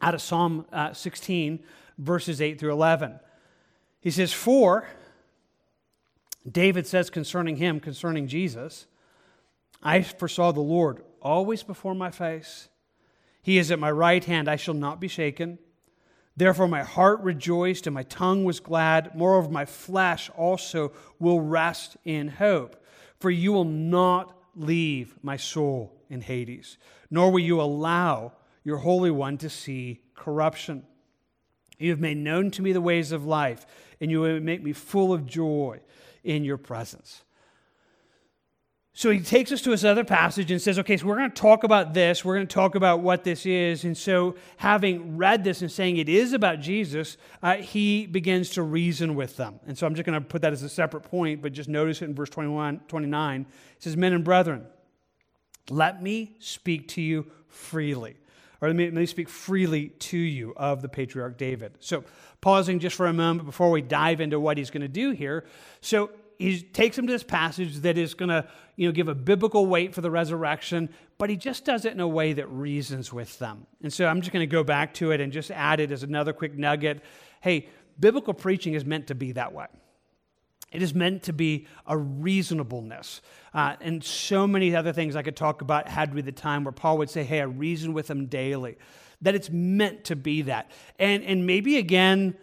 out 0.00 0.14
of 0.14 0.20
Psalm 0.20 0.66
uh, 0.72 0.92
16, 0.92 1.60
verses 1.98 2.40
8 2.40 2.60
through 2.60 2.72
11. 2.72 3.18
He 4.00 4.10
says, 4.10 4.32
For 4.32 4.86
David 6.50 6.86
says 6.86 7.10
concerning 7.10 7.56
him, 7.56 7.80
concerning 7.80 8.28
Jesus, 8.28 8.86
I 9.82 10.02
foresaw 10.02 10.52
the 10.52 10.60
Lord 10.60 11.02
always 11.20 11.62
before 11.62 11.94
my 11.94 12.10
face. 12.10 12.68
He 13.42 13.58
is 13.58 13.70
at 13.70 13.78
my 13.78 13.90
right 13.90 14.24
hand, 14.24 14.48
I 14.48 14.56
shall 14.56 14.74
not 14.74 15.00
be 15.00 15.08
shaken. 15.08 15.58
Therefore, 16.36 16.68
my 16.68 16.82
heart 16.82 17.20
rejoiced 17.20 17.86
and 17.86 17.94
my 17.94 18.02
tongue 18.04 18.44
was 18.44 18.60
glad. 18.60 19.14
Moreover, 19.14 19.48
my 19.48 19.64
flesh 19.64 20.30
also 20.36 20.92
will 21.18 21.40
rest 21.40 21.96
in 22.04 22.28
hope. 22.28 22.82
For 23.20 23.30
you 23.30 23.52
will 23.52 23.64
not 23.64 24.36
leave 24.54 25.14
my 25.22 25.36
soul 25.36 25.94
in 26.10 26.20
Hades, 26.20 26.76
nor 27.10 27.30
will 27.30 27.40
you 27.40 27.60
allow 27.60 28.32
your 28.64 28.78
Holy 28.78 29.10
One 29.10 29.38
to 29.38 29.48
see 29.48 30.02
corruption. 30.14 30.84
You 31.78 31.90
have 31.90 32.00
made 32.00 32.18
known 32.18 32.50
to 32.52 32.62
me 32.62 32.72
the 32.72 32.80
ways 32.80 33.12
of 33.12 33.24
life, 33.24 33.66
and 34.00 34.10
you 34.10 34.20
will 34.20 34.40
make 34.40 34.62
me 34.62 34.72
full 34.72 35.12
of 35.12 35.26
joy 35.26 35.80
in 36.26 36.44
your 36.44 36.58
presence. 36.58 37.22
So 38.98 39.10
he 39.10 39.20
takes 39.20 39.52
us 39.52 39.60
to 39.60 39.68
this 39.68 39.84
other 39.84 40.04
passage 40.04 40.50
and 40.50 40.60
says, 40.60 40.78
okay, 40.78 40.96
so 40.96 41.06
we're 41.06 41.18
going 41.18 41.30
to 41.30 41.36
talk 41.36 41.64
about 41.64 41.92
this. 41.92 42.24
We're 42.24 42.36
going 42.36 42.46
to 42.46 42.54
talk 42.54 42.74
about 42.74 43.00
what 43.00 43.24
this 43.24 43.44
is. 43.44 43.84
And 43.84 43.94
so, 43.94 44.36
having 44.56 45.18
read 45.18 45.44
this 45.44 45.60
and 45.60 45.70
saying 45.70 45.98
it 45.98 46.08
is 46.08 46.32
about 46.32 46.60
Jesus, 46.60 47.18
uh, 47.42 47.56
he 47.56 48.06
begins 48.06 48.48
to 48.52 48.62
reason 48.62 49.14
with 49.14 49.36
them. 49.36 49.60
And 49.66 49.76
so, 49.76 49.86
I'm 49.86 49.94
just 49.94 50.06
going 50.06 50.18
to 50.18 50.26
put 50.26 50.40
that 50.40 50.54
as 50.54 50.62
a 50.62 50.70
separate 50.70 51.02
point, 51.02 51.42
but 51.42 51.52
just 51.52 51.68
notice 51.68 52.00
it 52.00 52.06
in 52.06 52.14
verse 52.14 52.30
21, 52.30 52.80
29. 52.88 53.40
It 53.42 53.82
says, 53.82 53.98
Men 53.98 54.14
and 54.14 54.24
brethren, 54.24 54.64
let 55.68 56.02
me 56.02 56.34
speak 56.38 56.88
to 56.88 57.02
you 57.02 57.26
freely. 57.48 58.16
Or 58.62 58.68
let 58.68 58.76
me, 58.76 58.84
let 58.86 58.94
me 58.94 59.04
speak 59.04 59.28
freely 59.28 59.88
to 59.88 60.16
you 60.16 60.54
of 60.56 60.80
the 60.80 60.88
patriarch 60.88 61.36
David. 61.36 61.74
So, 61.80 62.02
pausing 62.46 62.78
just 62.78 62.94
for 62.94 63.08
a 63.08 63.12
moment 63.12 63.44
before 63.44 63.72
we 63.72 63.82
dive 63.82 64.20
into 64.20 64.38
what 64.38 64.56
he's 64.56 64.70
going 64.70 64.80
to 64.80 64.86
do 64.86 65.10
here. 65.10 65.44
So, 65.80 66.10
he 66.38 66.60
takes 66.60 66.94
them 66.94 67.08
to 67.08 67.12
this 67.12 67.24
passage 67.24 67.78
that 67.78 67.98
is 67.98 68.14
going 68.14 68.28
to 68.28 68.46
you 68.76 68.86
know, 68.86 68.92
give 68.92 69.08
a 69.08 69.16
biblical 69.16 69.66
weight 69.66 69.92
for 69.92 70.00
the 70.00 70.12
resurrection, 70.12 70.90
but 71.18 71.28
he 71.28 71.34
just 71.34 71.64
does 71.64 71.84
it 71.84 71.92
in 71.92 71.98
a 71.98 72.06
way 72.06 72.34
that 72.34 72.46
reasons 72.46 73.12
with 73.12 73.36
them. 73.40 73.66
And 73.82 73.92
so 73.92 74.06
I'm 74.06 74.20
just 74.20 74.32
going 74.32 74.42
to 74.44 74.46
go 74.46 74.62
back 74.62 74.94
to 74.94 75.10
it 75.10 75.20
and 75.20 75.32
just 75.32 75.50
add 75.50 75.80
it 75.80 75.90
as 75.90 76.04
another 76.04 76.32
quick 76.32 76.54
nugget. 76.56 77.02
Hey, 77.40 77.68
biblical 77.98 78.32
preaching 78.32 78.74
is 78.74 78.84
meant 78.84 79.08
to 79.08 79.16
be 79.16 79.32
that 79.32 79.52
way. 79.52 79.66
It 80.70 80.82
is 80.82 80.94
meant 80.94 81.24
to 81.24 81.32
be 81.32 81.66
a 81.84 81.98
reasonableness. 81.98 83.22
Uh, 83.54 83.74
and 83.80 84.04
so 84.04 84.46
many 84.46 84.76
other 84.76 84.92
things 84.92 85.16
I 85.16 85.22
could 85.22 85.36
talk 85.36 85.62
about 85.62 85.88
had 85.88 86.14
we 86.14 86.20
the 86.22 86.30
time 86.30 86.62
where 86.62 86.72
Paul 86.72 86.98
would 86.98 87.10
say, 87.10 87.24
Hey, 87.24 87.40
I 87.40 87.44
reason 87.44 87.92
with 87.92 88.06
them 88.06 88.26
daily. 88.26 88.76
That 89.22 89.34
it's 89.34 89.50
meant 89.50 90.04
to 90.04 90.16
be 90.16 90.42
that. 90.42 90.70
And, 90.98 91.24
and 91.24 91.46
maybe 91.46 91.78
again, 91.78 92.36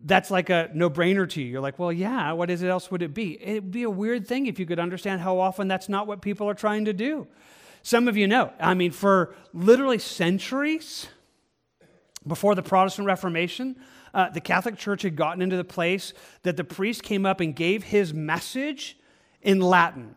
that's 0.00 0.30
like 0.30 0.50
a 0.50 0.70
no 0.74 0.88
brainer 0.88 1.28
to 1.30 1.42
you. 1.42 1.48
You're 1.48 1.60
like, 1.60 1.78
well, 1.78 1.92
yeah, 1.92 2.32
what 2.32 2.50
is 2.50 2.62
it 2.62 2.68
else 2.68 2.90
would 2.90 3.02
it 3.02 3.14
be? 3.14 3.42
It'd 3.42 3.70
be 3.70 3.82
a 3.82 3.90
weird 3.90 4.26
thing 4.26 4.46
if 4.46 4.58
you 4.58 4.66
could 4.66 4.78
understand 4.78 5.20
how 5.20 5.38
often 5.38 5.66
that's 5.66 5.88
not 5.88 6.06
what 6.06 6.22
people 6.22 6.48
are 6.48 6.54
trying 6.54 6.84
to 6.84 6.92
do. 6.92 7.26
Some 7.82 8.08
of 8.08 8.16
you 8.16 8.28
know, 8.28 8.52
I 8.60 8.74
mean, 8.74 8.90
for 8.90 9.34
literally 9.52 9.98
centuries 9.98 11.08
before 12.26 12.54
the 12.54 12.62
Protestant 12.62 13.06
Reformation, 13.06 13.76
uh, 14.14 14.30
the 14.30 14.40
Catholic 14.40 14.76
Church 14.76 15.02
had 15.02 15.16
gotten 15.16 15.42
into 15.42 15.56
the 15.56 15.64
place 15.64 16.12
that 16.42 16.56
the 16.56 16.64
priest 16.64 17.02
came 17.02 17.26
up 17.26 17.40
and 17.40 17.54
gave 17.54 17.84
his 17.84 18.12
message 18.12 18.96
in 19.42 19.60
Latin. 19.60 20.16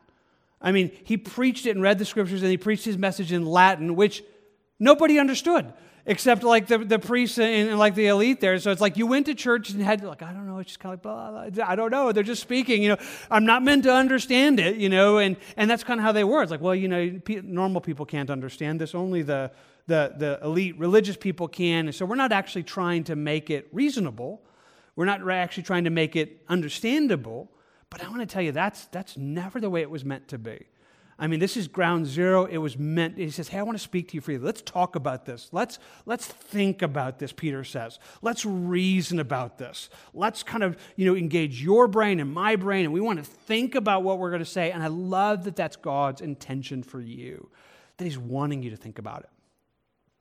I 0.62 0.72
mean, 0.72 0.92
he 1.04 1.18
preached 1.18 1.66
it 1.66 1.72
and 1.72 1.82
read 1.82 1.98
the 1.98 2.06
scriptures 2.06 2.42
and 2.42 2.52
he 2.52 2.58
preached 2.58 2.86
his 2.86 2.98
message 2.98 3.32
in 3.32 3.46
Latin, 3.46 3.96
which 3.96 4.24
nobody 4.82 5.20
understood 5.20 5.72
except 6.06 6.44
like 6.44 6.67
the, 6.67 6.80
the 6.80 7.00
priests 7.00 7.38
and, 7.38 7.70
and, 7.70 7.80
like 7.80 7.96
the 7.96 8.08
elite 8.08 8.41
there. 8.41 8.58
So 8.60 8.72
it's 8.72 8.82
like 8.82 8.98
you 8.98 9.06
went 9.06 9.28
to 9.28 9.36
church 9.36 9.70
and 9.70 9.82
had 9.82 10.04
like, 10.04 10.24
I 10.24 10.34
don't 10.34 10.48
know, 10.48 10.58
it's 10.60 10.70
just 10.70 10.80
kind 10.80 10.94
of 10.94 10.98
like, 10.98 11.04
blah, 11.04 11.50
blah, 11.50 11.65
I 11.65 11.76
don't 11.76 11.91
know. 11.91 12.12
They're 12.12 12.24
just 12.24 12.41
speaking, 12.41 12.82
you 12.82 12.89
know, 12.89 12.98
I'm 13.30 13.46
not 13.46 13.63
meant 13.63 13.84
to 13.84 13.94
understand 13.94 14.60
it, 14.60 14.78
you 14.78 14.89
know, 14.89 15.20
and, 15.20 15.38
and 15.58 15.70
that's 15.70 15.84
kind 15.84 16.00
of 16.00 16.04
how 16.04 16.12
they 16.12 16.24
were. 16.24 16.41
It's 16.41 16.52
like, 16.52 16.62
well, 16.62 16.76
you 16.76 16.88
know, 16.88 17.22
normal 17.44 17.82
people 17.82 18.06
can't 18.06 18.30
understand 18.30 18.82
this. 18.82 18.96
Only 18.96 19.22
the, 19.22 19.52
the, 19.88 20.13
the 20.17 20.39
elite 20.44 20.78
religious 20.80 21.17
people 21.17 21.48
can. 21.48 21.86
And 21.88 21.96
so 21.96 22.06
we're 22.06 22.15
not 22.15 22.32
actually 22.32 22.63
trying 22.63 23.04
to 23.06 23.15
make 23.15 23.50
it 23.50 23.67
reasonable. 23.72 24.41
We're 24.96 25.06
not 25.06 25.30
actually 25.30 25.63
trying 25.63 25.84
to 25.84 25.91
make 25.91 26.15
it 26.15 26.41
understandable. 26.50 27.52
But 27.89 28.04
I 28.04 28.10
want 28.10 28.22
to 28.22 28.26
tell 28.26 28.41
you, 28.41 28.52
that's, 28.52 28.86
that's 28.86 29.17
never 29.17 29.60
the 29.60 29.70
way 29.70 29.82
it 29.82 29.89
was 29.89 30.04
meant 30.04 30.30
to 30.30 30.38
be. 30.38 30.65
I 31.22 31.28
mean, 31.28 31.40
this 31.40 31.56
is 31.56 31.68
ground 31.68 32.08
zero. 32.08 32.46
It 32.46 32.58
was 32.58 32.80
meant, 32.80 33.16
he 33.20 33.30
says, 33.30 33.48
Hey, 33.48 33.60
I 33.60 33.62
want 33.62 33.78
to 33.78 33.84
speak 33.84 34.08
to 34.10 34.16
you 34.16 34.22
freely. 34.22 34.44
Let's 34.44 34.64
talk 34.64 34.96
about 34.96 35.28
this. 35.28 35.50
Let's, 35.52 35.78
let's 36.08 36.26
think 36.26 36.82
about 36.82 37.20
this, 37.20 37.32
Peter 37.32 37.64
says. 37.64 38.00
Let's 38.24 38.44
reason 38.44 39.20
about 39.20 39.60
this. 39.60 39.92
Let's 40.16 40.42
kind 40.42 40.64
of, 40.64 40.78
you 40.96 41.06
know, 41.06 41.16
engage 41.16 41.62
your 41.62 41.88
brain 41.88 42.20
and 42.20 42.34
my 42.34 42.56
brain, 42.56 42.86
and 42.86 42.94
we 42.94 43.02
want 43.02 43.20
to 43.20 43.24
think 43.24 43.76
about 43.76 44.02
what 44.02 44.18
we're 44.18 44.32
going 44.32 44.40
to 44.40 44.46
say. 44.46 44.72
And 44.72 44.82
I 44.82 44.88
love 44.88 45.44
that 45.44 45.56
that's 45.56 45.76
God's 45.76 46.22
intention 46.22 46.82
for 46.82 47.00
you, 47.00 47.52
that 47.98 48.06
he's 48.06 48.18
wanting 48.18 48.64
you 48.64 48.72
to 48.72 48.78
think 48.78 48.98
about 48.98 49.20
it. 49.20 49.30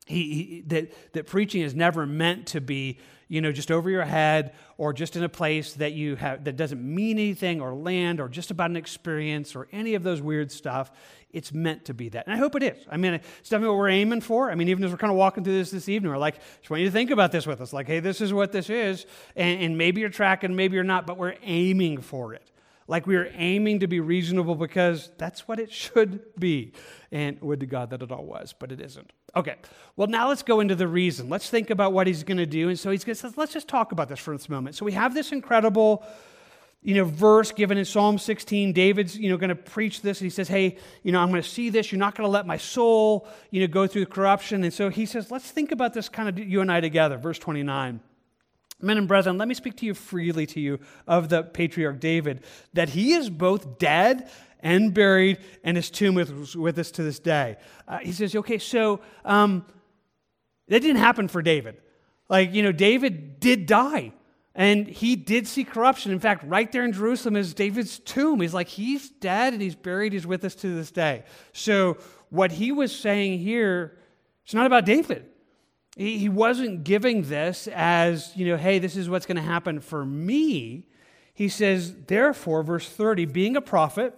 He, 0.04 0.34
he, 0.34 0.60
that, 0.66 1.14
that 1.14 1.26
preaching 1.26 1.62
is 1.62 1.74
never 1.74 2.04
meant 2.04 2.48
to 2.48 2.60
be 2.60 2.98
you 3.30 3.40
know 3.40 3.52
just 3.52 3.70
over 3.70 3.88
your 3.88 4.04
head 4.04 4.52
or 4.76 4.92
just 4.92 5.14
in 5.14 5.22
a 5.22 5.28
place 5.28 5.74
that 5.74 5.92
you 5.92 6.16
have 6.16 6.44
that 6.44 6.56
doesn't 6.56 6.82
mean 6.82 7.16
anything 7.16 7.60
or 7.60 7.72
land 7.72 8.20
or 8.20 8.28
just 8.28 8.50
about 8.50 8.68
an 8.68 8.76
experience 8.76 9.54
or 9.54 9.68
any 9.72 9.94
of 9.94 10.02
those 10.02 10.20
weird 10.20 10.52
stuff 10.52 10.90
it's 11.32 11.54
meant 11.54 11.84
to 11.84 11.94
be 11.94 12.08
that. 12.08 12.26
And 12.26 12.34
i 12.34 12.38
hope 12.38 12.56
it 12.56 12.62
is. 12.64 12.84
I 12.90 12.96
mean 12.96 13.14
it's 13.14 13.48
definitely 13.48 13.68
what 13.68 13.78
we're 13.78 13.88
aiming 13.88 14.20
for. 14.20 14.50
I 14.50 14.56
mean 14.56 14.68
even 14.68 14.84
as 14.84 14.90
we're 14.90 14.98
kind 14.98 15.12
of 15.12 15.16
walking 15.16 15.44
through 15.44 15.54
this 15.54 15.70
this 15.70 15.88
evening 15.88 16.10
we're 16.10 16.18
like 16.18 16.40
just 16.58 16.68
want 16.68 16.82
you 16.82 16.88
to 16.88 16.92
think 16.92 17.10
about 17.10 17.32
this 17.32 17.46
with 17.46 17.60
us. 17.60 17.72
Like 17.72 17.86
hey 17.86 18.00
this 18.00 18.20
is 18.20 18.32
what 18.34 18.52
this 18.52 18.68
is. 18.68 19.06
And, 19.36 19.62
and 19.62 19.78
maybe 19.78 20.00
you're 20.00 20.10
tracking 20.10 20.54
maybe 20.56 20.74
you're 20.74 20.84
not 20.84 21.06
but 21.06 21.16
we're 21.16 21.36
aiming 21.42 22.00
for 22.00 22.34
it. 22.34 22.50
Like 22.88 23.06
we 23.06 23.14
are 23.14 23.30
aiming 23.36 23.80
to 23.80 23.86
be 23.86 24.00
reasonable 24.00 24.56
because 24.56 25.12
that's 25.16 25.46
what 25.46 25.60
it 25.60 25.72
should 25.72 26.20
be. 26.36 26.72
And 27.12 27.40
would 27.40 27.60
to 27.60 27.66
God 27.66 27.90
that 27.90 28.02
it 28.02 28.10
all 28.10 28.24
was, 28.24 28.52
but 28.58 28.72
it 28.72 28.80
isn't. 28.80 29.12
Okay, 29.36 29.54
well, 29.96 30.08
now 30.08 30.28
let's 30.28 30.42
go 30.42 30.60
into 30.60 30.74
the 30.74 30.88
reason. 30.88 31.28
Let's 31.28 31.48
think 31.48 31.70
about 31.70 31.92
what 31.92 32.06
he's 32.06 32.24
going 32.24 32.38
to 32.38 32.46
do. 32.46 32.68
And 32.68 32.78
so 32.78 32.90
he's 32.90 33.04
going 33.04 33.14
to 33.14 33.28
say, 33.28 33.34
let's 33.36 33.52
just 33.52 33.68
talk 33.68 33.92
about 33.92 34.08
this 34.08 34.18
for 34.18 34.36
this 34.36 34.48
moment. 34.48 34.76
So 34.76 34.84
we 34.84 34.92
have 34.92 35.14
this 35.14 35.32
incredible 35.32 36.04
you 36.82 36.94
know, 36.94 37.04
verse 37.04 37.52
given 37.52 37.76
in 37.76 37.84
Psalm 37.84 38.18
16. 38.18 38.72
David's, 38.72 39.16
you 39.16 39.28
know, 39.28 39.36
going 39.36 39.50
to 39.50 39.54
preach 39.54 40.00
this, 40.00 40.20
and 40.20 40.26
he 40.26 40.30
says, 40.30 40.48
"Hey, 40.48 40.78
you 41.02 41.12
know, 41.12 41.20
I'm 41.20 41.28
going 41.28 41.42
to 41.42 41.48
see 41.48 41.68
this. 41.68 41.92
You're 41.92 41.98
not 41.98 42.14
going 42.14 42.26
to 42.26 42.30
let 42.30 42.46
my 42.46 42.56
soul, 42.56 43.28
you 43.50 43.60
know, 43.60 43.66
go 43.66 43.86
through 43.86 44.06
corruption." 44.06 44.64
And 44.64 44.72
so 44.72 44.88
he 44.88 45.04
says, 45.04 45.30
"Let's 45.30 45.50
think 45.50 45.72
about 45.72 45.92
this, 45.92 46.08
kind 46.08 46.28
of 46.28 46.38
you 46.38 46.60
and 46.60 46.72
I 46.72 46.80
together." 46.80 47.18
Verse 47.18 47.38
29. 47.38 48.00
Men 48.82 48.96
and 48.96 49.06
brethren, 49.06 49.36
let 49.36 49.46
me 49.46 49.54
speak 49.54 49.76
to 49.76 49.86
you 49.86 49.92
freely 49.92 50.46
to 50.46 50.60
you 50.60 50.80
of 51.06 51.28
the 51.28 51.42
patriarch 51.42 52.00
David, 52.00 52.42
that 52.72 52.88
he 52.88 53.12
is 53.12 53.28
both 53.28 53.78
dead 53.78 54.30
and 54.62 54.94
buried, 54.94 55.38
and 55.64 55.76
his 55.76 55.90
tomb 55.90 56.18
is 56.18 56.56
with 56.56 56.78
us 56.78 56.90
to 56.92 57.02
this 57.02 57.18
day. 57.18 57.56
Uh, 57.88 57.98
he 57.98 58.12
says, 58.12 58.34
okay, 58.34 58.58
so 58.58 59.00
um, 59.24 59.64
that 60.68 60.80
didn't 60.80 60.96
happen 60.96 61.28
for 61.28 61.42
David. 61.42 61.80
Like, 62.28 62.54
you 62.54 62.62
know, 62.62 62.72
David 62.72 63.40
did 63.40 63.66
die, 63.66 64.12
and 64.54 64.86
he 64.86 65.16
did 65.16 65.46
see 65.46 65.64
corruption. 65.64 66.12
In 66.12 66.20
fact, 66.20 66.44
right 66.46 66.70
there 66.70 66.84
in 66.84 66.92
Jerusalem 66.92 67.36
is 67.36 67.54
David's 67.54 67.98
tomb. 67.98 68.40
He's 68.40 68.54
like, 68.54 68.68
he's 68.68 69.08
dead 69.08 69.52
and 69.52 69.62
he's 69.62 69.74
buried, 69.74 70.12
he's 70.12 70.26
with 70.26 70.44
us 70.44 70.54
to 70.56 70.74
this 70.74 70.90
day. 70.90 71.24
So, 71.52 71.96
what 72.30 72.52
he 72.52 72.70
was 72.70 72.94
saying 72.94 73.40
here, 73.40 73.98
it's 74.44 74.54
not 74.54 74.66
about 74.66 74.84
David. 74.84 75.26
He 75.96 76.28
wasn't 76.28 76.84
giving 76.84 77.22
this 77.22 77.68
as, 77.68 78.32
you 78.36 78.46
know, 78.46 78.56
hey, 78.56 78.78
this 78.78 78.96
is 78.96 79.10
what's 79.10 79.26
going 79.26 79.36
to 79.36 79.42
happen 79.42 79.80
for 79.80 80.04
me. 80.04 80.86
He 81.34 81.48
says, 81.48 81.94
therefore, 82.06 82.62
verse 82.62 82.88
30, 82.88 83.26
being 83.26 83.56
a 83.56 83.60
prophet 83.60 84.16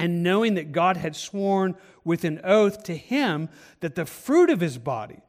and 0.00 0.22
knowing 0.22 0.54
that 0.54 0.72
God 0.72 0.96
had 0.96 1.14
sworn 1.14 1.76
with 2.04 2.24
an 2.24 2.40
oath 2.44 2.82
to 2.84 2.96
him 2.96 3.48
that 3.80 3.94
the 3.94 4.06
fruit 4.06 4.50
of 4.50 4.60
his 4.60 4.78
body, 4.78 5.20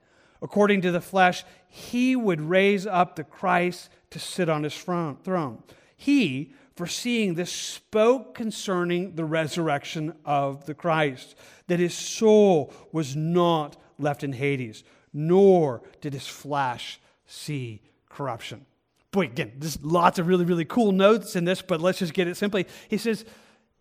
according 0.42 0.82
to 0.82 0.92
the 0.92 1.02
flesh, 1.02 1.44
he 1.68 2.16
would 2.16 2.42
raise 2.42 2.88
up 2.88 3.16
the 3.16 3.24
Christ 3.24 3.90
to 4.10 4.20
sit 4.20 4.50
on 4.50 4.64
his 4.64 4.78
throne. 4.78 5.64
He, 5.96 6.54
foreseeing 6.76 7.36
this, 7.36 7.52
spoke 7.52 8.34
concerning 8.34 9.16
the 9.16 9.26
resurrection 9.26 10.14
of 10.26 10.66
the 10.66 10.74
Christ, 10.74 11.36
that 11.68 11.80
his 11.80 11.94
soul 11.94 12.74
was 12.92 13.16
not 13.16 13.78
left 14.00 14.24
in 14.24 14.34
Hades 14.34 14.84
nor 15.14 15.82
did 16.00 16.14
his 16.14 16.28
flesh 16.28 17.00
see 17.26 17.82
corruption. 18.10 18.66
boy, 19.12 19.26
again, 19.26 19.52
there's 19.58 19.82
lots 19.84 20.20
of 20.20 20.28
really, 20.28 20.46
really 20.46 20.66
cool 20.66 20.92
notes 20.92 21.36
in 21.36 21.44
this, 21.44 21.62
but 21.62 21.82
let's 21.82 22.00
just 22.00 22.14
get 22.14 22.28
it 22.28 22.38
simply. 22.38 22.66
He 22.88 22.98
says, 22.98 23.26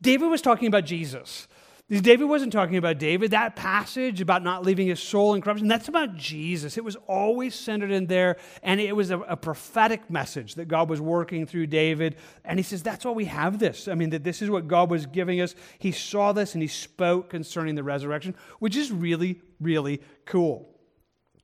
David 0.02 0.26
was 0.26 0.42
talking 0.42 0.68
about 0.68 0.84
Jesus. 0.84 1.46
David 1.90 2.26
wasn't 2.26 2.52
talking 2.52 2.76
about 2.76 2.98
David. 2.98 3.32
That 3.32 3.56
passage 3.56 4.20
about 4.20 4.44
not 4.44 4.64
leaving 4.64 4.86
his 4.86 5.02
soul 5.02 5.34
in 5.34 5.42
corruption, 5.42 5.66
that's 5.66 5.88
about 5.88 6.14
Jesus. 6.14 6.76
It 6.78 6.84
was 6.84 6.94
always 7.08 7.52
centered 7.52 7.90
in 7.90 8.06
there, 8.06 8.36
and 8.62 8.80
it 8.80 8.94
was 8.94 9.10
a, 9.10 9.18
a, 9.18 9.36
prophetic 9.36 10.08
message 10.08 10.54
that 10.54 10.68
God 10.68 10.88
was 10.88 11.00
working 11.00 11.46
through 11.46 11.66
David. 11.66 12.14
And 12.44 12.60
he 12.60 12.62
says, 12.62 12.84
That's 12.84 13.04
why 13.04 13.10
we 13.10 13.24
have 13.24 13.58
this. 13.58 13.88
I 13.88 13.96
mean, 13.96 14.10
that 14.10 14.22
this 14.22 14.40
is 14.40 14.48
what 14.48 14.68
God 14.68 14.88
was 14.88 15.06
giving 15.06 15.40
us. 15.40 15.56
He 15.80 15.90
saw 15.90 16.30
this 16.30 16.54
and 16.54 16.62
he 16.62 16.68
spoke 16.68 17.28
concerning 17.28 17.74
the 17.74 17.82
resurrection, 17.82 18.36
which 18.60 18.76
is 18.76 18.92
really, 18.92 19.40
really 19.58 20.00
cool. 20.26 20.68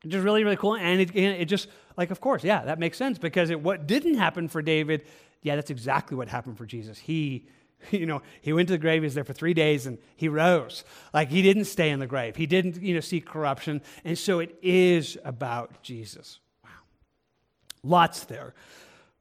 Just 0.07 0.23
really, 0.23 0.45
really 0.45 0.57
cool. 0.57 0.77
And 0.77 1.01
it, 1.01 1.17
it 1.17 1.47
just, 1.47 1.67
like, 1.97 2.13
of 2.13 2.21
course, 2.21 2.45
yeah, 2.45 2.65
that 2.65 2.79
makes 2.79 2.97
sense 2.97 3.19
because 3.19 3.51
it, 3.51 3.61
what 3.61 3.89
didn't 3.89 4.15
happen 4.15 4.47
for 4.47 4.63
David, 4.63 5.03
yeah, 5.43 5.57
that's 5.57 5.71
exactly 5.71 6.17
what 6.17 6.29
happened 6.29 6.57
for 6.57 6.67
Jesus. 6.67 6.99
He 6.99 7.49
you 7.91 8.07
know, 8.07 8.23
he 8.41 8.53
went 8.53 8.69
to 8.69 8.75
the 8.75 8.79
grave, 8.79 9.03
he 9.03 9.07
was 9.07 9.15
there 9.15 9.25
for 9.25 9.33
three 9.33 9.55
days, 9.55 9.87
and 9.87 9.99
he 10.17 10.29
rose. 10.29 10.85
Like 11.13 11.29
he 11.29 11.43
didn't 11.43 11.65
stay 11.65 11.91
in 11.91 12.01
the 12.01 12.07
grave. 12.07 12.37
He 12.37 12.47
didn't, 12.47 12.83
you 12.83 12.95
know, 12.95 13.01
see 13.01 13.21
corruption. 13.21 13.83
And 14.05 14.19
so 14.19 14.41
it 14.41 14.57
is 14.63 15.19
about 15.25 15.83
Jesus. 15.83 16.41
Wow. 16.65 16.71
Lots 17.83 18.25
there. 18.25 18.55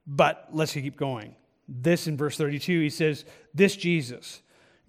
But 0.07 0.49
let's 0.51 0.73
keep 0.73 0.97
going. 0.97 1.35
This 1.67 2.07
in 2.07 2.15
verse 2.15 2.37
32, 2.37 2.81
he 2.81 2.89
says, 2.89 3.25
This 3.53 3.75
Jesus, 3.75 4.41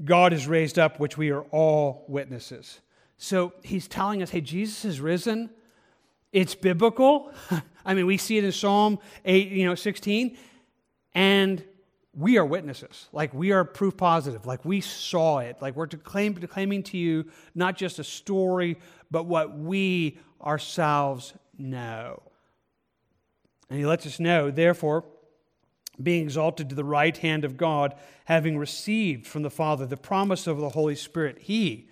God 0.04 0.32
has 0.32 0.46
raised 0.46 0.78
up, 0.78 1.00
which 1.00 1.16
we 1.16 1.30
are 1.30 1.42
all 1.42 2.04
witnesses. 2.08 2.80
So 3.18 3.54
he's 3.62 3.88
telling 3.88 4.22
us, 4.22 4.30
hey, 4.30 4.40
Jesus 4.40 4.84
is 4.84 5.00
risen. 5.00 5.50
It's 6.32 6.54
biblical. 6.54 7.32
I 7.84 7.94
mean, 7.94 8.06
we 8.06 8.18
see 8.18 8.36
it 8.36 8.44
in 8.44 8.52
Psalm 8.52 8.98
8, 9.24 9.48
you 9.48 9.64
know, 9.64 9.74
16. 9.74 10.36
And 11.14 11.64
we 12.16 12.38
are 12.38 12.46
witnesses. 12.46 13.08
Like 13.12 13.34
we 13.34 13.52
are 13.52 13.64
proof 13.64 13.96
positive. 13.96 14.46
Like 14.46 14.64
we 14.64 14.80
saw 14.80 15.38
it. 15.38 15.56
Like 15.60 15.76
we're 15.76 15.86
declaiming 15.86 16.82
to 16.84 16.96
you 16.96 17.26
not 17.54 17.76
just 17.76 17.98
a 17.98 18.04
story, 18.04 18.78
but 19.10 19.24
what 19.24 19.56
we 19.56 20.18
ourselves 20.42 21.34
know. 21.58 22.22
And 23.68 23.78
he 23.78 23.84
lets 23.84 24.06
us 24.06 24.18
know, 24.18 24.50
therefore, 24.50 25.04
being 26.02 26.22
exalted 26.24 26.68
to 26.68 26.74
the 26.74 26.84
right 26.84 27.16
hand 27.16 27.44
of 27.44 27.56
God, 27.56 27.94
having 28.24 28.56
received 28.56 29.26
from 29.26 29.42
the 29.42 29.50
Father 29.50 29.86
the 29.86 29.96
promise 29.96 30.46
of 30.46 30.58
the 30.58 30.68
Holy 30.70 30.94
Spirit, 30.94 31.38
he, 31.40 31.88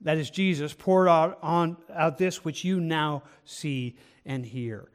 that 0.00 0.16
is 0.16 0.30
Jesus, 0.30 0.74
poured 0.74 1.08
out 1.08 1.38
on 1.42 1.76
out 1.92 2.18
this 2.18 2.44
which 2.44 2.64
you 2.64 2.80
now 2.80 3.22
see 3.44 3.96
and 4.24 4.46
hear. 4.46 4.90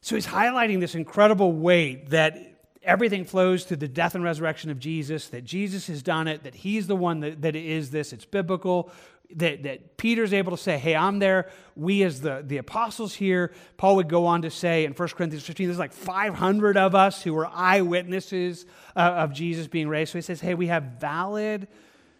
So 0.00 0.14
he's 0.14 0.26
highlighting 0.26 0.80
this 0.80 0.94
incredible 0.94 1.52
weight 1.52 2.10
that 2.10 2.53
everything 2.84 3.24
flows 3.24 3.64
through 3.64 3.78
the 3.78 3.88
death 3.88 4.14
and 4.14 4.22
resurrection 4.22 4.70
of 4.70 4.78
Jesus, 4.78 5.28
that 5.28 5.44
Jesus 5.44 5.86
has 5.86 6.02
done 6.02 6.28
it, 6.28 6.44
that 6.44 6.54
he's 6.54 6.86
the 6.86 6.96
one 6.96 7.20
that, 7.20 7.42
that 7.42 7.56
is 7.56 7.90
this, 7.90 8.12
it's 8.12 8.24
biblical, 8.24 8.90
that, 9.36 9.62
that 9.64 9.96
Peter's 9.96 10.32
able 10.32 10.50
to 10.56 10.62
say, 10.62 10.78
hey, 10.78 10.94
I'm 10.94 11.18
there. 11.18 11.50
We 11.74 12.02
as 12.02 12.20
the, 12.20 12.42
the 12.46 12.58
apostles 12.58 13.14
here, 13.14 13.52
Paul 13.76 13.96
would 13.96 14.08
go 14.08 14.26
on 14.26 14.42
to 14.42 14.50
say 14.50 14.84
in 14.84 14.92
1 14.92 15.08
Corinthians 15.10 15.44
15, 15.44 15.66
there's 15.66 15.78
like 15.78 15.92
500 15.92 16.76
of 16.76 16.94
us 16.94 17.22
who 17.22 17.32
were 17.34 17.46
eyewitnesses 17.46 18.66
uh, 18.94 19.00
of 19.00 19.32
Jesus 19.32 19.66
being 19.66 19.88
raised. 19.88 20.12
So 20.12 20.18
he 20.18 20.22
says, 20.22 20.40
hey, 20.40 20.54
we 20.54 20.68
have 20.68 20.84
valid, 21.00 21.68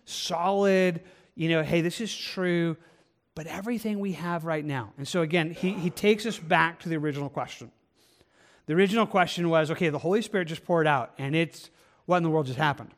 solid, 0.04 1.02
you 1.34 1.48
know, 1.48 1.62
hey, 1.62 1.82
this 1.82 2.00
is 2.00 2.14
true, 2.14 2.76
but 3.34 3.46
everything 3.46 3.98
we 4.00 4.12
have 4.12 4.44
right 4.44 4.64
now. 4.64 4.92
And 4.96 5.06
so 5.06 5.22
again, 5.22 5.50
he, 5.50 5.72
he 5.72 5.90
takes 5.90 6.26
us 6.26 6.38
back 6.38 6.80
to 6.80 6.88
the 6.88 6.96
original 6.96 7.28
question. 7.28 7.70
The 8.66 8.74
original 8.74 9.06
question 9.06 9.48
was 9.48 9.70
okay, 9.70 9.88
the 9.90 9.98
Holy 9.98 10.22
Spirit 10.22 10.48
just 10.48 10.64
poured 10.64 10.86
out, 10.86 11.12
and 11.18 11.34
it's 11.34 11.70
what 12.06 12.18
in 12.18 12.22
the 12.22 12.30
world 12.30 12.46
just 12.46 12.58
happened? 12.58 12.90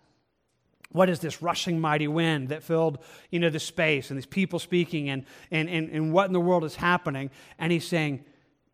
What 0.92 1.10
is 1.10 1.20
this 1.20 1.42
rushing 1.42 1.80
mighty 1.80 2.08
wind 2.08 2.48
that 2.48 2.62
filled 2.62 2.98
you 3.30 3.38
know, 3.38 3.50
the 3.50 3.60
space 3.60 4.10
and 4.10 4.16
these 4.16 4.26
people 4.26 4.58
speaking, 4.58 5.10
and, 5.10 5.24
and, 5.50 5.68
and, 5.68 5.90
and 5.90 6.12
what 6.12 6.26
in 6.26 6.32
the 6.32 6.40
world 6.40 6.64
is 6.64 6.76
happening? 6.76 7.30
And 7.58 7.72
he's 7.72 7.86
saying, 7.86 8.24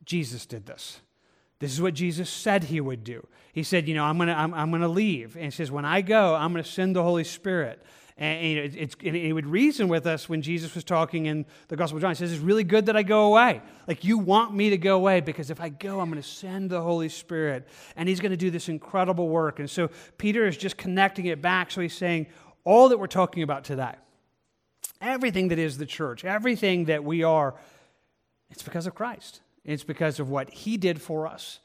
Jesus 0.05 0.47
did 0.47 0.67
this. 0.67 1.01
This 1.59 1.73
is 1.73 1.81
what 1.81 1.95
Jesus 1.95 2.29
said 2.29 2.65
he 2.65 2.81
would 2.81 3.05
do. 3.05 3.27
He 3.53 3.63
said, 3.63 3.89
You 3.89 3.95
know, 3.95 4.05
I'm 4.05 4.17
going 4.17 4.29
to 4.29 4.37
I'm, 4.37 4.53
I'm 4.53 4.71
going 4.71 4.83
to 4.83 4.89
leave. 4.89 5.37
And 5.37 5.45
he 5.45 5.51
says, 5.51 5.71
When 5.71 5.85
I 5.85 6.01
go, 6.01 6.35
I'm 6.35 6.53
going 6.53 6.65
to 6.65 6.71
send 6.71 6.97
the 6.97 7.03
Holy 7.03 7.25
Spirit. 7.25 7.81
And, 8.23 8.47
you 8.47 8.55
know, 8.55 8.71
it's, 8.73 8.95
and 9.05 9.17
it 9.17 9.33
would 9.33 9.47
reason 9.47 9.89
with 9.89 10.07
us 10.07 10.29
when 10.29 10.43
Jesus 10.43 10.77
was 10.77 10.85
talking 10.85 11.27
in 11.27 11.45
the 11.67 11.75
Gospel 11.75 11.97
of 11.97 12.03
John. 12.03 12.13
He 12.13 12.15
says, 12.15 12.31
It's 12.31 12.41
really 12.41 12.63
good 12.63 12.87
that 12.87 12.97
I 12.97 13.03
go 13.03 13.25
away. 13.25 13.61
Like, 13.89 14.05
you 14.05 14.17
want 14.17 14.55
me 14.55 14.71
to 14.71 14.79
go 14.79 14.95
away 14.95 15.21
because 15.21 15.51
if 15.51 15.61
I 15.61 15.71
go, 15.71 15.99
I'm 15.99 16.09
going 16.09 16.23
to 16.23 16.29
send 16.29 16.71
the 16.71 16.81
Holy 16.81 17.09
Spirit. 17.09 17.67
And 17.97 18.09
he's 18.09 18.21
going 18.21 18.31
to 18.31 18.37
do 18.37 18.49
this 18.49 18.69
incredible 18.69 19.29
work. 19.29 19.59
And 19.59 19.69
so 19.69 19.91
Peter 20.19 20.47
is 20.47 20.57
just 20.57 20.77
connecting 20.77 21.27
it 21.27 21.43
back. 21.43 21.73
So 21.73 21.81
he's 21.81 21.97
saying, 21.97 22.29
All 22.63 22.91
that 22.91 22.99
we're 22.99 23.09
talking 23.09 23.43
about 23.43 23.65
today, 23.65 23.95
everything 25.01 25.49
that 25.49 25.59
is 25.59 25.77
the 25.77 25.87
church, 25.87 26.25
everything 26.25 26.85
that 26.85 27.03
we 27.03 27.25
are, 27.25 27.57
it's 28.53 28.63
because 28.63 28.87
of 28.87 28.95
Christ. 28.95 29.41
It's 29.65 29.83
because 29.83 30.21
of 30.21 30.31
what 30.31 30.49
he 30.49 30.77
did 30.77 31.03
for 31.03 31.27
us. 31.27 31.59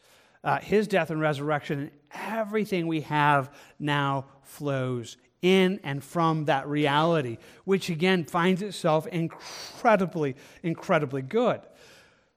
Uh, 0.43 0.57
his 0.57 0.87
death 0.87 1.11
and 1.11 1.21
resurrection, 1.21 1.79
and 1.81 1.91
everything 2.15 2.87
we 2.87 3.01
have 3.01 3.53
now 3.77 4.25
flows 4.41 5.17
in 5.55 5.79
and 5.83 6.03
from 6.03 6.45
that 6.45 6.67
reality, 6.67 7.37
which 7.65 7.89
again 7.89 8.23
finds 8.23 8.61
itself 8.61 9.07
incredibly, 9.07 10.35
incredibly 10.63 11.21
good. 11.21 11.61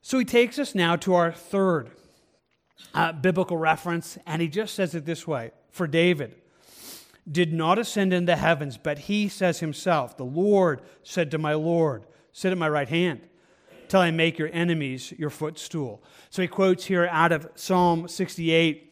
So 0.03 0.19
he 0.19 0.25
takes 0.25 0.59
us 0.59 0.75
now 0.75 0.97
to 0.97 1.15
our 1.15 1.33
third 1.33 1.91
uh, 2.95 3.13
biblical 3.13 3.57
reference, 3.57 4.19
and 4.27 4.41
he 4.41 4.49
just 4.49 4.75
says 4.75 4.95
it 4.95 5.05
this 5.05 5.27
way 5.27 5.53
For 5.71 5.87
David 5.87 6.37
did 7.31 7.53
not 7.53 7.79
ascend 7.79 8.13
into 8.13 8.35
heavens, 8.37 8.79
but 8.79 9.01
he 9.01 9.29
says 9.29 9.61
himself, 9.61 10.17
The 10.17 10.25
Lord 10.25 10.81
said 11.03 11.31
to 11.33 11.39
my 11.39 11.55
Lord, 11.55 12.05
Sit 12.33 12.53
at 12.53 12.59
my 12.59 12.69
right 12.69 12.89
hand 12.89 13.21
till 13.89 14.01
I 14.01 14.11
make 14.11 14.39
your 14.39 14.51
enemies 14.53 15.13
your 15.19 15.31
footstool. 15.31 16.03
So 16.31 16.43
he 16.43 16.49
quotes 16.49 16.85
here 16.85 17.09
out 17.11 17.33
of 17.33 17.51
Psalm 17.57 18.09
68 18.09 18.87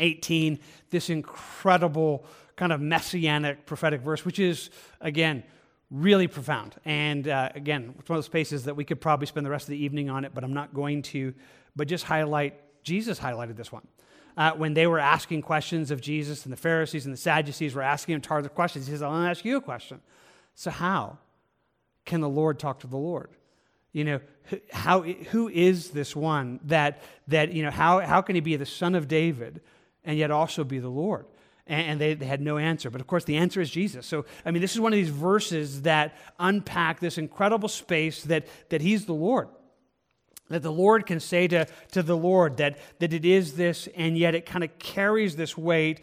18, 0.00 0.58
this 0.88 1.10
incredible 1.10 2.24
kind 2.60 2.74
of 2.74 2.80
messianic 2.82 3.64
prophetic 3.64 4.02
verse, 4.02 4.22
which 4.22 4.38
is, 4.38 4.68
again, 5.00 5.42
really 5.90 6.28
profound. 6.28 6.74
And 6.84 7.26
uh, 7.26 7.48
again, 7.54 7.94
it's 7.98 8.06
one 8.06 8.18
of 8.18 8.18
those 8.18 8.26
spaces 8.26 8.64
that 8.64 8.76
we 8.76 8.84
could 8.84 9.00
probably 9.00 9.26
spend 9.26 9.46
the 9.46 9.50
rest 9.50 9.64
of 9.64 9.70
the 9.70 9.82
evening 9.82 10.10
on 10.10 10.26
it, 10.26 10.32
but 10.34 10.44
I'm 10.44 10.52
not 10.52 10.74
going 10.74 11.00
to. 11.14 11.32
But 11.74 11.88
just 11.88 12.04
highlight, 12.04 12.60
Jesus 12.82 13.18
highlighted 13.18 13.56
this 13.56 13.72
one. 13.72 13.86
Uh, 14.36 14.52
when 14.52 14.74
they 14.74 14.86
were 14.86 14.98
asking 14.98 15.40
questions 15.40 15.90
of 15.90 16.02
Jesus, 16.02 16.44
and 16.44 16.52
the 16.52 16.56
Pharisees 16.58 17.06
and 17.06 17.14
the 17.14 17.18
Sadducees 17.18 17.74
were 17.74 17.80
asking 17.80 18.16
him 18.16 18.20
targeted 18.20 18.54
questions, 18.54 18.86
he 18.86 18.92
says, 18.92 19.00
I 19.00 19.08
want 19.08 19.24
to 19.24 19.30
ask 19.30 19.42
you 19.42 19.56
a 19.56 19.62
question. 19.62 20.02
So, 20.54 20.70
how 20.70 21.16
can 22.04 22.20
the 22.20 22.28
Lord 22.28 22.58
talk 22.58 22.80
to 22.80 22.86
the 22.86 22.98
Lord? 22.98 23.30
You 23.94 24.04
know, 24.04 24.20
how, 24.70 25.00
who 25.00 25.48
is 25.48 25.92
this 25.92 26.14
one 26.14 26.60
that, 26.64 27.00
that 27.28 27.54
you 27.54 27.62
know, 27.62 27.70
how, 27.70 28.00
how 28.00 28.20
can 28.20 28.34
he 28.34 28.42
be 28.42 28.56
the 28.56 28.66
son 28.66 28.94
of 28.94 29.08
David 29.08 29.62
and 30.04 30.18
yet 30.18 30.30
also 30.30 30.62
be 30.62 30.78
the 30.78 30.90
Lord? 30.90 31.24
And 31.70 32.00
they, 32.00 32.14
they, 32.14 32.26
had 32.26 32.40
no 32.40 32.58
answer. 32.58 32.90
But 32.90 33.00
of 33.00 33.06
course, 33.06 33.24
the 33.24 33.36
answer 33.36 33.60
is 33.60 33.70
Jesus. 33.70 34.04
So, 34.04 34.24
I 34.44 34.50
mean, 34.50 34.60
this 34.60 34.74
is 34.74 34.80
one 34.80 34.92
of 34.92 34.96
these 34.96 35.08
verses 35.08 35.82
that 35.82 36.16
unpack 36.38 36.98
this 36.98 37.16
incredible 37.16 37.68
space 37.68 38.24
that, 38.24 38.46
that 38.70 38.80
He's 38.80 39.06
the 39.06 39.14
Lord. 39.14 39.48
That 40.48 40.62
the 40.62 40.72
Lord 40.72 41.06
can 41.06 41.20
say 41.20 41.46
to, 41.48 41.66
to 41.92 42.02
the 42.02 42.16
Lord 42.16 42.56
that, 42.56 42.78
that 42.98 43.12
it 43.12 43.24
is 43.24 43.54
this, 43.54 43.88
and 43.94 44.18
yet 44.18 44.34
it 44.34 44.46
kind 44.46 44.64
of 44.64 44.76
carries 44.80 45.36
this 45.36 45.56
weight 45.56 46.00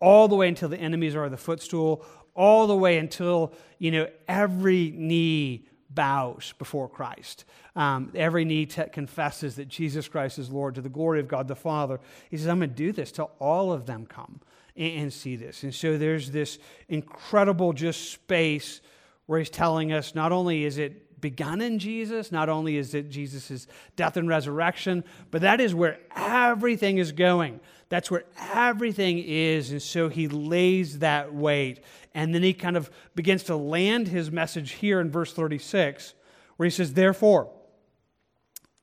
all 0.00 0.26
the 0.26 0.36
way 0.36 0.48
until 0.48 0.70
the 0.70 0.78
enemies 0.78 1.14
are 1.14 1.28
the 1.28 1.36
footstool, 1.36 2.02
all 2.34 2.66
the 2.66 2.76
way 2.76 2.96
until, 2.96 3.52
you 3.78 3.90
know, 3.90 4.08
every 4.26 4.90
knee 4.96 5.66
bows 5.90 6.54
before 6.58 6.88
Christ. 6.88 7.44
Um, 7.76 8.10
every 8.14 8.46
knee 8.46 8.64
t- 8.64 8.82
confesses 8.90 9.56
that 9.56 9.68
Jesus 9.68 10.08
Christ 10.08 10.38
is 10.38 10.50
Lord 10.50 10.76
to 10.76 10.80
the 10.80 10.88
glory 10.88 11.20
of 11.20 11.28
God 11.28 11.46
the 11.46 11.54
Father. 11.54 12.00
He 12.30 12.38
says, 12.38 12.46
I'm 12.46 12.58
going 12.58 12.70
to 12.70 12.76
do 12.76 12.92
this 12.92 13.12
till 13.12 13.32
all 13.38 13.70
of 13.70 13.84
them 13.84 14.06
come 14.06 14.40
and 14.80 15.12
see 15.12 15.36
this. 15.36 15.62
And 15.62 15.74
so 15.74 15.98
there's 15.98 16.30
this 16.30 16.58
incredible 16.88 17.72
just 17.72 18.10
space 18.10 18.80
where 19.26 19.38
he's 19.38 19.50
telling 19.50 19.92
us 19.92 20.14
not 20.14 20.32
only 20.32 20.64
is 20.64 20.78
it 20.78 21.20
begun 21.20 21.60
in 21.60 21.78
Jesus, 21.78 22.32
not 22.32 22.48
only 22.48 22.76
is 22.76 22.94
it 22.94 23.10
Jesus' 23.10 23.66
death 23.94 24.16
and 24.16 24.28
resurrection, 24.28 25.04
but 25.30 25.42
that 25.42 25.60
is 25.60 25.74
where 25.74 25.98
everything 26.16 26.98
is 26.98 27.12
going. 27.12 27.60
That's 27.90 28.10
where 28.10 28.24
everything 28.52 29.18
is. 29.18 29.70
And 29.70 29.82
so 29.82 30.08
he 30.08 30.28
lays 30.28 31.00
that 31.00 31.34
weight. 31.34 31.84
And 32.14 32.34
then 32.34 32.42
he 32.42 32.54
kind 32.54 32.76
of 32.76 32.90
begins 33.14 33.42
to 33.44 33.56
land 33.56 34.08
his 34.08 34.30
message 34.30 34.72
here 34.72 35.00
in 35.00 35.10
verse 35.10 35.32
36, 35.32 36.14
where 36.56 36.66
he 36.66 36.70
says, 36.70 36.94
Therefore, 36.94 37.50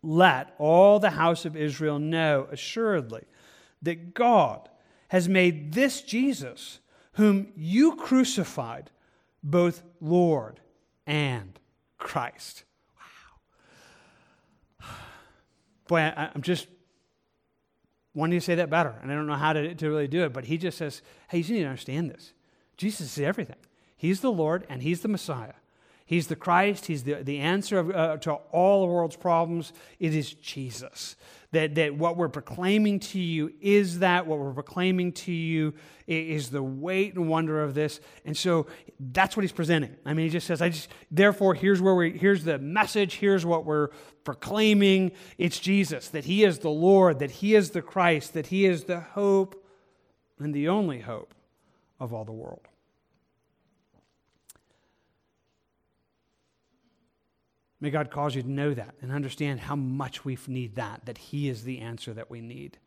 let 0.03 0.53
all 0.59 0.99
the 0.99 1.09
house 1.09 1.45
of 1.45 1.57
Israel 1.57 1.99
know 1.99 2.47
assuredly 2.51 3.23
that 3.81 4.13
God 4.13 4.69
has 5.09 5.29
made 5.29 5.73
this 5.73 6.01
Jesus, 6.01 6.79
whom 7.13 7.47
you 7.55 7.95
crucified, 7.95 8.91
both 9.43 9.83
Lord 10.01 10.59
and 11.05 11.59
Christ. 11.97 12.63
Wow. 14.81 14.87
Boy, 15.87 15.99
I, 15.99 16.31
am 16.35 16.41
just 16.41 16.67
wanting 18.13 18.39
to 18.39 18.45
say 18.45 18.55
that 18.55 18.69
better, 18.69 18.95
and 19.01 19.11
I 19.11 19.15
don't 19.15 19.27
know 19.27 19.35
how 19.35 19.53
to, 19.53 19.75
to 19.75 19.89
really 19.89 20.07
do 20.07 20.23
it, 20.23 20.33
but 20.33 20.45
he 20.45 20.57
just 20.57 20.77
says, 20.77 21.01
hey, 21.29 21.39
you 21.39 21.53
need 21.53 21.61
to 21.61 21.69
understand 21.69 22.09
this. 22.09 22.33
Jesus 22.77 23.17
is 23.17 23.23
everything. 23.23 23.57
He's 23.97 24.21
the 24.21 24.31
Lord, 24.31 24.65
and 24.69 24.83
He's 24.83 25.01
the 25.01 25.07
Messiah. 25.07 25.53
He's 26.07 26.27
the 26.27 26.37
Christ. 26.37 26.85
He's 26.85 27.03
the, 27.03 27.15
the 27.15 27.39
answer 27.39 27.77
of, 27.77 27.91
uh, 27.91 28.17
to 28.17 28.33
all 28.51 28.81
the 28.81 28.91
world's 28.91 29.17
problems. 29.17 29.73
It 29.99 30.15
is 30.15 30.33
Jesus. 30.33 31.17
That, 31.51 31.75
that 31.75 31.95
what 31.95 32.17
we're 32.17 32.29
proclaiming 32.29 32.99
to 33.01 33.19
you 33.19 33.53
is 33.61 33.99
that. 33.99 34.25
What 34.25 34.39
we're 34.39 34.53
proclaiming 34.53 35.11
to 35.13 35.33
you 35.33 35.73
is 36.07 36.49
the 36.49 36.63
weight 36.63 37.15
and 37.15 37.27
wonder 37.27 37.61
of 37.61 37.73
this. 37.73 37.99
And 38.23 38.35
so 38.35 38.67
that's 38.99 39.35
what 39.35 39.43
he's 39.43 39.51
presenting. 39.51 39.97
I 40.05 40.13
mean, 40.13 40.27
he 40.27 40.29
just 40.29 40.47
says, 40.47 40.61
I 40.61 40.69
just, 40.69 40.89
therefore, 41.11 41.55
here's 41.55 41.81
where 41.81 41.95
we, 41.95 42.17
here's 42.17 42.45
the 42.45 42.57
message. 42.57 43.15
Here's 43.15 43.45
what 43.45 43.65
we're 43.65 43.89
proclaiming. 44.23 45.11
It's 45.37 45.59
Jesus, 45.59 46.07
that 46.09 46.25
he 46.25 46.45
is 46.45 46.59
the 46.59 46.69
Lord, 46.69 47.19
that 47.19 47.31
he 47.31 47.53
is 47.53 47.71
the 47.71 47.81
Christ, 47.81 48.33
that 48.33 48.47
he 48.47 48.65
is 48.65 48.85
the 48.85 49.01
hope 49.01 49.61
and 50.39 50.53
the 50.53 50.69
only 50.69 51.01
hope 51.01 51.33
of 51.99 52.13
all 52.13 52.23
the 52.23 52.31
world. 52.31 52.66
May 57.79 57.91
God 57.91 58.09
cause 58.09 58.35
you 58.35 58.41
to 58.41 58.49
know 58.49 58.73
that 58.73 58.95
and 59.01 59.11
understand 59.11 59.59
how 59.59 59.75
much 59.75 60.25
we 60.25 60.37
need 60.47 60.75
that, 60.75 61.05
that 61.05 61.17
He 61.17 61.47
is 61.47 61.63
the 61.63 61.79
answer 61.79 62.13
that 62.13 62.31
we 62.31 62.41
need. 62.41 62.79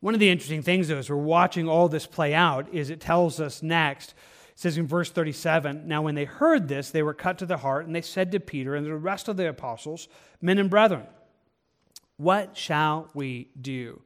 One 0.00 0.14
of 0.14 0.20
the 0.20 0.30
interesting 0.30 0.62
things, 0.62 0.88
though, 0.88 0.98
as 0.98 1.08
we're 1.08 1.16
watching 1.16 1.68
all 1.68 1.88
this 1.88 2.06
play 2.06 2.34
out, 2.34 2.72
is 2.72 2.90
it 2.90 3.00
tells 3.00 3.40
us 3.40 3.62
next, 3.62 4.10
it 4.10 4.58
says 4.58 4.78
in 4.78 4.86
verse 4.86 5.10
37 5.10 5.86
Now, 5.86 6.02
when 6.02 6.14
they 6.14 6.24
heard 6.24 6.68
this, 6.68 6.90
they 6.90 7.02
were 7.02 7.14
cut 7.14 7.38
to 7.38 7.46
the 7.46 7.58
heart, 7.58 7.86
and 7.86 7.94
they 7.94 8.02
said 8.02 8.32
to 8.32 8.40
Peter 8.40 8.74
and 8.74 8.84
the 8.84 8.94
rest 8.94 9.28
of 9.28 9.36
the 9.36 9.48
apostles, 9.48 10.08
Men 10.40 10.58
and 10.58 10.70
brethren, 10.70 11.06
what 12.16 12.56
shall 12.56 13.10
we 13.14 13.48
do? 13.60 14.00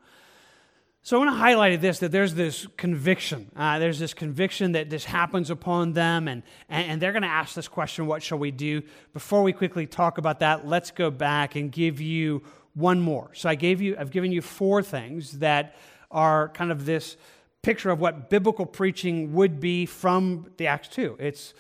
So 1.03 1.17
I 1.17 1.25
want 1.25 1.35
to 1.35 1.39
highlight 1.39 1.81
this 1.81 2.01
that 2.01 2.13
there's 2.13 2.35
this 2.35 2.67
conviction. 2.77 3.51
Uh, 3.57 3.79
there's 3.79 3.99
this 3.99 4.13
conviction 4.13 4.73
that 4.73 4.91
this 4.91 5.07
happens 5.07 5.49
upon 5.49 5.95
them, 5.95 6.29
and, 6.29 6.43
and 6.69 7.01
they're 7.01 7.13
going 7.13 7.23
to 7.23 7.29
ask 7.29 7.55
this 7.55 7.69
question 7.69 8.07
what 8.07 8.23
shall 8.23 8.39
we 8.39 8.51
do? 8.51 8.83
Before 9.15 9.43
we 9.43 9.55
quickly 9.55 9.87
talk 9.87 10.19
about 10.19 10.41
that, 10.41 10.67
let's 10.67 10.91
go 10.91 11.11
back 11.11 11.57
and 11.57 11.73
give 11.73 12.03
you 12.03 12.43
one 12.75 13.01
more. 13.01 13.31
So 13.33 13.49
I 13.49 13.55
gave 13.55 13.81
you, 13.81 13.97
I've 13.99 14.11
given 14.11 14.31
you 14.31 14.43
four 14.43 14.83
things 14.83 15.39
that 15.39 15.75
are 16.11 16.51
kind 16.51 16.71
of 16.71 16.85
this 16.85 17.17
picture 17.63 17.89
of 17.89 17.99
what 18.01 18.29
biblical 18.29 18.67
preaching 18.67 19.33
would 19.33 19.59
be 19.59 19.87
from 19.87 20.51
the 20.59 20.67
Acts 20.67 20.89
2. 20.89 21.17
It's 21.19 21.55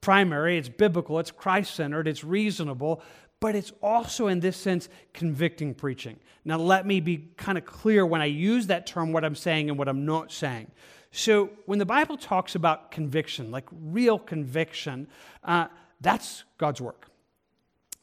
primary, 0.00 0.56
it's 0.56 0.68
biblical, 0.68 1.18
it's 1.18 1.32
Christ 1.32 1.74
centered, 1.74 2.06
it's 2.06 2.22
reasonable, 2.22 3.02
but 3.44 3.54
it's 3.54 3.74
also, 3.82 4.28
in 4.28 4.40
this 4.40 4.56
sense, 4.56 4.88
convicting 5.12 5.74
preaching. 5.74 6.18
Now, 6.46 6.56
let 6.56 6.86
me 6.86 6.98
be 7.00 7.28
kind 7.36 7.58
of 7.58 7.66
clear 7.66 8.06
when 8.06 8.22
I 8.22 8.24
use 8.24 8.68
that 8.68 8.86
term 8.86 9.12
what 9.12 9.22
I'm 9.22 9.34
saying 9.34 9.68
and 9.68 9.78
what 9.78 9.86
I'm 9.86 10.06
not 10.06 10.32
saying. 10.32 10.70
So, 11.12 11.50
when 11.66 11.78
the 11.78 11.84
Bible 11.84 12.16
talks 12.16 12.54
about 12.54 12.90
conviction, 12.90 13.50
like 13.50 13.68
real 13.70 14.18
conviction, 14.18 15.08
uh, 15.42 15.66
that's 16.00 16.44
God's 16.56 16.80
work. 16.80 17.08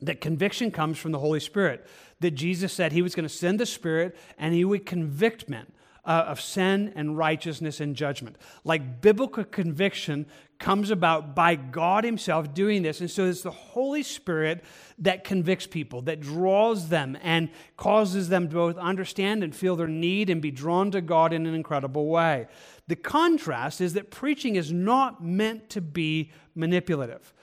That 0.02 0.22
conviction 0.22 0.70
comes 0.70 1.00
from 1.00 1.12
the 1.12 1.18
Holy 1.18 1.40
Spirit. 1.40 1.88
That 2.20 2.36
Jesus 2.36 2.72
said 2.72 2.92
he 2.92 3.02
was 3.02 3.16
going 3.16 3.28
to 3.28 3.36
send 3.36 3.60
the 3.60 3.66
Spirit 3.66 4.16
and 4.38 4.54
he 4.54 4.64
would 4.64 4.86
convict 4.86 5.50
men 5.50 5.66
uh, 6.04 6.26
of 6.28 6.42
sin 6.42 6.92
and 6.96 7.18
righteousness 7.18 7.80
and 7.80 7.96
judgment. 7.96 8.38
Like 8.64 9.02
biblical 9.02 9.44
conviction 9.44 10.26
comes 10.58 10.92
about 10.92 11.36
by 11.36 11.56
God 11.56 12.04
Himself 12.04 12.54
doing 12.54 12.84
this. 12.84 13.02
And 13.02 13.10
so 13.10 13.26
it's 13.26 13.42
the 13.42 13.52
Holy 13.52 14.04
Spirit 14.04 14.64
that 15.00 15.24
convicts 15.24 15.68
people, 15.68 16.02
that 16.04 16.22
draws 16.22 16.90
them 16.90 17.18
and 17.22 17.50
causes 17.78 18.30
them 18.30 18.48
to 18.50 18.56
both 18.56 18.78
understand 18.78 19.44
and 19.44 19.56
feel 19.56 19.76
their 19.76 19.88
need 19.88 20.30
and 20.30 20.42
be 20.42 20.52
drawn 20.52 20.92
to 20.92 21.02
God 21.02 21.34
in 21.34 21.46
an 21.46 21.54
incredible 21.54 22.08
way. 22.08 22.48
The 22.88 22.96
contrast 22.96 23.82
is 23.82 23.94
that 23.94 24.12
preaching 24.12 24.56
is 24.56 24.72
not 24.72 25.24
meant 25.24 25.70
to 25.70 25.82
be 25.82 26.32
manipulative. 26.56 27.34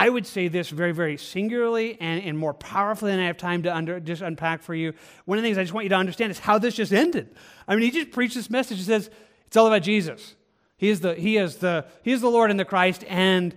I 0.00 0.08
would 0.08 0.26
say 0.26 0.48
this 0.48 0.70
very, 0.70 0.92
very 0.92 1.18
singularly 1.18 1.98
and, 2.00 2.22
and 2.22 2.38
more 2.38 2.54
powerfully 2.54 3.10
than 3.10 3.20
I 3.20 3.26
have 3.26 3.36
time 3.36 3.64
to 3.64 3.76
under, 3.76 4.00
just 4.00 4.22
unpack 4.22 4.62
for 4.62 4.74
you. 4.74 4.94
One 5.26 5.36
of 5.36 5.42
the 5.42 5.46
things 5.46 5.58
I 5.58 5.62
just 5.62 5.74
want 5.74 5.84
you 5.84 5.90
to 5.90 5.96
understand 5.96 6.30
is 6.30 6.38
how 6.38 6.56
this 6.56 6.74
just 6.74 6.90
ended. 6.90 7.36
I 7.68 7.74
mean, 7.74 7.82
he 7.82 7.90
just 7.90 8.10
preached 8.10 8.34
this 8.34 8.48
message. 8.48 8.78
He 8.78 8.84
says, 8.84 9.10
it's 9.46 9.58
all 9.58 9.66
about 9.66 9.82
Jesus. 9.82 10.36
He 10.78 10.88
is 10.88 11.00
the, 11.00 11.14
he 11.14 11.36
is 11.36 11.56
the, 11.56 11.84
he 12.02 12.12
is 12.12 12.22
the 12.22 12.30
Lord 12.30 12.50
and 12.50 12.58
the 12.58 12.64
Christ, 12.64 13.04
and 13.08 13.54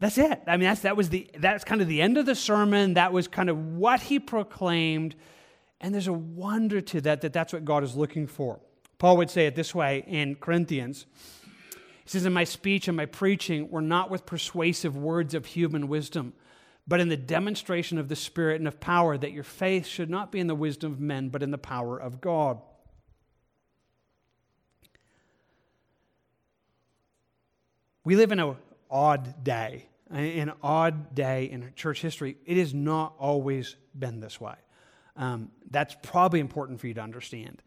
that's 0.00 0.16
it. 0.16 0.40
I 0.46 0.56
mean, 0.56 0.68
that's, 0.70 0.80
that 0.80 0.96
was 0.96 1.10
the, 1.10 1.28
that's 1.38 1.64
kind 1.64 1.82
of 1.82 1.86
the 1.86 2.00
end 2.00 2.16
of 2.16 2.24
the 2.24 2.34
sermon. 2.34 2.94
That 2.94 3.12
was 3.12 3.28
kind 3.28 3.50
of 3.50 3.76
what 3.76 4.00
he 4.00 4.18
proclaimed. 4.18 5.16
And 5.82 5.92
there's 5.92 6.08
a 6.08 6.14
wonder 6.14 6.80
to 6.80 7.02
that, 7.02 7.20
that 7.20 7.34
that's 7.34 7.52
what 7.52 7.66
God 7.66 7.84
is 7.84 7.94
looking 7.94 8.26
for. 8.26 8.58
Paul 8.96 9.18
would 9.18 9.28
say 9.28 9.44
it 9.44 9.54
this 9.54 9.74
way 9.74 10.02
in 10.06 10.36
Corinthians. 10.36 11.04
He 12.04 12.10
says, 12.10 12.26
In 12.26 12.32
my 12.32 12.44
speech 12.44 12.88
and 12.88 12.96
my 12.96 13.06
preaching 13.06 13.70
were 13.70 13.82
not 13.82 14.10
with 14.10 14.26
persuasive 14.26 14.96
words 14.96 15.34
of 15.34 15.46
human 15.46 15.88
wisdom, 15.88 16.32
but 16.86 17.00
in 17.00 17.08
the 17.08 17.16
demonstration 17.16 17.98
of 17.98 18.08
the 18.08 18.16
Spirit 18.16 18.60
and 18.60 18.68
of 18.68 18.80
power, 18.80 19.16
that 19.16 19.32
your 19.32 19.44
faith 19.44 19.86
should 19.86 20.10
not 20.10 20.32
be 20.32 20.40
in 20.40 20.46
the 20.46 20.54
wisdom 20.54 20.92
of 20.92 21.00
men, 21.00 21.28
but 21.28 21.42
in 21.42 21.50
the 21.50 21.58
power 21.58 21.98
of 21.98 22.20
God. 22.20 22.60
We 28.04 28.16
live 28.16 28.32
in 28.32 28.40
an 28.40 28.56
odd 28.90 29.44
day 29.44 29.88
an 30.12 30.52
odd 30.62 31.14
day 31.14 31.44
in 31.44 31.72
church 31.74 32.02
history. 32.02 32.36
It 32.44 32.56
has 32.58 32.74
not 32.74 33.14
always 33.18 33.76
been 33.98 34.20
this 34.20 34.40
way. 34.40 34.54
Um, 35.16 35.50
that's 35.70 35.96
probably 36.02 36.40
important 36.40 36.80
for 36.80 36.86
you 36.86 36.94
to 36.94 37.00
understand. 37.00 37.62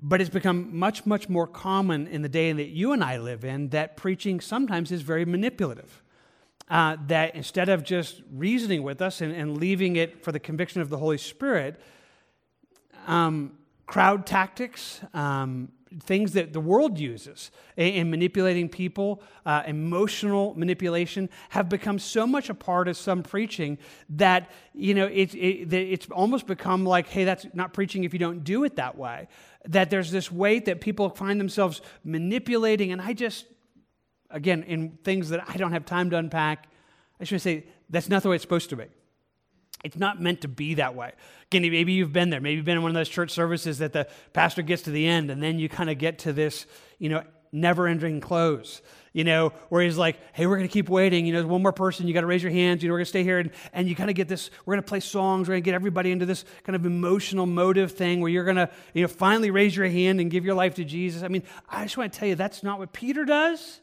But 0.00 0.20
it's 0.20 0.30
become 0.30 0.76
much, 0.76 1.06
much 1.06 1.28
more 1.28 1.46
common 1.46 2.06
in 2.06 2.22
the 2.22 2.28
day 2.28 2.52
that 2.52 2.68
you 2.68 2.92
and 2.92 3.02
I 3.02 3.18
live 3.18 3.44
in 3.44 3.70
that 3.70 3.96
preaching 3.96 4.40
sometimes 4.40 4.92
is 4.92 5.02
very 5.02 5.24
manipulative. 5.24 6.02
Uh, 6.70 6.96
that 7.06 7.34
instead 7.34 7.70
of 7.70 7.82
just 7.82 8.20
reasoning 8.30 8.82
with 8.82 9.00
us 9.00 9.22
and, 9.22 9.32
and, 9.34 9.56
leaving 9.56 9.96
it 9.96 10.22
for 10.22 10.32
the 10.32 10.38
conviction 10.38 10.82
of 10.82 10.90
the 10.90 10.98
Holy 10.98 11.16
Spirit, 11.16 11.80
um, 13.06 13.52
crowd 13.86 14.26
tactics, 14.26 15.00
um, 15.14 15.72
things 16.00 16.32
that 16.32 16.52
the 16.52 16.60
world 16.60 16.98
uses 16.98 17.50
in 17.76 18.10
manipulating 18.10 18.68
people, 18.68 19.22
uh, 19.46 19.62
emotional 19.66 20.54
manipulation, 20.56 21.28
have 21.48 21.68
become 21.68 21.98
so 21.98 22.26
much 22.26 22.50
a 22.50 22.54
part 22.54 22.88
of 22.88 22.96
some 22.96 23.22
preaching 23.22 23.78
that 24.10 24.50
you 24.74 24.94
know 24.94 25.06
it, 25.06 25.34
it, 25.34 25.72
it's 25.72 26.06
almost 26.10 26.46
become 26.46 26.84
like, 26.84 27.06
hey, 27.08 27.24
that's 27.24 27.46
not 27.54 27.72
preaching 27.72 28.04
if 28.04 28.12
you 28.12 28.18
don't 28.18 28.44
do 28.44 28.64
it 28.64 28.76
that 28.76 28.96
way. 28.96 29.28
That 29.68 29.90
there's 29.90 30.10
this 30.10 30.32
weight 30.32 30.64
that 30.64 30.80
people 30.80 31.08
find 31.10 31.38
themselves 31.38 31.80
manipulating, 32.04 32.90
and 32.90 33.00
I 33.00 33.12
just, 33.12 33.46
again, 34.30 34.62
in 34.64 34.98
things 35.04 35.28
that 35.30 35.48
I 35.48 35.56
don't 35.56 35.72
have 35.72 35.84
time 35.84 36.10
to 36.10 36.16
unpack, 36.16 36.68
I 37.20 37.24
should 37.24 37.40
say 37.40 37.66
that's 37.88 38.08
not 38.08 38.22
the 38.22 38.28
way 38.28 38.36
it's 38.36 38.42
supposed 38.42 38.70
to 38.70 38.76
be. 38.76 38.84
It's 39.84 39.96
not 39.96 40.20
meant 40.20 40.40
to 40.40 40.48
be 40.48 40.74
that 40.74 40.94
way. 40.94 41.12
Again, 41.46 41.62
maybe 41.70 41.92
you've 41.92 42.12
been 42.12 42.30
there. 42.30 42.40
Maybe 42.40 42.56
you've 42.56 42.64
been 42.64 42.78
in 42.78 42.82
one 42.82 42.90
of 42.90 42.96
those 42.96 43.08
church 43.08 43.30
services 43.30 43.78
that 43.78 43.92
the 43.92 44.08
pastor 44.32 44.62
gets 44.62 44.82
to 44.82 44.90
the 44.90 45.06
end 45.06 45.30
and 45.30 45.42
then 45.42 45.58
you 45.58 45.68
kind 45.68 45.88
of 45.88 45.98
get 45.98 46.18
to 46.20 46.32
this, 46.32 46.66
you 46.98 47.08
know, 47.08 47.22
never 47.52 47.86
ending 47.86 48.20
close, 48.20 48.82
you 49.12 49.24
know, 49.24 49.52
where 49.68 49.82
he's 49.82 49.96
like, 49.96 50.18
hey, 50.32 50.46
we're 50.46 50.56
going 50.56 50.68
to 50.68 50.72
keep 50.72 50.88
waiting. 50.88 51.26
You 51.26 51.32
know, 51.32 51.46
one 51.46 51.62
more 51.62 51.72
person, 51.72 52.06
you 52.06 52.14
got 52.14 52.22
to 52.22 52.26
raise 52.26 52.42
your 52.42 52.52
hands. 52.52 52.82
You 52.82 52.88
know, 52.88 52.92
we're 52.92 52.98
going 52.98 53.06
to 53.06 53.10
stay 53.10 53.22
here. 53.22 53.38
And, 53.38 53.50
and 53.72 53.88
you 53.88 53.96
kind 53.96 54.10
of 54.10 54.16
get 54.16 54.28
this, 54.28 54.50
we're 54.64 54.74
going 54.74 54.82
to 54.82 54.88
play 54.88 55.00
songs. 55.00 55.48
We're 55.48 55.52
going 55.52 55.62
to 55.62 55.64
get 55.64 55.74
everybody 55.74 56.10
into 56.10 56.26
this 56.26 56.44
kind 56.64 56.76
of 56.76 56.86
emotional 56.86 57.46
motive 57.46 57.92
thing 57.92 58.20
where 58.20 58.30
you're 58.30 58.44
going 58.44 58.56
to, 58.56 58.70
you 58.94 59.02
know, 59.02 59.08
finally 59.08 59.50
raise 59.50 59.76
your 59.76 59.88
hand 59.88 60.20
and 60.20 60.30
give 60.30 60.44
your 60.44 60.54
life 60.54 60.74
to 60.76 60.84
Jesus. 60.84 61.22
I 61.22 61.28
mean, 61.28 61.42
I 61.68 61.84
just 61.84 61.96
want 61.96 62.12
to 62.12 62.18
tell 62.18 62.28
you 62.28 62.34
that's 62.34 62.62
not 62.62 62.78
what 62.78 62.92
Peter 62.92 63.24
does. 63.24 63.80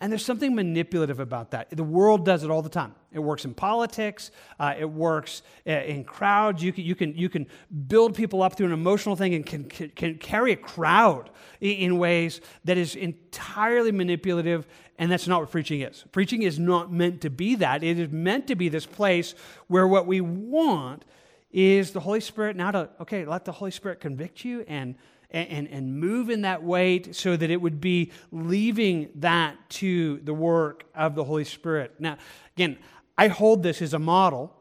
And 0.00 0.12
there's 0.12 0.24
something 0.24 0.54
manipulative 0.54 1.18
about 1.18 1.50
that. 1.50 1.70
The 1.70 1.82
world 1.82 2.24
does 2.24 2.44
it 2.44 2.50
all 2.50 2.62
the 2.62 2.68
time. 2.68 2.94
It 3.10 3.18
works 3.18 3.44
in 3.44 3.52
politics. 3.52 4.30
Uh, 4.58 4.74
it 4.78 4.88
works 4.88 5.42
uh, 5.66 5.72
in 5.72 6.04
crowds. 6.04 6.62
You 6.62 6.72
can, 6.72 6.84
you, 6.84 6.94
can, 6.94 7.16
you 7.16 7.28
can 7.28 7.48
build 7.88 8.14
people 8.14 8.42
up 8.42 8.56
through 8.56 8.66
an 8.66 8.72
emotional 8.72 9.16
thing 9.16 9.34
and 9.34 9.44
can, 9.44 9.64
can, 9.64 9.88
can 9.90 10.18
carry 10.18 10.52
a 10.52 10.56
crowd 10.56 11.30
in 11.60 11.98
ways 11.98 12.40
that 12.64 12.78
is 12.78 12.94
entirely 12.94 13.90
manipulative, 13.90 14.68
and 14.98 15.10
that's 15.10 15.26
not 15.26 15.40
what 15.40 15.50
preaching 15.50 15.80
is. 15.80 16.04
Preaching 16.12 16.42
is 16.42 16.60
not 16.60 16.92
meant 16.92 17.20
to 17.22 17.30
be 17.30 17.56
that. 17.56 17.82
It 17.82 17.98
is 17.98 18.10
meant 18.10 18.46
to 18.48 18.54
be 18.54 18.68
this 18.68 18.86
place 18.86 19.34
where 19.66 19.88
what 19.88 20.06
we 20.06 20.20
want 20.20 21.04
is 21.50 21.90
the 21.90 22.00
Holy 22.00 22.20
Spirit 22.20 22.54
now 22.54 22.70
to, 22.70 22.88
okay, 23.00 23.24
let 23.24 23.44
the 23.44 23.52
Holy 23.52 23.72
Spirit 23.72 23.98
convict 23.98 24.44
you 24.44 24.64
and 24.68 24.94
and, 25.30 25.68
and, 25.68 26.00
move 26.00 26.30
in 26.30 26.42
that 26.42 26.62
weight 26.62 27.14
so 27.14 27.36
that 27.36 27.50
it 27.50 27.60
would 27.60 27.80
be 27.80 28.12
leaving 28.32 29.10
that 29.16 29.56
to 29.68 30.20
the 30.24 30.32
work 30.32 30.84
of 30.94 31.14
the 31.14 31.24
Holy 31.24 31.44
Spirit. 31.44 31.92
Now, 31.98 32.16
again, 32.56 32.78
I 33.18 33.28
hold 33.28 33.62
this 33.62 33.82
as 33.82 33.92
a 33.92 33.98
model, 33.98 34.54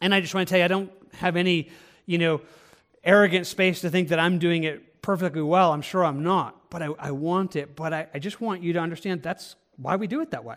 and 0.00 0.14
I 0.14 0.20
just 0.20 0.34
want 0.34 0.48
to 0.48 0.52
tell 0.52 0.58
you, 0.58 0.64
I 0.64 0.68
don't 0.68 0.90
have 1.14 1.36
any, 1.36 1.68
you 2.06 2.16
know, 2.16 2.40
arrogant 3.04 3.46
space 3.46 3.80
to 3.82 3.90
think 3.90 4.08
that 4.08 4.18
I'm 4.18 4.38
doing 4.38 4.64
it 4.64 5.02
perfectly 5.02 5.42
well. 5.42 5.72
I'm 5.72 5.82
sure 5.82 6.04
I'm 6.04 6.22
not, 6.22 6.70
but 6.70 6.80
I, 6.80 6.86
I 6.98 7.10
want 7.10 7.56
it. 7.56 7.76
But 7.76 7.92
I, 7.92 8.06
I 8.14 8.18
just 8.18 8.40
want 8.40 8.62
you 8.62 8.72
to 8.72 8.78
understand 8.78 9.22
that's 9.22 9.56
why 9.76 9.96
we 9.96 10.06
do 10.06 10.20
it 10.20 10.30
that 10.30 10.44
way. 10.44 10.56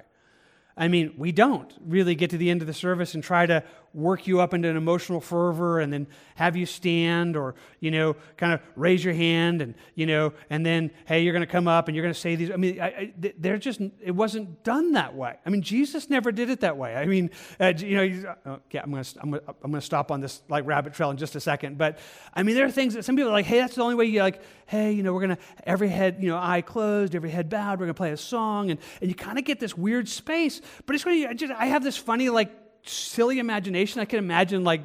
I 0.78 0.90
mean, 0.90 1.14
we 1.18 1.32
don't 1.32 1.74
really 1.86 2.16
get 2.16 2.32
to 2.32 2.38
the 2.38 2.50
end 2.50 2.62
of 2.62 2.68
the 2.68 2.74
service 2.74 3.14
and 3.14 3.24
try 3.24 3.46
to 3.46 3.64
work 3.94 4.28
you 4.28 4.42
up 4.42 4.54
into 4.54 4.68
an 4.68 4.76
emotional 4.76 5.22
fervor 5.22 5.80
and 5.80 5.92
then 5.92 6.06
have 6.36 6.58
you 6.58 6.66
stand 6.66 7.38
or, 7.38 7.56
you 7.80 7.90
know, 7.92 8.14
kind 8.36 8.52
of 8.52 8.60
raise 8.76 9.02
your 9.02 9.14
hand 9.14 9.62
and, 9.62 9.74
you 9.96 10.06
know, 10.06 10.34
and 10.50 10.66
then, 10.66 10.92
hey, 11.06 11.24
you're 11.24 11.32
going 11.32 11.46
to 11.46 11.52
come 11.52 11.66
up 11.66 11.88
and 11.88 11.96
you're 11.96 12.04
going 12.04 12.14
to 12.14 12.20
say 12.20 12.36
these. 12.36 12.52
I 12.52 12.58
mean, 12.58 12.82
I, 12.82 12.88
I, 12.88 13.14
they're 13.40 13.58
just, 13.58 13.80
it 14.04 14.12
wasn't 14.12 14.66
done 14.66 14.92
that 14.94 15.16
way. 15.16 15.36
I 15.46 15.50
mean, 15.50 15.62
Jesus 15.62 16.10
never 16.10 16.34
did 16.34 16.50
it 16.50 16.60
that 16.60 16.76
way. 16.76 16.94
I 16.94 17.06
mean, 17.06 17.32
uh, 17.58 17.72
you 17.78 17.96
know, 17.96 18.36
uh, 18.46 18.50
okay, 18.66 18.80
I'm 18.80 18.92
going 18.92 19.02
to 19.02 19.20
I'm 19.22 19.32
gonna, 19.32 19.44
I'm 19.64 19.72
to 19.72 19.80
stop 19.80 20.12
on 20.12 20.20
this 20.20 20.42
like 20.50 20.68
rabbit 20.68 20.94
trail 20.94 21.10
in 21.10 21.16
just 21.16 21.38
a 21.38 21.40
second. 21.40 21.78
But 21.78 22.00
I 22.34 22.44
mean, 22.44 22.56
there 22.56 22.66
are 22.66 22.72
things 22.72 22.96
that 22.96 23.06
some 23.06 23.16
people 23.16 23.30
are 23.30 23.34
like, 23.34 23.46
hey, 23.46 23.60
that's 23.60 23.76
the 23.76 23.82
only 23.82 23.96
way 23.96 24.06
you 24.06 24.22
like, 24.22 24.42
hey, 24.66 24.92
you 24.92 25.04
know, 25.04 25.14
we're 25.14 25.22
going 25.22 25.38
to, 25.38 25.42
every 25.64 25.88
head, 25.88 26.18
you 26.20 26.28
know, 26.28 26.38
eye 26.38 26.62
closed, 26.62 27.16
every 27.16 27.30
head 27.30 27.50
bowed, 27.50 27.80
we're 27.80 27.86
going 27.86 27.94
to 27.96 27.98
play 27.98 28.12
a 28.12 28.18
song. 28.18 28.72
And, 28.72 28.80
and 29.00 29.10
you 29.10 29.16
kind 29.16 29.40
of 29.40 29.46
get 29.46 29.62
this 29.62 29.78
weird 29.78 30.10
space. 30.10 30.60
But 30.86 30.96
it's 30.96 31.06
really, 31.06 31.26
I, 31.26 31.34
just, 31.34 31.54
I 31.54 31.68
have 31.68 31.84
this 31.84 31.98
funny, 31.98 32.30
like, 32.30 32.52
silly 32.84 33.40
imagination. 33.40 34.02
I 34.02 34.06
can 34.06 34.20
imagine, 34.20 34.64
like, 34.64 34.82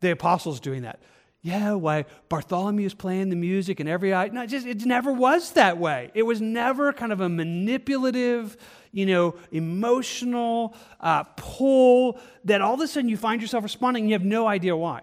the 0.00 0.10
apostles 0.10 0.60
doing 0.60 0.82
that. 0.82 1.00
Yeah, 1.42 1.72
why 1.72 2.04
Bartholomew's 2.30 2.94
playing 2.94 3.30
the 3.30 3.36
music 3.36 3.80
and 3.80 3.88
every 3.88 4.14
eye. 4.14 4.28
No, 4.28 4.42
it 4.42 4.46
just 4.46 4.64
it 4.64 4.86
never 4.86 5.12
was 5.12 5.52
that 5.52 5.76
way. 5.76 6.12
It 6.14 6.22
was 6.22 6.40
never 6.40 6.92
kind 6.92 7.12
of 7.12 7.20
a 7.20 7.28
manipulative, 7.28 8.56
you 8.92 9.06
know, 9.06 9.34
emotional 9.50 10.76
uh, 11.00 11.24
pull 11.24 12.20
that 12.44 12.60
all 12.60 12.74
of 12.74 12.80
a 12.80 12.86
sudden 12.86 13.08
you 13.08 13.16
find 13.16 13.42
yourself 13.42 13.64
responding 13.64 14.04
and 14.04 14.10
you 14.10 14.14
have 14.14 14.24
no 14.24 14.46
idea 14.46 14.76
why. 14.76 15.00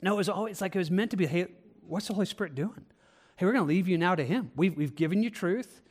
No, 0.00 0.14
it 0.14 0.16
was 0.16 0.30
always 0.30 0.62
like 0.62 0.74
it 0.74 0.78
was 0.78 0.90
meant 0.90 1.10
to 1.10 1.18
be. 1.18 1.26
Hey, 1.26 1.48
what's 1.86 2.08
the 2.08 2.14
Holy 2.14 2.24
Spirit 2.24 2.54
doing? 2.54 2.86
Hey, 3.36 3.44
we're 3.44 3.52
going 3.52 3.64
to 3.64 3.68
leave 3.68 3.88
you 3.88 3.98
now 3.98 4.14
to 4.14 4.24
Him. 4.24 4.52
We've, 4.56 4.74
we've 4.74 4.96
given 4.96 5.22
you 5.22 5.28
truth. 5.28 5.81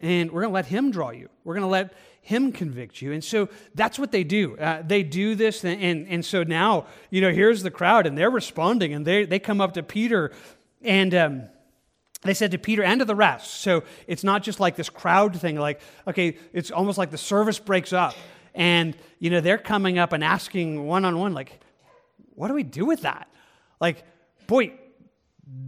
And 0.00 0.30
we're 0.30 0.42
going 0.42 0.50
to 0.50 0.54
let 0.54 0.66
him 0.66 0.90
draw 0.90 1.10
you. 1.10 1.28
We're 1.44 1.54
going 1.54 1.62
to 1.62 1.68
let 1.68 1.92
him 2.20 2.52
convict 2.52 3.00
you. 3.00 3.12
And 3.12 3.24
so 3.24 3.48
that's 3.74 3.98
what 3.98 4.12
they 4.12 4.22
do. 4.22 4.56
Uh, 4.58 4.82
they 4.86 5.02
do 5.02 5.34
this. 5.34 5.64
And, 5.64 5.82
and, 5.82 6.08
and, 6.08 6.24
so 6.24 6.42
now, 6.42 6.86
you 7.10 7.20
know, 7.20 7.32
here's 7.32 7.62
the 7.62 7.70
crowd 7.70 8.06
and 8.06 8.16
they're 8.16 8.30
responding 8.30 8.92
and 8.92 9.06
they, 9.06 9.24
they 9.24 9.38
come 9.38 9.60
up 9.60 9.74
to 9.74 9.82
Peter 9.82 10.32
and 10.82 11.14
um, 11.14 11.48
they 12.22 12.34
said 12.34 12.50
to 12.50 12.58
Peter 12.58 12.82
and 12.82 13.00
to 13.00 13.04
the 13.04 13.14
rest. 13.14 13.60
So 13.60 13.82
it's 14.06 14.24
not 14.24 14.42
just 14.42 14.60
like 14.60 14.76
this 14.76 14.90
crowd 14.90 15.40
thing, 15.40 15.56
like, 15.56 15.80
okay, 16.06 16.36
it's 16.52 16.70
almost 16.70 16.98
like 16.98 17.10
the 17.10 17.18
service 17.18 17.58
breaks 17.58 17.92
up. 17.92 18.14
And, 18.54 18.96
you 19.20 19.30
know, 19.30 19.40
they're 19.40 19.58
coming 19.58 19.98
up 19.98 20.12
and 20.12 20.22
asking 20.22 20.84
one 20.84 21.04
on 21.04 21.18
one, 21.18 21.32
like, 21.32 21.60
what 22.34 22.48
do 22.48 22.54
we 22.54 22.62
do 22.62 22.84
with 22.84 23.02
that? 23.02 23.28
Like, 23.80 24.04
boy, 24.46 24.72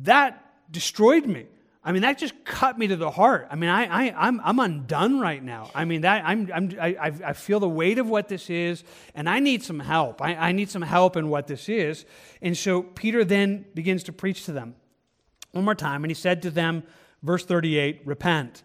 that 0.02 0.72
destroyed 0.72 1.26
me. 1.26 1.46
I 1.82 1.92
mean, 1.92 2.02
that 2.02 2.18
just 2.18 2.44
cut 2.44 2.78
me 2.78 2.88
to 2.88 2.96
the 2.96 3.10
heart. 3.10 3.48
I 3.50 3.56
mean, 3.56 3.70
I, 3.70 3.84
I, 3.84 4.28
I'm, 4.28 4.40
I'm 4.44 4.58
undone 4.58 5.18
right 5.18 5.42
now. 5.42 5.70
I 5.74 5.86
mean, 5.86 6.02
that, 6.02 6.22
I'm, 6.26 6.50
I'm, 6.52 6.76
I, 6.78 7.12
I 7.24 7.32
feel 7.32 7.58
the 7.58 7.68
weight 7.68 7.98
of 7.98 8.06
what 8.06 8.28
this 8.28 8.50
is, 8.50 8.84
and 9.14 9.26
I 9.28 9.38
need 9.38 9.62
some 9.62 9.80
help. 9.80 10.20
I, 10.20 10.34
I 10.34 10.52
need 10.52 10.68
some 10.68 10.82
help 10.82 11.16
in 11.16 11.30
what 11.30 11.46
this 11.46 11.70
is. 11.70 12.04
And 12.42 12.56
so 12.56 12.82
Peter 12.82 13.24
then 13.24 13.64
begins 13.74 14.02
to 14.04 14.12
preach 14.12 14.44
to 14.44 14.52
them 14.52 14.74
one 15.52 15.64
more 15.64 15.74
time. 15.74 16.04
And 16.04 16.10
he 16.10 16.14
said 16.14 16.42
to 16.42 16.50
them, 16.50 16.82
verse 17.22 17.46
38, 17.46 18.02
Repent, 18.04 18.62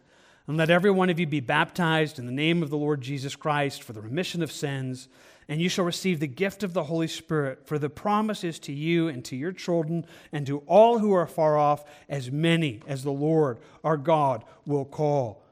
and 0.48 0.58
let 0.58 0.70
every 0.70 0.92
one 0.92 1.10
of 1.10 1.20
you 1.20 1.28
be 1.28 1.40
baptized 1.40 2.20
in 2.20 2.26
the 2.26 2.32
name 2.32 2.62
of 2.62 2.70
the 2.70 2.78
Lord 2.78 3.02
Jesus 3.02 3.36
Christ 3.36 3.84
for 3.84 3.94
the 3.94 4.02
remission 4.02 4.44
of 4.44 4.52
sins 4.52 5.08
and 5.48 5.62
you 5.62 5.70
shall 5.70 5.86
receive 5.86 6.20
the 6.20 6.28
gift 6.28 6.64
of 6.64 6.74
the 6.74 6.84
Holy 6.84 7.08
Spirit, 7.08 7.68
for 7.68 7.78
the 7.78 7.90
promise 7.90 8.44
is 8.44 8.58
to 8.60 8.74
you 8.74 9.08
and 9.08 9.24
to 9.26 9.36
your 9.36 9.52
children 9.52 10.06
and 10.32 10.46
to 10.48 10.60
all 10.60 11.00
who 11.00 11.14
are 11.14 11.28
far 11.28 11.58
off, 11.58 11.84
as 12.10 12.32
many 12.32 12.82
as 12.88 13.04
the 13.04 13.12
Lord 13.12 13.60
our 13.84 13.98
God 13.98 14.44
will 14.66 14.86
call. 14.86 15.44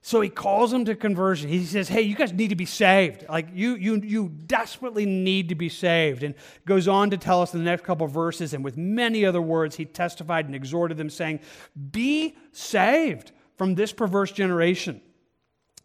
So 0.00 0.20
he 0.20 0.28
calls 0.28 0.70
them 0.70 0.84
to 0.84 0.94
conversion. 0.94 1.50
He 1.50 1.64
says, 1.64 1.88
Hey, 1.88 2.02
you 2.02 2.14
guys 2.14 2.32
need 2.32 2.48
to 2.48 2.56
be 2.56 2.66
saved. 2.66 3.24
Like 3.28 3.48
you, 3.52 3.74
you, 3.74 3.96
you 3.96 4.28
desperately 4.46 5.06
need 5.06 5.48
to 5.48 5.54
be 5.54 5.68
saved. 5.68 6.22
And 6.22 6.34
goes 6.66 6.86
on 6.86 7.10
to 7.10 7.16
tell 7.16 7.42
us 7.42 7.52
in 7.52 7.58
the 7.58 7.64
next 7.64 7.84
couple 7.84 8.06
verses, 8.06 8.54
and 8.54 8.62
with 8.62 8.76
many 8.76 9.24
other 9.24 9.42
words, 9.42 9.76
he 9.76 9.84
testified 9.84 10.46
and 10.46 10.54
exhorted 10.54 10.98
them, 10.98 11.10
saying, 11.10 11.40
Be 11.90 12.36
saved 12.52 13.32
from 13.58 13.74
this 13.74 13.92
perverse 13.92 14.32
generation. 14.32 15.02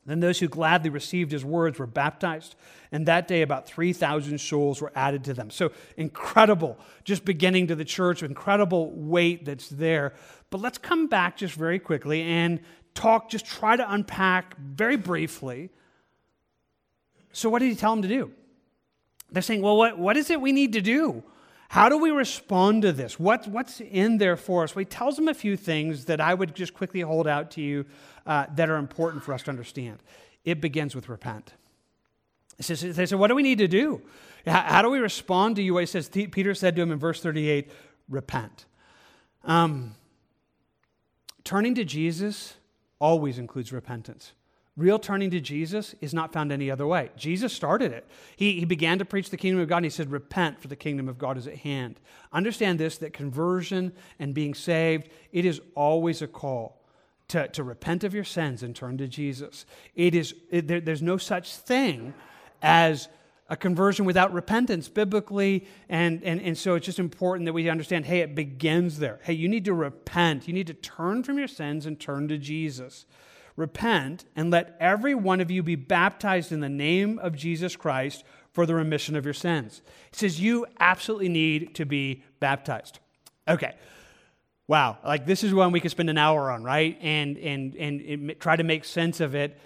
Then 0.05 0.19
those 0.19 0.39
who 0.39 0.49
gladly 0.49 0.89
received 0.89 1.31
his 1.31 1.45
words 1.45 1.79
were 1.79 1.87
baptized, 1.87 2.55
and 2.91 3.05
that 3.05 3.27
day 3.27 3.41
about 3.41 3.67
3,000 3.67 4.37
souls 4.37 4.81
were 4.81 4.91
added 4.95 5.23
to 5.25 5.33
them. 5.33 5.49
So 5.49 5.71
incredible, 5.95 6.77
just 7.05 7.23
beginning 7.23 7.67
to 7.67 7.75
the 7.75 7.85
church, 7.85 8.21
incredible 8.21 8.91
weight 8.91 9.45
that's 9.45 9.69
there. 9.69 10.13
But 10.49 10.59
let's 10.59 10.77
come 10.77 11.07
back 11.07 11.37
just 11.37 11.55
very 11.55 11.79
quickly 11.79 12.21
and 12.21 12.59
talk, 12.95 13.29
just 13.29 13.45
try 13.45 13.77
to 13.77 13.93
unpack 13.93 14.57
very 14.57 14.97
briefly. 14.97 15.69
So, 17.31 17.49
what 17.49 17.59
did 17.59 17.69
he 17.69 17.75
tell 17.75 17.95
them 17.95 18.01
to 18.01 18.07
do? 18.07 18.31
They're 19.31 19.41
saying, 19.41 19.61
well, 19.61 19.77
what, 19.77 19.97
what 19.97 20.17
is 20.17 20.29
it 20.29 20.39
we 20.39 20.51
need 20.51 20.73
to 20.73 20.81
do? 20.81 21.23
How 21.73 21.89
do 21.89 21.97
we 21.97 22.11
respond 22.11 22.83
to 22.83 22.91
this? 22.91 23.19
What, 23.19 23.47
what's 23.47 23.81
in 23.81 24.19
there 24.19 24.37
for 24.37 24.63
us? 24.63 24.75
Well, 24.75 24.81
he 24.81 24.85
tells 24.85 25.15
them 25.15 25.27
a 25.27 25.33
few 25.33 25.57
things 25.57 26.05
that 26.05 26.21
I 26.21 26.35
would 26.35 26.53
just 26.53 26.75
quickly 26.75 27.01
hold 27.01 27.27
out 27.27 27.49
to 27.51 27.61
you 27.61 27.87
uh, 28.27 28.45
that 28.53 28.69
are 28.69 28.75
important 28.75 29.23
for 29.23 29.33
us 29.33 29.41
to 29.41 29.49
understand. 29.49 29.97
It 30.45 30.61
begins 30.61 30.93
with 30.93 31.09
repent. 31.09 31.53
Says, 32.59 32.81
they 32.81 33.07
say, 33.07 33.15
what 33.15 33.29
do 33.29 33.33
we 33.33 33.41
need 33.41 33.57
to 33.57 33.67
do? 33.67 34.03
How, 34.45 34.61
how 34.61 34.81
do 34.83 34.91
we 34.91 34.99
respond 34.99 35.55
to 35.55 35.63
you? 35.63 35.75
He 35.77 35.87
says, 35.87 36.07
Peter 36.09 36.53
said 36.53 36.75
to 36.75 36.83
him 36.83 36.91
in 36.91 36.99
verse 36.99 37.21
38, 37.21 37.71
repent. 38.07 38.67
Um, 39.43 39.95
turning 41.43 41.73
to 41.73 41.83
Jesus 41.83 42.53
always 42.99 43.39
includes 43.39 43.73
repentance. 43.73 44.33
Real 44.75 44.97
turning 44.97 45.29
to 45.29 45.39
Jesus 45.39 45.93
is 46.01 46.15
not 46.15 46.33
found 46.33 46.51
any 46.51 46.71
other 46.71 46.87
way. 46.87 47.11
Jesus 47.15 47.53
started 47.53 47.91
it. 47.91 48.07
He, 48.35 48.59
he 48.59 48.65
began 48.65 48.97
to 48.97 49.05
preach 49.05 49.29
the 49.29 49.37
kingdom 49.37 49.61
of 49.61 49.69
God 49.69 49.77
and 49.77 49.85
he 49.85 49.91
said, 49.91 50.11
Repent, 50.11 50.59
for 50.59 50.67
the 50.67 50.75
kingdom 50.75 51.07
of 51.07 51.19
God 51.19 51.37
is 51.37 51.45
at 51.45 51.57
hand. 51.57 51.99
Understand 52.31 52.79
this 52.79 52.97
that 52.97 53.13
conversion 53.13 53.93
and 54.17 54.33
being 54.33 54.55
saved, 54.55 55.09
it 55.31 55.45
is 55.45 55.61
always 55.75 56.23
a 56.23 56.27
call 56.27 56.81
to, 57.27 57.47
to 57.49 57.63
repent 57.63 58.03
of 58.03 58.15
your 58.15 58.23
sins 58.23 58.63
and 58.63 58.75
turn 58.75 58.97
to 58.97 59.07
Jesus. 59.07 59.67
It 59.93 60.15
is, 60.15 60.33
it, 60.49 60.67
there, 60.67 60.81
there's 60.81 61.03
no 61.03 61.17
such 61.17 61.55
thing 61.55 62.15
as 62.63 63.09
a 63.49 63.55
conversion 63.55 64.05
without 64.05 64.33
repentance 64.33 64.89
biblically. 64.89 65.67
And, 65.87 66.23
and, 66.23 66.41
and 66.41 66.57
so 66.57 66.73
it's 66.73 66.85
just 66.87 66.97
important 66.97 67.45
that 67.45 67.53
we 67.53 67.69
understand 67.69 68.05
hey, 68.05 68.21
it 68.21 68.33
begins 68.33 68.97
there. 68.97 69.19
Hey, 69.23 69.33
you 69.33 69.47
need 69.47 69.65
to 69.65 69.73
repent. 69.75 70.47
You 70.47 70.53
need 70.55 70.67
to 70.67 70.73
turn 70.73 71.23
from 71.23 71.37
your 71.37 71.47
sins 71.47 71.85
and 71.85 71.99
turn 71.99 72.27
to 72.29 72.39
Jesus. 72.39 73.05
Repent 73.55 74.25
and 74.35 74.49
let 74.49 74.75
every 74.79 75.15
one 75.15 75.39
of 75.39 75.51
you 75.51 75.61
be 75.61 75.75
baptized 75.75 76.51
in 76.51 76.59
the 76.59 76.69
name 76.69 77.19
of 77.19 77.35
Jesus 77.35 77.75
Christ 77.75 78.23
for 78.51 78.65
the 78.65 78.75
remission 78.75 79.15
of 79.15 79.25
your 79.25 79.33
sins. 79.33 79.81
He 80.11 80.17
says, 80.17 80.41
You 80.41 80.65
absolutely 80.79 81.29
need 81.29 81.75
to 81.75 81.85
be 81.85 82.23
baptized. 82.39 82.99
Okay, 83.47 83.73
Wow, 84.67 84.97
like 85.03 85.25
this 85.25 85.43
is 85.43 85.53
one 85.53 85.71
we 85.71 85.81
could 85.81 85.91
spend 85.91 86.09
an 86.09 86.17
hour 86.17 86.49
on, 86.49 86.63
right? 86.63 86.97
And 87.01 87.37
and 87.37 87.75
and, 87.75 88.35
try 88.39 88.55
to 88.55 88.63
make 88.63 88.85
sense 88.85 89.19
of 89.19 89.35
it. 89.35 89.59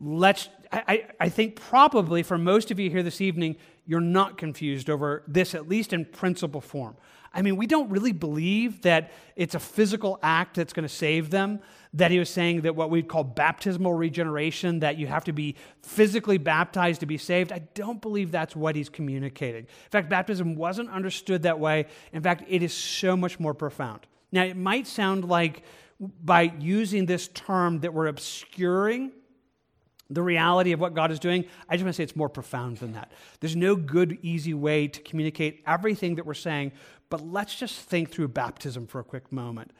Let's. 0.00 0.48
I, 0.72 1.08
I 1.18 1.28
think 1.28 1.56
probably 1.56 2.22
for 2.22 2.38
most 2.38 2.70
of 2.70 2.78
you 2.78 2.90
here 2.90 3.02
this 3.02 3.20
evening, 3.20 3.56
you're 3.86 4.00
not 4.00 4.38
confused 4.38 4.88
over 4.88 5.24
this, 5.26 5.54
at 5.54 5.68
least 5.68 5.92
in 5.92 6.04
principle 6.04 6.60
form. 6.60 6.96
I 7.34 7.42
mean, 7.42 7.56
we 7.56 7.66
don't 7.66 7.90
really 7.90 8.12
believe 8.12 8.82
that 8.82 9.12
it's 9.34 9.56
a 9.56 9.58
physical 9.58 10.18
act 10.22 10.56
that's 10.56 10.72
going 10.72 10.86
to 10.86 10.94
save 10.94 11.30
them. 11.30 11.60
That 11.94 12.12
he 12.12 12.20
was 12.20 12.30
saying 12.30 12.60
that 12.60 12.76
what 12.76 12.88
we'd 12.88 13.08
call 13.08 13.24
baptismal 13.24 13.92
regeneration, 13.94 14.78
that 14.80 14.96
you 14.96 15.08
have 15.08 15.24
to 15.24 15.32
be 15.32 15.56
physically 15.82 16.38
baptized 16.38 17.00
to 17.00 17.06
be 17.06 17.18
saved. 17.18 17.52
I 17.52 17.62
don't 17.74 18.00
believe 18.00 18.30
that's 18.30 18.54
what 18.54 18.76
he's 18.76 18.88
communicating. 18.88 19.62
In 19.62 19.90
fact, 19.90 20.08
baptism 20.08 20.54
wasn't 20.54 20.88
understood 20.90 21.42
that 21.42 21.58
way. 21.58 21.86
In 22.12 22.22
fact, 22.22 22.44
it 22.46 22.62
is 22.62 22.72
so 22.72 23.16
much 23.16 23.40
more 23.40 23.54
profound. 23.54 24.06
Now, 24.30 24.44
it 24.44 24.56
might 24.56 24.86
sound 24.86 25.24
like 25.24 25.64
by 26.00 26.52
using 26.60 27.06
this 27.06 27.28
term 27.28 27.80
that 27.80 27.92
we're 27.92 28.06
obscuring 28.06 29.10
the 30.08 30.22
reality 30.22 30.72
of 30.72 30.80
what 30.80 30.94
God 30.94 31.10
is 31.10 31.18
doing. 31.18 31.44
I 31.68 31.76
just 31.76 31.84
want 31.84 31.94
to 31.94 31.96
say 31.96 32.02
it's 32.02 32.16
more 32.16 32.28
profound 32.28 32.78
than 32.78 32.92
that. 32.92 33.12
There's 33.40 33.56
no 33.56 33.76
good, 33.76 34.18
easy 34.22 34.54
way 34.54 34.88
to 34.88 35.00
communicate 35.02 35.62
everything 35.66 36.16
that 36.16 36.26
we're 36.26 36.34
saying, 36.34 36.72
but 37.10 37.20
let's 37.20 37.54
just 37.54 37.78
think 37.80 38.10
through 38.10 38.28
baptism 38.28 38.86
for 38.86 39.00
a 39.00 39.04
quick 39.04 39.30
moment. 39.30 39.72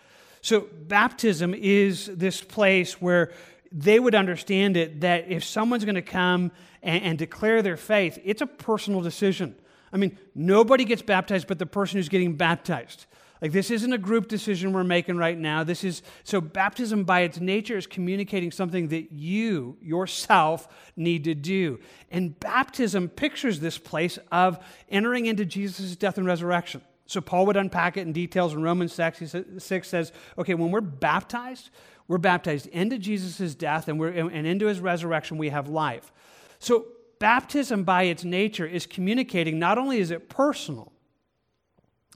So, 0.43 0.68
baptism 0.88 1.55
is 1.55 2.07
this 2.07 2.41
place 2.41 3.01
where 3.01 3.32
they 3.72 4.01
would 4.01 4.14
understand 4.14 4.76
it 4.76 5.03
that 5.03 5.30
if 5.30 5.45
someone's 5.45 5.84
going 5.84 5.95
to 5.97 6.03
come 6.03 6.51
and, 6.82 7.03
and 7.03 7.18
declare 7.18 7.62
their 7.62 7.76
faith, 7.76 8.18
it's 8.24 8.43
a 8.43 8.47
personal 8.47 9.01
decision. 9.01 9.55
I 9.93 9.97
mean, 9.97 10.18
nobody 10.34 10.84
gets 10.84 11.03
baptized 11.03 11.47
but 11.47 11.59
the 11.59 11.66
person 11.66 11.99
who's 11.99 12.09
getting 12.09 12.36
baptized. 12.36 13.07
Like, 13.43 13.53
this 13.53 13.70
isn't 13.70 13.93
a 13.93 13.99
group 13.99 14.28
decision 14.28 14.72
we're 14.72 14.84
making 14.84 15.16
right 15.16 15.38
now. 15.38 15.64
This 15.64 15.82
is 15.82 16.03
so 16.24 16.43
baptism, 16.43 17.05
by 17.05 17.20
its 17.20 17.41
nature, 17.41 17.78
is 17.78 17.86
communicating 17.86 18.51
something 18.51 18.88
that 18.88 19.12
you 19.12 19.78
yourself 19.80 20.68
need 20.95 21.24
to 21.24 21.34
do. 21.34 21.80
And 22.11 22.38
baptism 22.38 23.09
pictures 23.09 23.61
this 23.61 23.78
place 23.78 24.18
of 24.30 24.59
entering 24.91 25.24
into 25.24 25.47
Jesus' 25.47 25.97
death 25.97 26.18
and 26.18 26.26
resurrection. 26.26 26.82
So, 27.11 27.20
Paul 27.20 27.46
would 27.46 27.56
unpack 27.56 27.96
it 27.96 28.02
in 28.02 28.12
details 28.12 28.54
in 28.54 28.62
Romans 28.62 28.92
6. 28.92 29.34
6 29.58 29.88
says, 29.88 30.12
okay, 30.38 30.54
when 30.54 30.70
we're 30.70 30.80
baptized, 30.80 31.70
we're 32.06 32.18
baptized 32.18 32.68
into 32.68 32.98
Jesus' 32.98 33.56
death 33.56 33.88
and, 33.88 33.98
we're, 33.98 34.11
and 34.11 34.46
into 34.46 34.66
his 34.66 34.78
resurrection, 34.78 35.36
we 35.36 35.48
have 35.48 35.68
life. 35.68 36.12
So, 36.61 36.86
baptism 37.18 37.82
by 37.82 38.04
its 38.04 38.22
nature 38.22 38.64
is 38.64 38.86
communicating 38.86 39.58
not 39.58 39.76
only 39.76 39.98
is 39.98 40.12
it 40.12 40.28
personal, 40.28 40.92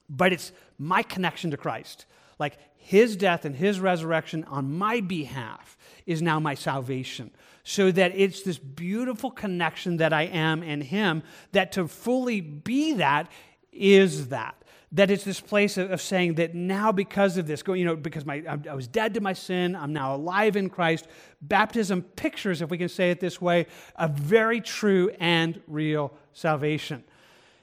but 0.08 0.32
it's 0.32 0.52
my 0.78 1.02
connection 1.02 1.50
to 1.50 1.56
Christ. 1.56 2.06
Like 2.38 2.56
his 2.76 3.16
death 3.16 3.44
and 3.44 3.56
his 3.56 3.80
resurrection 3.80 4.44
on 4.44 4.78
my 4.78 5.00
behalf 5.00 5.76
is 6.06 6.22
now 6.22 6.38
my 6.38 6.54
salvation. 6.54 7.32
So 7.64 7.90
that 7.90 8.12
it's 8.14 8.42
this 8.42 8.58
beautiful 8.58 9.32
connection 9.32 9.96
that 9.96 10.12
I 10.12 10.22
am 10.22 10.62
in 10.62 10.82
him, 10.82 11.24
that 11.50 11.72
to 11.72 11.88
fully 11.88 12.40
be 12.40 12.92
that 12.92 13.28
is 13.72 14.28
that 14.28 14.54
that 14.94 15.10
it's 15.10 15.24
this 15.24 15.40
place 15.40 15.76
of, 15.76 15.90
of, 15.90 16.00
saying 16.00 16.34
that 16.34 16.54
now 16.54 16.92
because 16.92 17.36
of 17.36 17.46
this 17.46 17.62
you 17.66 17.84
know 17.84 17.96
because 17.96 18.24
my 18.24 18.42
I, 18.48 18.74
was 18.74 18.86
dead 18.86 19.14
to 19.14 19.20
my 19.20 19.32
sin 19.32 19.76
i'm 19.76 19.92
now 19.92 20.14
alive 20.14 20.56
in 20.56 20.70
christ 20.70 21.08
baptism 21.42 22.02
pictures 22.02 22.62
if 22.62 22.70
we 22.70 22.78
can 22.78 22.88
say 22.88 23.10
it 23.10 23.20
this 23.20 23.40
way 23.40 23.66
a 23.96 24.08
very 24.08 24.60
true 24.60 25.10
and 25.18 25.60
real 25.66 26.12
salvation. 26.32 27.04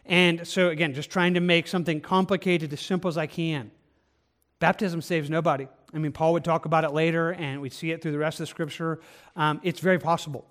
And 0.05 0.47
so 0.47 0.69
again 0.69 0.93
just 0.93 1.09
trying 1.09 1.33
to 1.35 1.39
make 1.39 1.67
something 1.67 2.01
complicated 2.01 2.73
as 2.73 2.81
simple 2.81 3.07
as 3.07 3.17
i 3.17 3.27
can. 3.27 3.71
Baptism 4.59 5.01
saves 5.01 5.29
nobody. 5.29 5.67
I 5.93 5.97
mean 5.97 6.11
paul 6.11 6.33
would 6.33 6.43
talk 6.43 6.65
about 6.65 6.83
it 6.83 6.91
later 6.91 7.31
and 7.31 7.61
we 7.61 7.69
see 7.69 7.91
it 7.91 8.01
through 8.01 8.11
the 8.11 8.17
rest 8.17 8.39
of 8.39 8.43
the 8.43 8.47
scripture. 8.47 8.99
Um, 9.35 9.61
it's 9.63 9.79
very 9.79 9.99
possible 9.99 10.45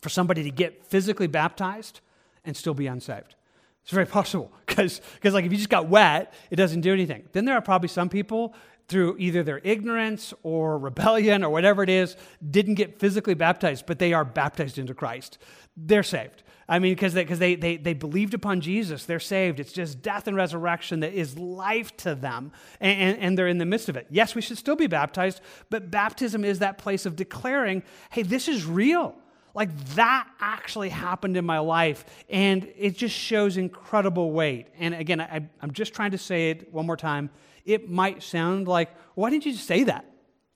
for 0.00 0.10
somebody 0.10 0.44
to 0.44 0.50
get 0.50 0.86
physically 0.86 1.26
baptized 1.26 2.00
and 2.44 2.56
still 2.56 2.74
be 2.74 2.86
unsaved 2.86 3.34
it's 3.82 3.92
very 3.92 4.06
possible 4.06 4.52
because, 4.66 5.00
like, 5.24 5.44
if 5.44 5.52
you 5.52 5.58
just 5.58 5.70
got 5.70 5.88
wet, 5.88 6.34
it 6.50 6.56
doesn't 6.56 6.82
do 6.82 6.92
anything. 6.92 7.28
Then 7.32 7.44
there 7.44 7.54
are 7.54 7.62
probably 7.62 7.88
some 7.88 8.08
people 8.08 8.54
through 8.88 9.16
either 9.18 9.42
their 9.42 9.60
ignorance 9.64 10.32
or 10.42 10.78
rebellion 10.78 11.44
or 11.44 11.50
whatever 11.50 11.82
it 11.82 11.90
is, 11.90 12.16
didn't 12.50 12.74
get 12.74 12.98
physically 12.98 13.34
baptized, 13.34 13.84
but 13.86 13.98
they 13.98 14.12
are 14.12 14.24
baptized 14.24 14.78
into 14.78 14.94
Christ. 14.94 15.38
They're 15.76 16.02
saved. 16.02 16.42
I 16.70 16.78
mean, 16.78 16.92
because 16.92 17.14
they, 17.14 17.24
cause 17.24 17.38
they, 17.38 17.54
they, 17.54 17.78
they 17.78 17.94
believed 17.94 18.34
upon 18.34 18.60
Jesus, 18.60 19.04
they're 19.04 19.20
saved. 19.20 19.58
It's 19.58 19.72
just 19.72 20.02
death 20.02 20.26
and 20.26 20.36
resurrection 20.36 21.00
that 21.00 21.14
is 21.14 21.38
life 21.38 21.96
to 21.98 22.14
them, 22.14 22.52
and, 22.80 23.00
and, 23.00 23.18
and 23.18 23.38
they're 23.38 23.48
in 23.48 23.58
the 23.58 23.64
midst 23.64 23.88
of 23.88 23.96
it. 23.96 24.06
Yes, 24.10 24.34
we 24.34 24.42
should 24.42 24.58
still 24.58 24.76
be 24.76 24.86
baptized, 24.86 25.40
but 25.70 25.90
baptism 25.90 26.44
is 26.44 26.58
that 26.58 26.76
place 26.76 27.06
of 27.06 27.16
declaring, 27.16 27.82
hey, 28.10 28.22
this 28.22 28.48
is 28.48 28.66
real. 28.66 29.14
Like 29.54 29.76
that 29.94 30.28
actually 30.40 30.88
happened 30.88 31.36
in 31.36 31.44
my 31.44 31.58
life. 31.58 32.04
And 32.28 32.70
it 32.76 32.96
just 32.96 33.14
shows 33.14 33.56
incredible 33.56 34.32
weight. 34.32 34.68
And 34.78 34.94
again, 34.94 35.20
I, 35.20 35.48
am 35.62 35.72
just 35.72 35.94
trying 35.94 36.12
to 36.12 36.18
say 36.18 36.50
it 36.50 36.72
one 36.72 36.86
more 36.86 36.96
time. 36.96 37.30
It 37.64 37.90
might 37.90 38.22
sound 38.22 38.68
like, 38.68 38.90
why 39.14 39.30
didn't 39.30 39.46
you 39.46 39.54
say 39.54 39.84
that? 39.84 40.04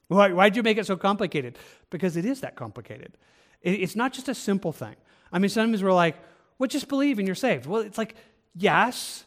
Why, 0.09 0.32
why'd 0.32 0.57
you 0.57 0.62
make 0.62 0.78
it 0.78 0.86
so 0.86 0.97
complicated? 0.97 1.59
Because 1.90 2.16
it 2.16 2.24
is 2.24 2.40
that 2.40 2.57
complicated. 2.57 3.16
It, 3.61 3.80
it's 3.80 3.97
not 3.97 4.12
just 4.12 4.28
a 4.28 4.34
simple 4.34 4.72
thing. 4.72 4.97
I 5.32 5.38
mean, 5.38 5.49
sometimes 5.49 5.82
we're 5.82 5.93
like, 5.93 6.16
well, 6.59 6.68
just 6.68 6.88
believe 6.88 7.18
and 7.18 7.26
you're 7.26 7.34
saved. 7.34 7.66
Well, 7.66 7.80
it's 7.80 7.99
like, 7.99 8.14
yes, 8.55 9.24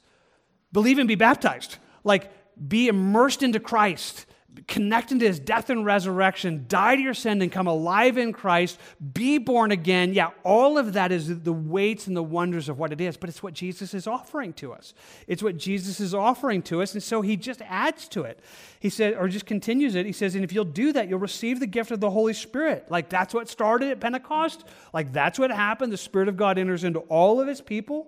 believe 0.71 0.99
and 0.99 1.07
be 1.07 1.15
baptized. 1.15 1.77
Like, 2.03 2.31
be 2.67 2.87
immersed 2.87 3.43
into 3.43 3.59
Christ 3.59 4.25
connect 4.67 5.11
into 5.11 5.25
his 5.25 5.39
death 5.39 5.69
and 5.69 5.85
resurrection, 5.85 6.65
die 6.67 6.95
to 6.95 7.01
your 7.01 7.13
sin 7.13 7.41
and 7.41 7.51
come 7.51 7.67
alive 7.67 8.17
in 8.17 8.33
Christ, 8.33 8.79
be 9.13 9.37
born 9.37 9.71
again. 9.71 10.13
Yeah, 10.13 10.31
all 10.43 10.77
of 10.77 10.93
that 10.93 11.11
is 11.11 11.41
the 11.41 11.53
weights 11.53 12.07
and 12.07 12.15
the 12.15 12.23
wonders 12.23 12.69
of 12.69 12.79
what 12.79 12.91
it 12.91 13.01
is, 13.01 13.17
but 13.17 13.29
it's 13.29 13.43
what 13.43 13.53
Jesus 13.53 13.93
is 13.93 14.07
offering 14.07 14.53
to 14.53 14.73
us. 14.73 14.93
It's 15.27 15.43
what 15.43 15.57
Jesus 15.57 15.99
is 15.99 16.13
offering 16.13 16.61
to 16.63 16.81
us, 16.81 16.93
and 16.93 17.03
so 17.03 17.21
he 17.21 17.37
just 17.37 17.61
adds 17.63 18.07
to 18.09 18.23
it. 18.23 18.39
He 18.79 18.89
said, 18.89 19.15
or 19.15 19.27
just 19.27 19.45
continues 19.45 19.95
it. 19.95 20.05
He 20.05 20.11
says, 20.11 20.35
and 20.35 20.43
if 20.43 20.53
you'll 20.53 20.65
do 20.65 20.93
that, 20.93 21.09
you'll 21.09 21.19
receive 21.19 21.59
the 21.59 21.67
gift 21.67 21.91
of 21.91 21.99
the 21.99 22.11
Holy 22.11 22.33
Spirit. 22.33 22.89
Like 22.89 23.09
that's 23.09 23.33
what 23.33 23.49
started 23.49 23.89
at 23.89 23.99
Pentecost. 23.99 24.63
Like 24.93 25.11
that's 25.11 25.39
what 25.39 25.51
happened. 25.51 25.91
The 25.91 25.97
Spirit 25.97 26.27
of 26.27 26.37
God 26.37 26.57
enters 26.57 26.83
into 26.83 26.99
all 26.99 27.41
of 27.41 27.47
his 27.47 27.61
people. 27.61 28.07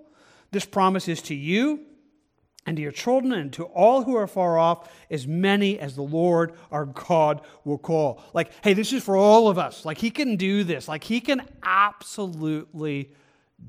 This 0.50 0.64
promise 0.64 1.08
is 1.08 1.20
to 1.22 1.34
you 1.34 1.87
and 2.68 2.76
to 2.76 2.82
your 2.82 2.92
children 2.92 3.32
and 3.32 3.50
to 3.54 3.64
all 3.64 4.02
who 4.02 4.14
are 4.14 4.26
far 4.26 4.58
off, 4.58 4.90
as 5.10 5.26
many 5.26 5.78
as 5.78 5.96
the 5.96 6.02
Lord 6.02 6.52
our 6.70 6.84
God 6.84 7.40
will 7.64 7.78
call. 7.78 8.22
Like, 8.34 8.52
hey, 8.62 8.74
this 8.74 8.92
is 8.92 9.02
for 9.02 9.16
all 9.16 9.48
of 9.48 9.58
us. 9.58 9.86
Like, 9.86 9.96
He 9.96 10.10
can 10.10 10.36
do 10.36 10.64
this. 10.64 10.86
Like, 10.86 11.02
He 11.02 11.20
can 11.20 11.40
absolutely 11.62 13.10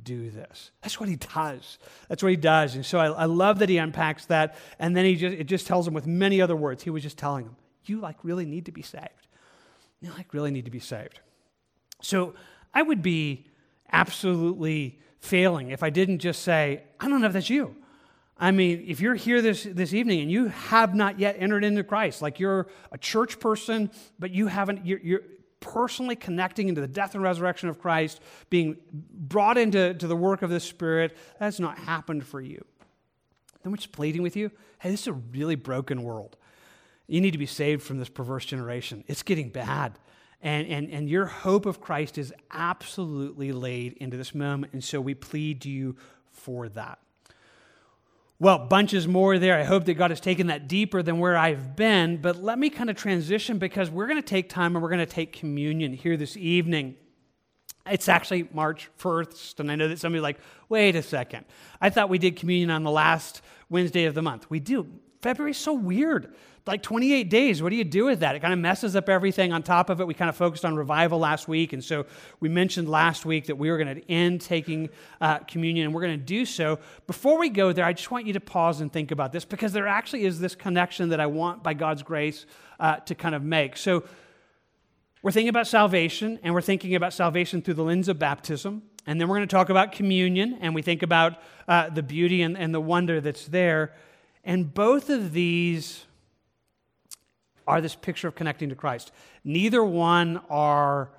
do 0.04 0.30
this. 0.30 0.72
That's 0.82 1.00
what 1.00 1.08
He 1.08 1.16
does. 1.16 1.78
That's 2.10 2.22
what 2.22 2.30
He 2.30 2.36
does. 2.36 2.76
And 2.76 2.86
so 2.86 3.00
I, 3.00 3.08
I 3.08 3.26
love 3.26 3.60
that 3.60 3.70
He 3.70 3.78
unpacks 3.78 4.26
that. 4.26 4.58
And 4.80 4.98
then 4.98 5.06
He 5.06 5.16
just, 5.16 5.38
it 5.38 5.46
just 5.46 5.66
tells 5.66 5.86
them 5.86 5.94
with 5.94 6.06
many 6.06 6.42
other 6.42 6.58
words. 6.58 6.84
He 6.84 6.90
was 6.90 7.02
just 7.02 7.18
telling 7.18 7.46
them, 7.46 7.56
you 7.86 8.02
like 8.02 8.18
really 8.24 8.46
need 8.46 8.66
to 8.66 8.74
be 8.74 8.82
saved. 8.82 9.28
You 10.02 10.12
like 10.12 10.34
really 10.34 10.52
need 10.52 10.66
to 10.66 10.72
be 10.72 10.80
saved. 10.80 11.22
So 12.02 12.34
I 12.74 12.82
would 12.82 13.02
be 13.02 13.48
absolutely 13.94 15.00
failing 15.22 15.70
if 15.70 15.84
I 15.84 15.90
didn't 15.90 16.20
just 16.20 16.42
say, 16.42 16.84
I 17.00 17.08
don't 17.08 17.22
know 17.22 17.28
if 17.28 17.34
that's 17.34 17.50
you. 17.50 17.78
I 18.40 18.52
mean, 18.52 18.86
if 18.88 19.02
you're 19.02 19.16
here 19.16 19.42
this, 19.42 19.64
this 19.64 19.94
evening 19.94 20.22
and 20.22 20.32
you 20.32 20.48
have 20.48 20.96
not 20.96 21.20
yet 21.20 21.36
entered 21.38 21.66
into 21.66 21.84
Christ, 21.84 22.22
like 22.22 22.40
you're 22.40 22.68
a 22.92 22.98
church 22.98 23.40
person, 23.40 23.92
but 24.18 24.32
you 24.32 24.48
haven't, 24.48 24.86
you're, 24.86 25.00
you're 25.00 25.22
personally 25.60 26.16
connecting 26.16 26.70
into 26.70 26.80
the 26.80 26.88
death 26.88 27.16
and 27.16 27.24
resurrection 27.24 27.68
of 27.68 27.80
Christ, 27.80 28.22
being 28.50 28.78
brought 28.92 29.58
into 29.58 29.94
to 29.94 30.08
the 30.08 30.16
work 30.16 30.42
of 30.42 30.50
the 30.50 30.60
Spirit, 30.62 31.18
that's 31.38 31.60
not 31.60 31.78
happened 31.80 32.26
for 32.26 32.40
you. 32.40 32.64
Then 33.62 33.74
we're 33.74 33.78
just 33.78 33.92
pleading 33.92 34.22
with 34.22 34.36
you 34.36 34.52
hey, 34.80 34.92
this 34.92 35.02
is 35.02 35.08
a 35.08 35.14
really 35.14 35.56
broken 35.56 36.04
world. 36.04 36.38
You 37.06 37.20
need 37.20 37.32
to 37.32 37.38
be 37.38 37.46
saved 37.46 37.84
from 37.84 38.00
this 38.00 38.08
perverse 38.08 38.46
generation. 38.46 39.04
It's 39.08 39.24
getting 39.24 39.50
bad. 39.50 40.00
And, 40.42 40.68
and, 40.68 40.90
and 40.90 41.10
your 41.10 41.26
hope 41.26 41.66
of 41.66 41.82
Christ 41.82 42.18
is 42.18 42.34
absolutely 42.50 43.52
laid 43.52 43.94
into 43.94 44.16
this 44.16 44.34
moment. 44.34 44.72
And 44.72 44.82
so 44.82 45.02
we 45.02 45.16
plead 45.16 45.62
to 45.64 45.70
you 45.70 45.98
for 46.32 46.70
that. 46.70 47.00
Well, 48.42 48.58
bunches 48.58 49.06
more 49.06 49.38
there. 49.38 49.60
I 49.60 49.64
hope 49.64 49.84
that 49.86 49.96
God 49.96 50.12
has 50.12 50.22
taken 50.22 50.48
that 50.48 50.70
deeper 50.70 51.04
than 51.04 51.20
where 51.20 51.36
I've 51.36 51.76
been. 51.76 52.18
But 52.18 52.42
let 52.42 52.58
me 52.58 52.70
kind 52.70 52.90
of 52.90 52.96
transition 52.96 53.58
because 53.58 53.90
we're 53.90 54.08
going 54.08 54.22
to 54.22 54.28
take 54.28 54.48
time 54.48 54.76
and 54.76 54.82
we're 54.82 54.90
going 54.90 55.00
to 55.00 55.06
take 55.06 55.34
communion 55.34 55.92
here 55.92 56.16
this 56.16 56.38
evening. 56.38 56.96
It's 57.86 58.08
actually 58.08 58.48
March 58.54 58.90
1st, 59.00 59.60
and 59.60 59.72
I 59.72 59.76
know 59.76 59.88
that 59.90 60.00
somebody's 60.00 60.24
like, 60.24 60.40
wait 60.70 60.96
a 60.96 61.02
second. 61.02 61.46
I 61.82 61.90
thought 61.90 62.08
we 62.08 62.18
did 62.18 62.38
communion 62.38 62.70
on 62.70 62.84
the 62.84 62.92
last 62.92 63.42
Wednesday 63.70 64.06
of 64.06 64.14
the 64.14 64.22
month. 64.22 64.50
We 64.50 64.60
do. 64.60 64.88
February's 65.22 65.58
so 65.58 65.74
weird 65.74 66.34
like 66.70 66.84
28 66.84 67.30
days. 67.30 67.64
What 67.64 67.70
do 67.70 67.76
you 67.76 67.84
do 67.84 68.06
with 68.06 68.20
that? 68.20 68.36
It 68.36 68.42
kind 68.42 68.54
of 68.54 68.60
messes 68.60 68.96
up 68.96 69.10
everything 69.10 69.52
on 69.52 69.64
top 69.64 69.90
of 69.90 70.00
it. 70.00 70.08
We 70.08 70.14
kind 70.14 70.30
of 70.30 70.36
focused 70.36 70.64
on 70.64 70.76
revival 70.76 71.18
last 71.18 71.48
week. 71.48 71.74
And 71.74 71.84
so 71.84 72.06
we 72.40 72.48
mentioned 72.48 72.88
last 72.88 73.26
week 73.26 73.48
that 73.48 73.56
we 73.56 73.72
were 73.72 73.78
going 73.78 73.96
to 73.96 74.12
end 74.12 74.42
taking 74.42 74.90
uh, 75.20 75.40
communion, 75.40 75.86
and 75.86 75.96
we're 75.96 76.02
going 76.02 76.20
to 76.20 76.26
do 76.26 76.46
so. 76.46 76.78
Before 77.08 77.40
we 77.40 77.50
go 77.50 77.74
there, 77.74 77.86
I 77.86 77.94
just 77.94 78.12
want 78.12 78.28
you 78.28 78.34
to 78.34 78.40
pause 78.40 78.82
and 78.82 78.94
think 78.94 79.10
about 79.10 79.32
this 79.32 79.46
because 79.46 79.74
there 79.74 79.88
actually 79.88 80.26
is 80.26 80.40
this 80.40 80.54
connection 80.54 81.10
that 81.10 81.20
I 81.20 81.26
want, 81.26 81.64
by 81.64 81.74
God's 81.74 82.04
grace, 82.04 82.46
uh, 82.80 82.98
to 82.98 83.16
kind 83.16 83.34
of 83.34 83.44
make. 83.44 83.76
So 83.76 84.04
we're 85.24 85.32
thinking 85.32 85.50
about 85.50 85.66
salvation, 85.66 86.40
and 86.44 86.54
we're 86.54 86.62
thinking 86.62 86.94
about 86.94 87.14
salvation 87.14 87.64
through 87.64 87.74
the 87.74 87.84
lens 87.84 88.10
of 88.10 88.20
baptism. 88.20 88.84
And 89.08 89.20
then 89.20 89.28
we're 89.28 89.38
going 89.38 89.48
to 89.48 89.56
talk 89.56 89.70
about 89.70 89.92
communion, 89.92 90.60
and 90.62 90.76
we 90.76 90.84
think 90.84 91.02
about 91.02 91.42
uh, 91.68 91.90
the 91.90 92.04
beauty 92.04 92.44
and, 92.44 92.56
and 92.56 92.76
the 92.76 92.80
wonder 92.80 93.20
that's 93.22 93.48
there. 93.48 93.94
And 94.50 94.74
both 94.74 95.12
of 95.12 95.32
these 95.32 96.06
are 97.68 97.82
this 97.82 97.94
picture 97.94 98.28
of 98.28 98.34
connecting 98.34 98.70
to 98.70 98.76
Christ. 98.76 99.12
Neither 99.44 99.84
one 99.84 100.42
are 100.50 101.12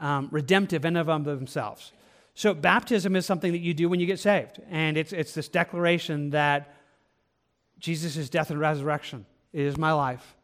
um, 0.00 0.26
redemptive 0.32 0.84
in 0.84 0.96
and 0.96 1.08
of 1.08 1.24
themselves. 1.24 1.92
So, 2.34 2.54
baptism 2.54 3.14
is 3.14 3.24
something 3.24 3.52
that 3.52 3.60
you 3.60 3.72
do 3.72 3.88
when 3.88 4.00
you 4.00 4.06
get 4.06 4.18
saved. 4.18 4.60
And 4.68 4.96
it's, 4.96 5.12
it's 5.12 5.32
this 5.32 5.46
declaration 5.46 6.30
that 6.30 6.74
Jesus' 7.78 8.28
death 8.28 8.50
and 8.50 8.58
resurrection 8.58 9.26
is 9.52 9.76
my 9.76 9.92
life. 9.92 10.34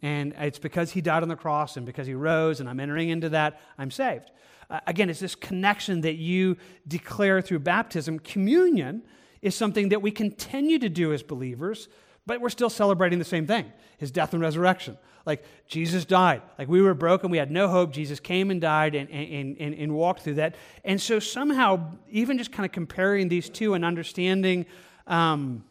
And 0.00 0.32
it's 0.38 0.60
because 0.60 0.92
he 0.92 1.00
died 1.00 1.24
on 1.24 1.28
the 1.28 1.34
cross 1.34 1.76
and 1.76 1.84
because 1.84 2.06
he 2.06 2.14
rose 2.14 2.60
and 2.60 2.68
I'm 2.68 2.78
entering 2.78 3.08
into 3.08 3.30
that, 3.30 3.60
I'm 3.78 3.90
saved. 3.90 4.30
Uh, 4.70 4.78
again, 4.86 5.10
it's 5.10 5.18
this 5.18 5.34
connection 5.34 6.02
that 6.02 6.14
you 6.14 6.56
declare 6.86 7.40
through 7.40 7.58
baptism. 7.58 8.20
Communion 8.20 9.02
is 9.42 9.54
something 9.54 9.88
that 9.90 10.02
we 10.02 10.10
continue 10.10 10.78
to 10.78 10.88
do 10.88 11.12
as 11.12 11.22
believers 11.22 11.88
but 12.26 12.40
we're 12.40 12.48
still 12.48 12.70
celebrating 12.70 13.18
the 13.18 13.24
same 13.24 13.46
thing 13.46 13.72
his 13.98 14.10
death 14.10 14.32
and 14.32 14.40
resurrection. 14.40 14.96
Like 15.26 15.44
Jesus 15.66 16.06
died. 16.06 16.40
Like 16.58 16.68
we 16.68 16.80
were 16.80 16.94
broken, 16.94 17.30
we 17.30 17.38
had 17.38 17.50
no 17.50 17.68
hope. 17.68 17.92
Jesus 17.92 18.20
came 18.20 18.50
and 18.50 18.60
died 18.60 18.94
and, 18.94 19.10
and, 19.10 19.56
and, 19.58 19.74
and 19.74 19.94
walked 19.94 20.22
through 20.22 20.34
that. 20.34 20.54
And 20.84 21.00
so 21.00 21.18
somehow, 21.18 21.92
even 22.08 22.38
just 22.38 22.50
kind 22.52 22.64
of 22.64 22.72
comparing 22.72 23.28
these 23.28 23.50
two 23.50 23.74
and 23.74 23.84
understanding 23.84 24.64
um, 25.06 25.64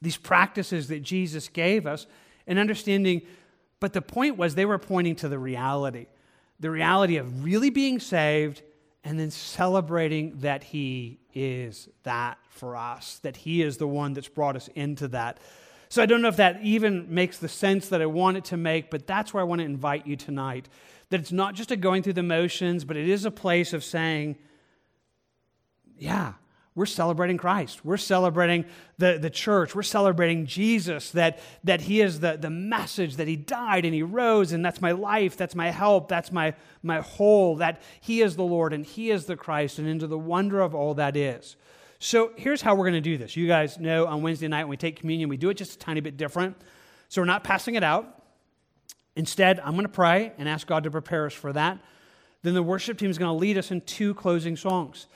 these 0.00 0.16
practices 0.16 0.88
that 0.88 1.02
Jesus 1.02 1.48
gave 1.48 1.86
us 1.86 2.06
and 2.46 2.58
understanding, 2.58 3.22
but 3.80 3.94
the 3.94 4.02
point 4.02 4.36
was 4.36 4.54
they 4.54 4.66
were 4.66 4.78
pointing 4.78 5.16
to 5.16 5.28
the 5.28 5.38
reality 5.38 6.06
the 6.60 6.70
reality 6.70 7.16
of 7.16 7.44
really 7.44 7.70
being 7.70 7.98
saved 7.98 8.62
and 9.04 9.18
then 9.18 9.30
celebrating 9.30 10.40
that 10.40 10.64
He 10.64 11.20
is 11.38 11.88
that 12.02 12.38
for 12.50 12.76
us, 12.76 13.20
that 13.22 13.36
He 13.36 13.62
is 13.62 13.76
the 13.76 13.86
one 13.86 14.12
that's 14.12 14.28
brought 14.28 14.56
us 14.56 14.68
into 14.74 15.06
that. 15.08 15.38
So 15.88 16.02
I 16.02 16.06
don't 16.06 16.20
know 16.20 16.28
if 16.28 16.36
that 16.36 16.60
even 16.62 17.14
makes 17.14 17.38
the 17.38 17.48
sense 17.48 17.88
that 17.88 18.02
I 18.02 18.06
want 18.06 18.36
it 18.36 18.44
to 18.46 18.56
make, 18.56 18.90
but 18.90 19.06
that's 19.06 19.32
where 19.32 19.40
I 19.40 19.44
want 19.44 19.60
to 19.60 19.64
invite 19.64 20.06
you 20.06 20.16
tonight. 20.16 20.68
That 21.10 21.20
it's 21.20 21.32
not 21.32 21.54
just 21.54 21.70
a 21.70 21.76
going 21.76 22.02
through 22.02 22.14
the 22.14 22.22
motions, 22.22 22.84
but 22.84 22.96
it 22.96 23.08
is 23.08 23.24
a 23.24 23.30
place 23.30 23.72
of 23.72 23.84
saying, 23.84 24.36
Yeah, 25.96 26.34
we're 26.78 26.86
celebrating 26.86 27.36
Christ. 27.36 27.84
We're 27.84 27.96
celebrating 27.96 28.64
the, 28.98 29.18
the 29.20 29.30
church. 29.30 29.74
We're 29.74 29.82
celebrating 29.82 30.46
Jesus, 30.46 31.10
that, 31.10 31.40
that 31.64 31.80
He 31.80 32.00
is 32.00 32.20
the, 32.20 32.36
the 32.36 32.50
message, 32.50 33.16
that 33.16 33.26
He 33.26 33.36
died 33.36 33.84
and 33.84 33.92
He 33.92 34.04
rose, 34.04 34.52
and 34.52 34.64
that's 34.64 34.80
my 34.80 34.92
life, 34.92 35.36
that's 35.36 35.56
my 35.56 35.70
help, 35.70 36.08
that's 36.08 36.30
my, 36.30 36.54
my 36.82 37.00
whole, 37.00 37.56
that 37.56 37.82
He 38.00 38.22
is 38.22 38.36
the 38.36 38.44
Lord 38.44 38.72
and 38.72 38.86
He 38.86 39.10
is 39.10 39.26
the 39.26 39.36
Christ, 39.36 39.80
and 39.80 39.88
into 39.88 40.06
the 40.06 40.18
wonder 40.18 40.60
of 40.60 40.74
all 40.74 40.94
that 40.94 41.16
is. 41.16 41.56
So 41.98 42.30
here's 42.36 42.62
how 42.62 42.76
we're 42.76 42.84
going 42.84 42.94
to 42.94 43.00
do 43.00 43.18
this. 43.18 43.36
You 43.36 43.48
guys 43.48 43.78
know 43.78 44.06
on 44.06 44.22
Wednesday 44.22 44.46
night 44.46 44.64
when 44.64 44.70
we 44.70 44.76
take 44.76 45.00
communion, 45.00 45.28
we 45.28 45.36
do 45.36 45.50
it 45.50 45.54
just 45.54 45.74
a 45.74 45.78
tiny 45.78 46.00
bit 46.00 46.16
different. 46.16 46.56
So 47.08 47.20
we're 47.20 47.26
not 47.26 47.42
passing 47.42 47.74
it 47.74 47.82
out. 47.82 48.22
Instead, 49.16 49.58
I'm 49.58 49.72
going 49.72 49.82
to 49.82 49.88
pray 49.88 50.32
and 50.38 50.48
ask 50.48 50.64
God 50.64 50.84
to 50.84 50.92
prepare 50.92 51.26
us 51.26 51.34
for 51.34 51.52
that. 51.52 51.80
Then 52.42 52.54
the 52.54 52.62
worship 52.62 52.98
team 52.98 53.10
is 53.10 53.18
going 53.18 53.30
to 53.30 53.36
lead 53.36 53.58
us 53.58 53.72
in 53.72 53.80
two 53.80 54.14
closing 54.14 54.56
songs. 54.56 55.08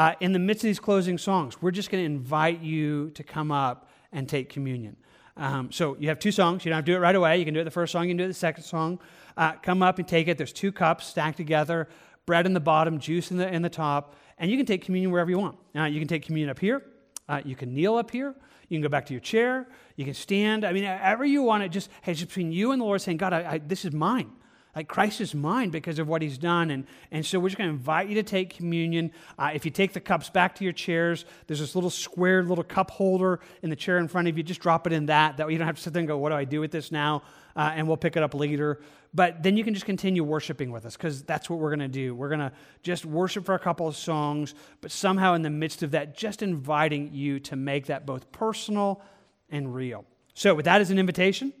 Uh, 0.00 0.14
in 0.20 0.32
the 0.32 0.38
midst 0.38 0.64
of 0.64 0.68
these 0.68 0.80
closing 0.80 1.18
songs, 1.18 1.60
we're 1.60 1.70
just 1.70 1.90
going 1.90 2.00
to 2.00 2.06
invite 2.06 2.62
you 2.62 3.10
to 3.10 3.22
come 3.22 3.52
up 3.52 3.90
and 4.12 4.26
take 4.26 4.48
communion. 4.48 4.96
Um, 5.36 5.70
so 5.70 5.94
you 6.00 6.08
have 6.08 6.18
two 6.18 6.32
songs. 6.32 6.64
You 6.64 6.70
don't 6.70 6.76
have 6.76 6.86
to 6.86 6.92
do 6.92 6.96
it 6.96 7.00
right 7.00 7.14
away. 7.14 7.36
You 7.36 7.44
can 7.44 7.52
do 7.52 7.60
it 7.60 7.64
the 7.64 7.70
first 7.70 7.92
song, 7.92 8.04
you 8.04 8.08
can 8.08 8.16
do 8.16 8.24
it 8.24 8.28
the 8.28 8.32
second 8.32 8.64
song. 8.64 8.98
Uh, 9.36 9.52
come 9.62 9.82
up 9.82 9.98
and 9.98 10.08
take 10.08 10.26
it. 10.26 10.38
There's 10.38 10.54
two 10.54 10.72
cups 10.72 11.06
stacked 11.06 11.36
together, 11.36 11.86
bread 12.24 12.46
in 12.46 12.54
the 12.54 12.60
bottom, 12.60 12.98
juice 12.98 13.30
in 13.30 13.36
the, 13.36 13.46
in 13.46 13.60
the 13.60 13.68
top, 13.68 14.14
and 14.38 14.50
you 14.50 14.56
can 14.56 14.64
take 14.64 14.82
communion 14.82 15.10
wherever 15.10 15.28
you 15.28 15.38
want. 15.38 15.58
Uh, 15.76 15.84
you 15.84 15.98
can 15.98 16.08
take 16.08 16.24
communion 16.24 16.48
up 16.48 16.58
here. 16.58 16.82
Uh, 17.28 17.42
you 17.44 17.54
can 17.54 17.74
kneel 17.74 17.96
up 17.96 18.10
here. 18.10 18.34
You 18.70 18.78
can 18.78 18.82
go 18.82 18.88
back 18.88 19.04
to 19.04 19.12
your 19.12 19.20
chair. 19.20 19.68
You 19.96 20.06
can 20.06 20.14
stand. 20.14 20.64
I 20.64 20.72
mean, 20.72 20.84
however 20.84 21.26
you 21.26 21.42
want 21.42 21.62
it, 21.62 21.68
just, 21.68 21.90
hey, 22.00 22.14
just 22.14 22.28
between 22.28 22.52
you 22.52 22.72
and 22.72 22.80
the 22.80 22.86
Lord 22.86 23.02
saying, 23.02 23.18
God, 23.18 23.34
I, 23.34 23.52
I, 23.52 23.58
this 23.58 23.84
is 23.84 23.92
mine. 23.92 24.32
Like 24.74 24.86
Christ 24.88 25.20
is 25.20 25.34
mine 25.34 25.70
because 25.70 25.98
of 25.98 26.08
what 26.08 26.22
he's 26.22 26.38
done. 26.38 26.70
And, 26.70 26.86
and 27.10 27.26
so 27.26 27.40
we're 27.40 27.48
just 27.48 27.58
going 27.58 27.68
to 27.68 27.74
invite 27.74 28.08
you 28.08 28.14
to 28.16 28.22
take 28.22 28.54
communion. 28.56 29.10
Uh, 29.38 29.50
if 29.52 29.64
you 29.64 29.70
take 29.70 29.92
the 29.92 30.00
cups 30.00 30.30
back 30.30 30.54
to 30.56 30.64
your 30.64 30.72
chairs, 30.72 31.24
there's 31.46 31.58
this 31.58 31.74
little 31.74 31.90
square 31.90 32.44
little 32.44 32.62
cup 32.62 32.90
holder 32.90 33.40
in 33.62 33.70
the 33.70 33.76
chair 33.76 33.98
in 33.98 34.06
front 34.06 34.28
of 34.28 34.36
you. 34.36 34.44
Just 34.44 34.60
drop 34.60 34.86
it 34.86 34.92
in 34.92 35.06
that. 35.06 35.36
That 35.36 35.46
way 35.46 35.54
you 35.54 35.58
don't 35.58 35.66
have 35.66 35.76
to 35.76 35.82
sit 35.82 35.92
there 35.92 36.00
and 36.00 36.08
go, 36.08 36.18
what 36.18 36.28
do 36.28 36.36
I 36.36 36.44
do 36.44 36.60
with 36.60 36.70
this 36.70 36.92
now? 36.92 37.22
Uh, 37.56 37.72
and 37.74 37.88
we'll 37.88 37.96
pick 37.96 38.16
it 38.16 38.22
up 38.22 38.32
later. 38.34 38.80
But 39.12 39.42
then 39.42 39.56
you 39.56 39.64
can 39.64 39.74
just 39.74 39.86
continue 39.86 40.22
worshiping 40.22 40.70
with 40.70 40.86
us 40.86 40.96
because 40.96 41.22
that's 41.22 41.50
what 41.50 41.58
we're 41.58 41.70
going 41.70 41.80
to 41.80 41.88
do. 41.88 42.14
We're 42.14 42.28
going 42.28 42.40
to 42.40 42.52
just 42.82 43.04
worship 43.04 43.44
for 43.44 43.56
a 43.56 43.58
couple 43.58 43.88
of 43.88 43.96
songs, 43.96 44.54
but 44.80 44.92
somehow 44.92 45.34
in 45.34 45.42
the 45.42 45.50
midst 45.50 45.82
of 45.82 45.90
that, 45.90 46.16
just 46.16 46.42
inviting 46.42 47.12
you 47.12 47.40
to 47.40 47.56
make 47.56 47.86
that 47.86 48.06
both 48.06 48.30
personal 48.30 49.02
and 49.50 49.74
real. 49.74 50.04
So, 50.34 50.54
with 50.54 50.66
that 50.66 50.80
as 50.80 50.90
an 50.90 50.98
invitation, 50.98 51.52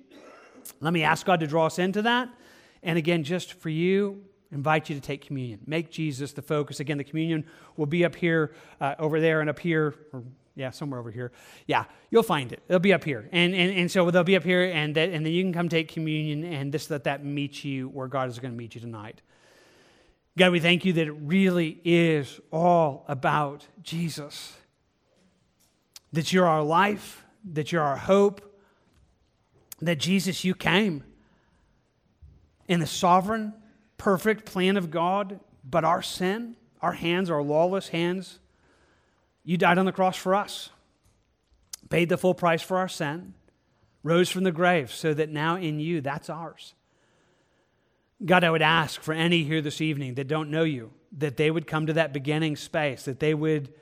let 0.80 0.92
me 0.92 1.02
ask 1.02 1.26
God 1.26 1.40
to 1.40 1.46
draw 1.48 1.66
us 1.66 1.80
into 1.80 2.02
that. 2.02 2.28
And 2.82 2.98
again, 2.98 3.24
just 3.24 3.54
for 3.54 3.68
you, 3.68 4.22
invite 4.52 4.88
you 4.88 4.94
to 4.94 5.00
take 5.00 5.24
communion. 5.26 5.60
Make 5.66 5.90
Jesus 5.90 6.32
the 6.32 6.42
focus. 6.42 6.80
Again, 6.80 6.98
the 6.98 7.04
communion 7.04 7.44
will 7.76 7.86
be 7.86 8.04
up 8.04 8.16
here, 8.16 8.54
uh, 8.80 8.94
over 8.98 9.20
there, 9.20 9.40
and 9.40 9.50
up 9.50 9.58
here, 9.58 9.94
or 10.12 10.24
yeah, 10.56 10.70
somewhere 10.70 10.98
over 10.98 11.10
here. 11.10 11.32
Yeah, 11.66 11.84
you'll 12.10 12.22
find 12.22 12.52
it. 12.52 12.60
It'll 12.68 12.80
be 12.80 12.92
up 12.92 13.04
here. 13.04 13.28
And, 13.32 13.54
and, 13.54 13.72
and 13.72 13.90
so 13.90 14.10
they'll 14.10 14.24
be 14.24 14.36
up 14.36 14.44
here, 14.44 14.64
and, 14.64 14.94
that, 14.96 15.10
and 15.10 15.24
then 15.24 15.32
you 15.32 15.42
can 15.42 15.52
come 15.52 15.68
take 15.68 15.88
communion 15.88 16.44
and 16.44 16.72
just 16.72 16.90
let 16.90 17.04
that 17.04 17.24
meet 17.24 17.64
you 17.64 17.88
where 17.88 18.08
God 18.08 18.28
is 18.28 18.38
going 18.38 18.52
to 18.52 18.58
meet 18.58 18.74
you 18.74 18.80
tonight. 18.80 19.22
God, 20.38 20.52
we 20.52 20.60
thank 20.60 20.84
you 20.84 20.92
that 20.94 21.06
it 21.06 21.12
really 21.12 21.80
is 21.84 22.40
all 22.52 23.04
about 23.08 23.66
Jesus. 23.82 24.56
That 26.12 26.32
you're 26.32 26.46
our 26.46 26.62
life, 26.62 27.24
that 27.52 27.72
you're 27.72 27.82
our 27.82 27.96
hope, 27.96 28.40
that 29.80 29.98
Jesus, 29.98 30.44
you 30.44 30.54
came 30.54 31.04
in 32.70 32.78
the 32.78 32.86
sovereign, 32.86 33.52
perfect 33.98 34.46
plan 34.46 34.76
of 34.76 34.92
God, 34.92 35.40
but 35.68 35.84
our 35.84 36.02
sin, 36.02 36.54
our 36.80 36.92
hands, 36.92 37.28
our 37.28 37.42
lawless 37.42 37.88
hands, 37.88 38.38
you 39.42 39.56
died 39.56 39.76
on 39.76 39.86
the 39.86 39.92
cross 39.92 40.16
for 40.16 40.36
us, 40.36 40.70
paid 41.88 42.08
the 42.08 42.16
full 42.16 42.32
price 42.32 42.62
for 42.62 42.78
our 42.78 42.86
sin, 42.86 43.34
rose 44.04 44.30
from 44.30 44.44
the 44.44 44.52
grave, 44.52 44.92
so 44.92 45.12
that 45.12 45.30
now 45.30 45.56
in 45.56 45.80
you, 45.80 46.00
that's 46.00 46.30
ours. 46.30 46.74
God, 48.24 48.44
I 48.44 48.50
would 48.50 48.62
ask 48.62 49.02
for 49.02 49.14
any 49.14 49.42
here 49.42 49.60
this 49.60 49.80
evening 49.80 50.14
that 50.14 50.28
don't 50.28 50.48
know 50.48 50.62
you, 50.62 50.92
that 51.18 51.36
they 51.36 51.50
would 51.50 51.66
come 51.66 51.86
to 51.86 51.94
that 51.94 52.12
beginning 52.12 52.54
space, 52.54 53.04
that 53.04 53.18
they 53.18 53.34
would 53.34 53.74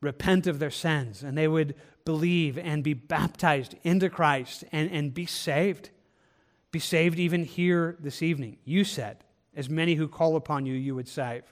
repent 0.00 0.46
of 0.46 0.60
their 0.60 0.70
sins 0.70 1.22
and 1.22 1.36
they 1.36 1.48
would 1.48 1.74
believe 2.06 2.56
and 2.56 2.82
be 2.82 2.94
baptized 2.94 3.74
into 3.82 4.08
Christ 4.08 4.64
and, 4.72 4.90
and 4.90 5.12
be 5.12 5.26
saved 5.26 5.90
be 6.70 6.78
saved 6.78 7.18
even 7.18 7.44
here 7.44 7.96
this 8.00 8.22
evening. 8.22 8.58
You 8.64 8.84
said, 8.84 9.24
as 9.56 9.68
many 9.68 9.94
who 9.94 10.08
call 10.08 10.36
upon 10.36 10.66
you, 10.66 10.74
you 10.74 10.94
would 10.94 11.08
save. 11.08 11.42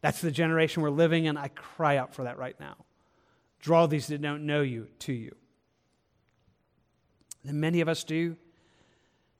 That's 0.00 0.20
the 0.20 0.30
generation 0.30 0.82
we're 0.82 0.90
living 0.90 1.24
in. 1.24 1.36
I 1.36 1.48
cry 1.48 1.96
out 1.96 2.14
for 2.14 2.24
that 2.24 2.38
right 2.38 2.58
now. 2.60 2.76
Draw 3.60 3.86
these 3.86 4.06
that 4.08 4.20
don't 4.20 4.46
know 4.46 4.60
you 4.60 4.88
to 5.00 5.12
you. 5.12 5.34
And 7.46 7.60
many 7.60 7.80
of 7.80 7.88
us 7.88 8.04
do. 8.04 8.36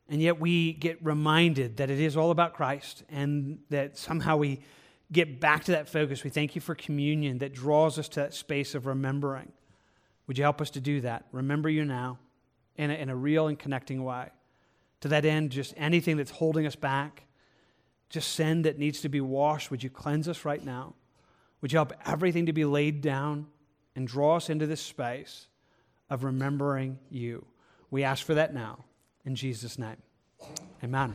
And 0.08 0.20
yet 0.20 0.40
we 0.40 0.72
get 0.72 1.04
reminded 1.04 1.78
that 1.78 1.90
it 1.90 2.00
is 2.00 2.16
all 2.16 2.30
about 2.30 2.54
Christ 2.54 3.04
and 3.08 3.58
that 3.70 3.96
somehow 3.96 4.36
we 4.36 4.60
get 5.12 5.40
back 5.40 5.64
to 5.64 5.72
that 5.72 5.88
focus. 5.88 6.24
We 6.24 6.30
thank 6.30 6.54
you 6.54 6.60
for 6.60 6.74
communion 6.74 7.38
that 7.38 7.54
draws 7.54 7.98
us 7.98 8.08
to 8.10 8.20
that 8.20 8.34
space 8.34 8.74
of 8.74 8.86
remembering. 8.86 9.52
Would 10.26 10.38
you 10.38 10.44
help 10.44 10.60
us 10.60 10.70
to 10.70 10.80
do 10.80 11.00
that? 11.02 11.26
Remember 11.32 11.68
you 11.68 11.84
now 11.84 12.18
in 12.76 12.90
a, 12.90 12.94
in 12.94 13.08
a 13.08 13.16
real 13.16 13.46
and 13.46 13.58
connecting 13.58 14.02
way. 14.04 14.30
To 15.04 15.08
that 15.08 15.26
end, 15.26 15.50
just 15.50 15.74
anything 15.76 16.16
that's 16.16 16.30
holding 16.30 16.64
us 16.64 16.76
back, 16.76 17.24
just 18.08 18.32
sin 18.32 18.62
that 18.62 18.78
needs 18.78 19.02
to 19.02 19.10
be 19.10 19.20
washed, 19.20 19.70
would 19.70 19.82
you 19.82 19.90
cleanse 19.90 20.30
us 20.30 20.46
right 20.46 20.64
now? 20.64 20.94
Would 21.60 21.72
you 21.72 21.76
help 21.76 21.92
everything 22.06 22.46
to 22.46 22.54
be 22.54 22.64
laid 22.64 23.02
down 23.02 23.48
and 23.94 24.08
draw 24.08 24.36
us 24.36 24.48
into 24.48 24.66
this 24.66 24.80
space 24.80 25.48
of 26.08 26.24
remembering 26.24 26.98
you? 27.10 27.44
We 27.90 28.02
ask 28.02 28.24
for 28.24 28.32
that 28.32 28.54
now. 28.54 28.86
In 29.26 29.34
Jesus' 29.34 29.78
name, 29.78 29.98
amen. 30.82 31.12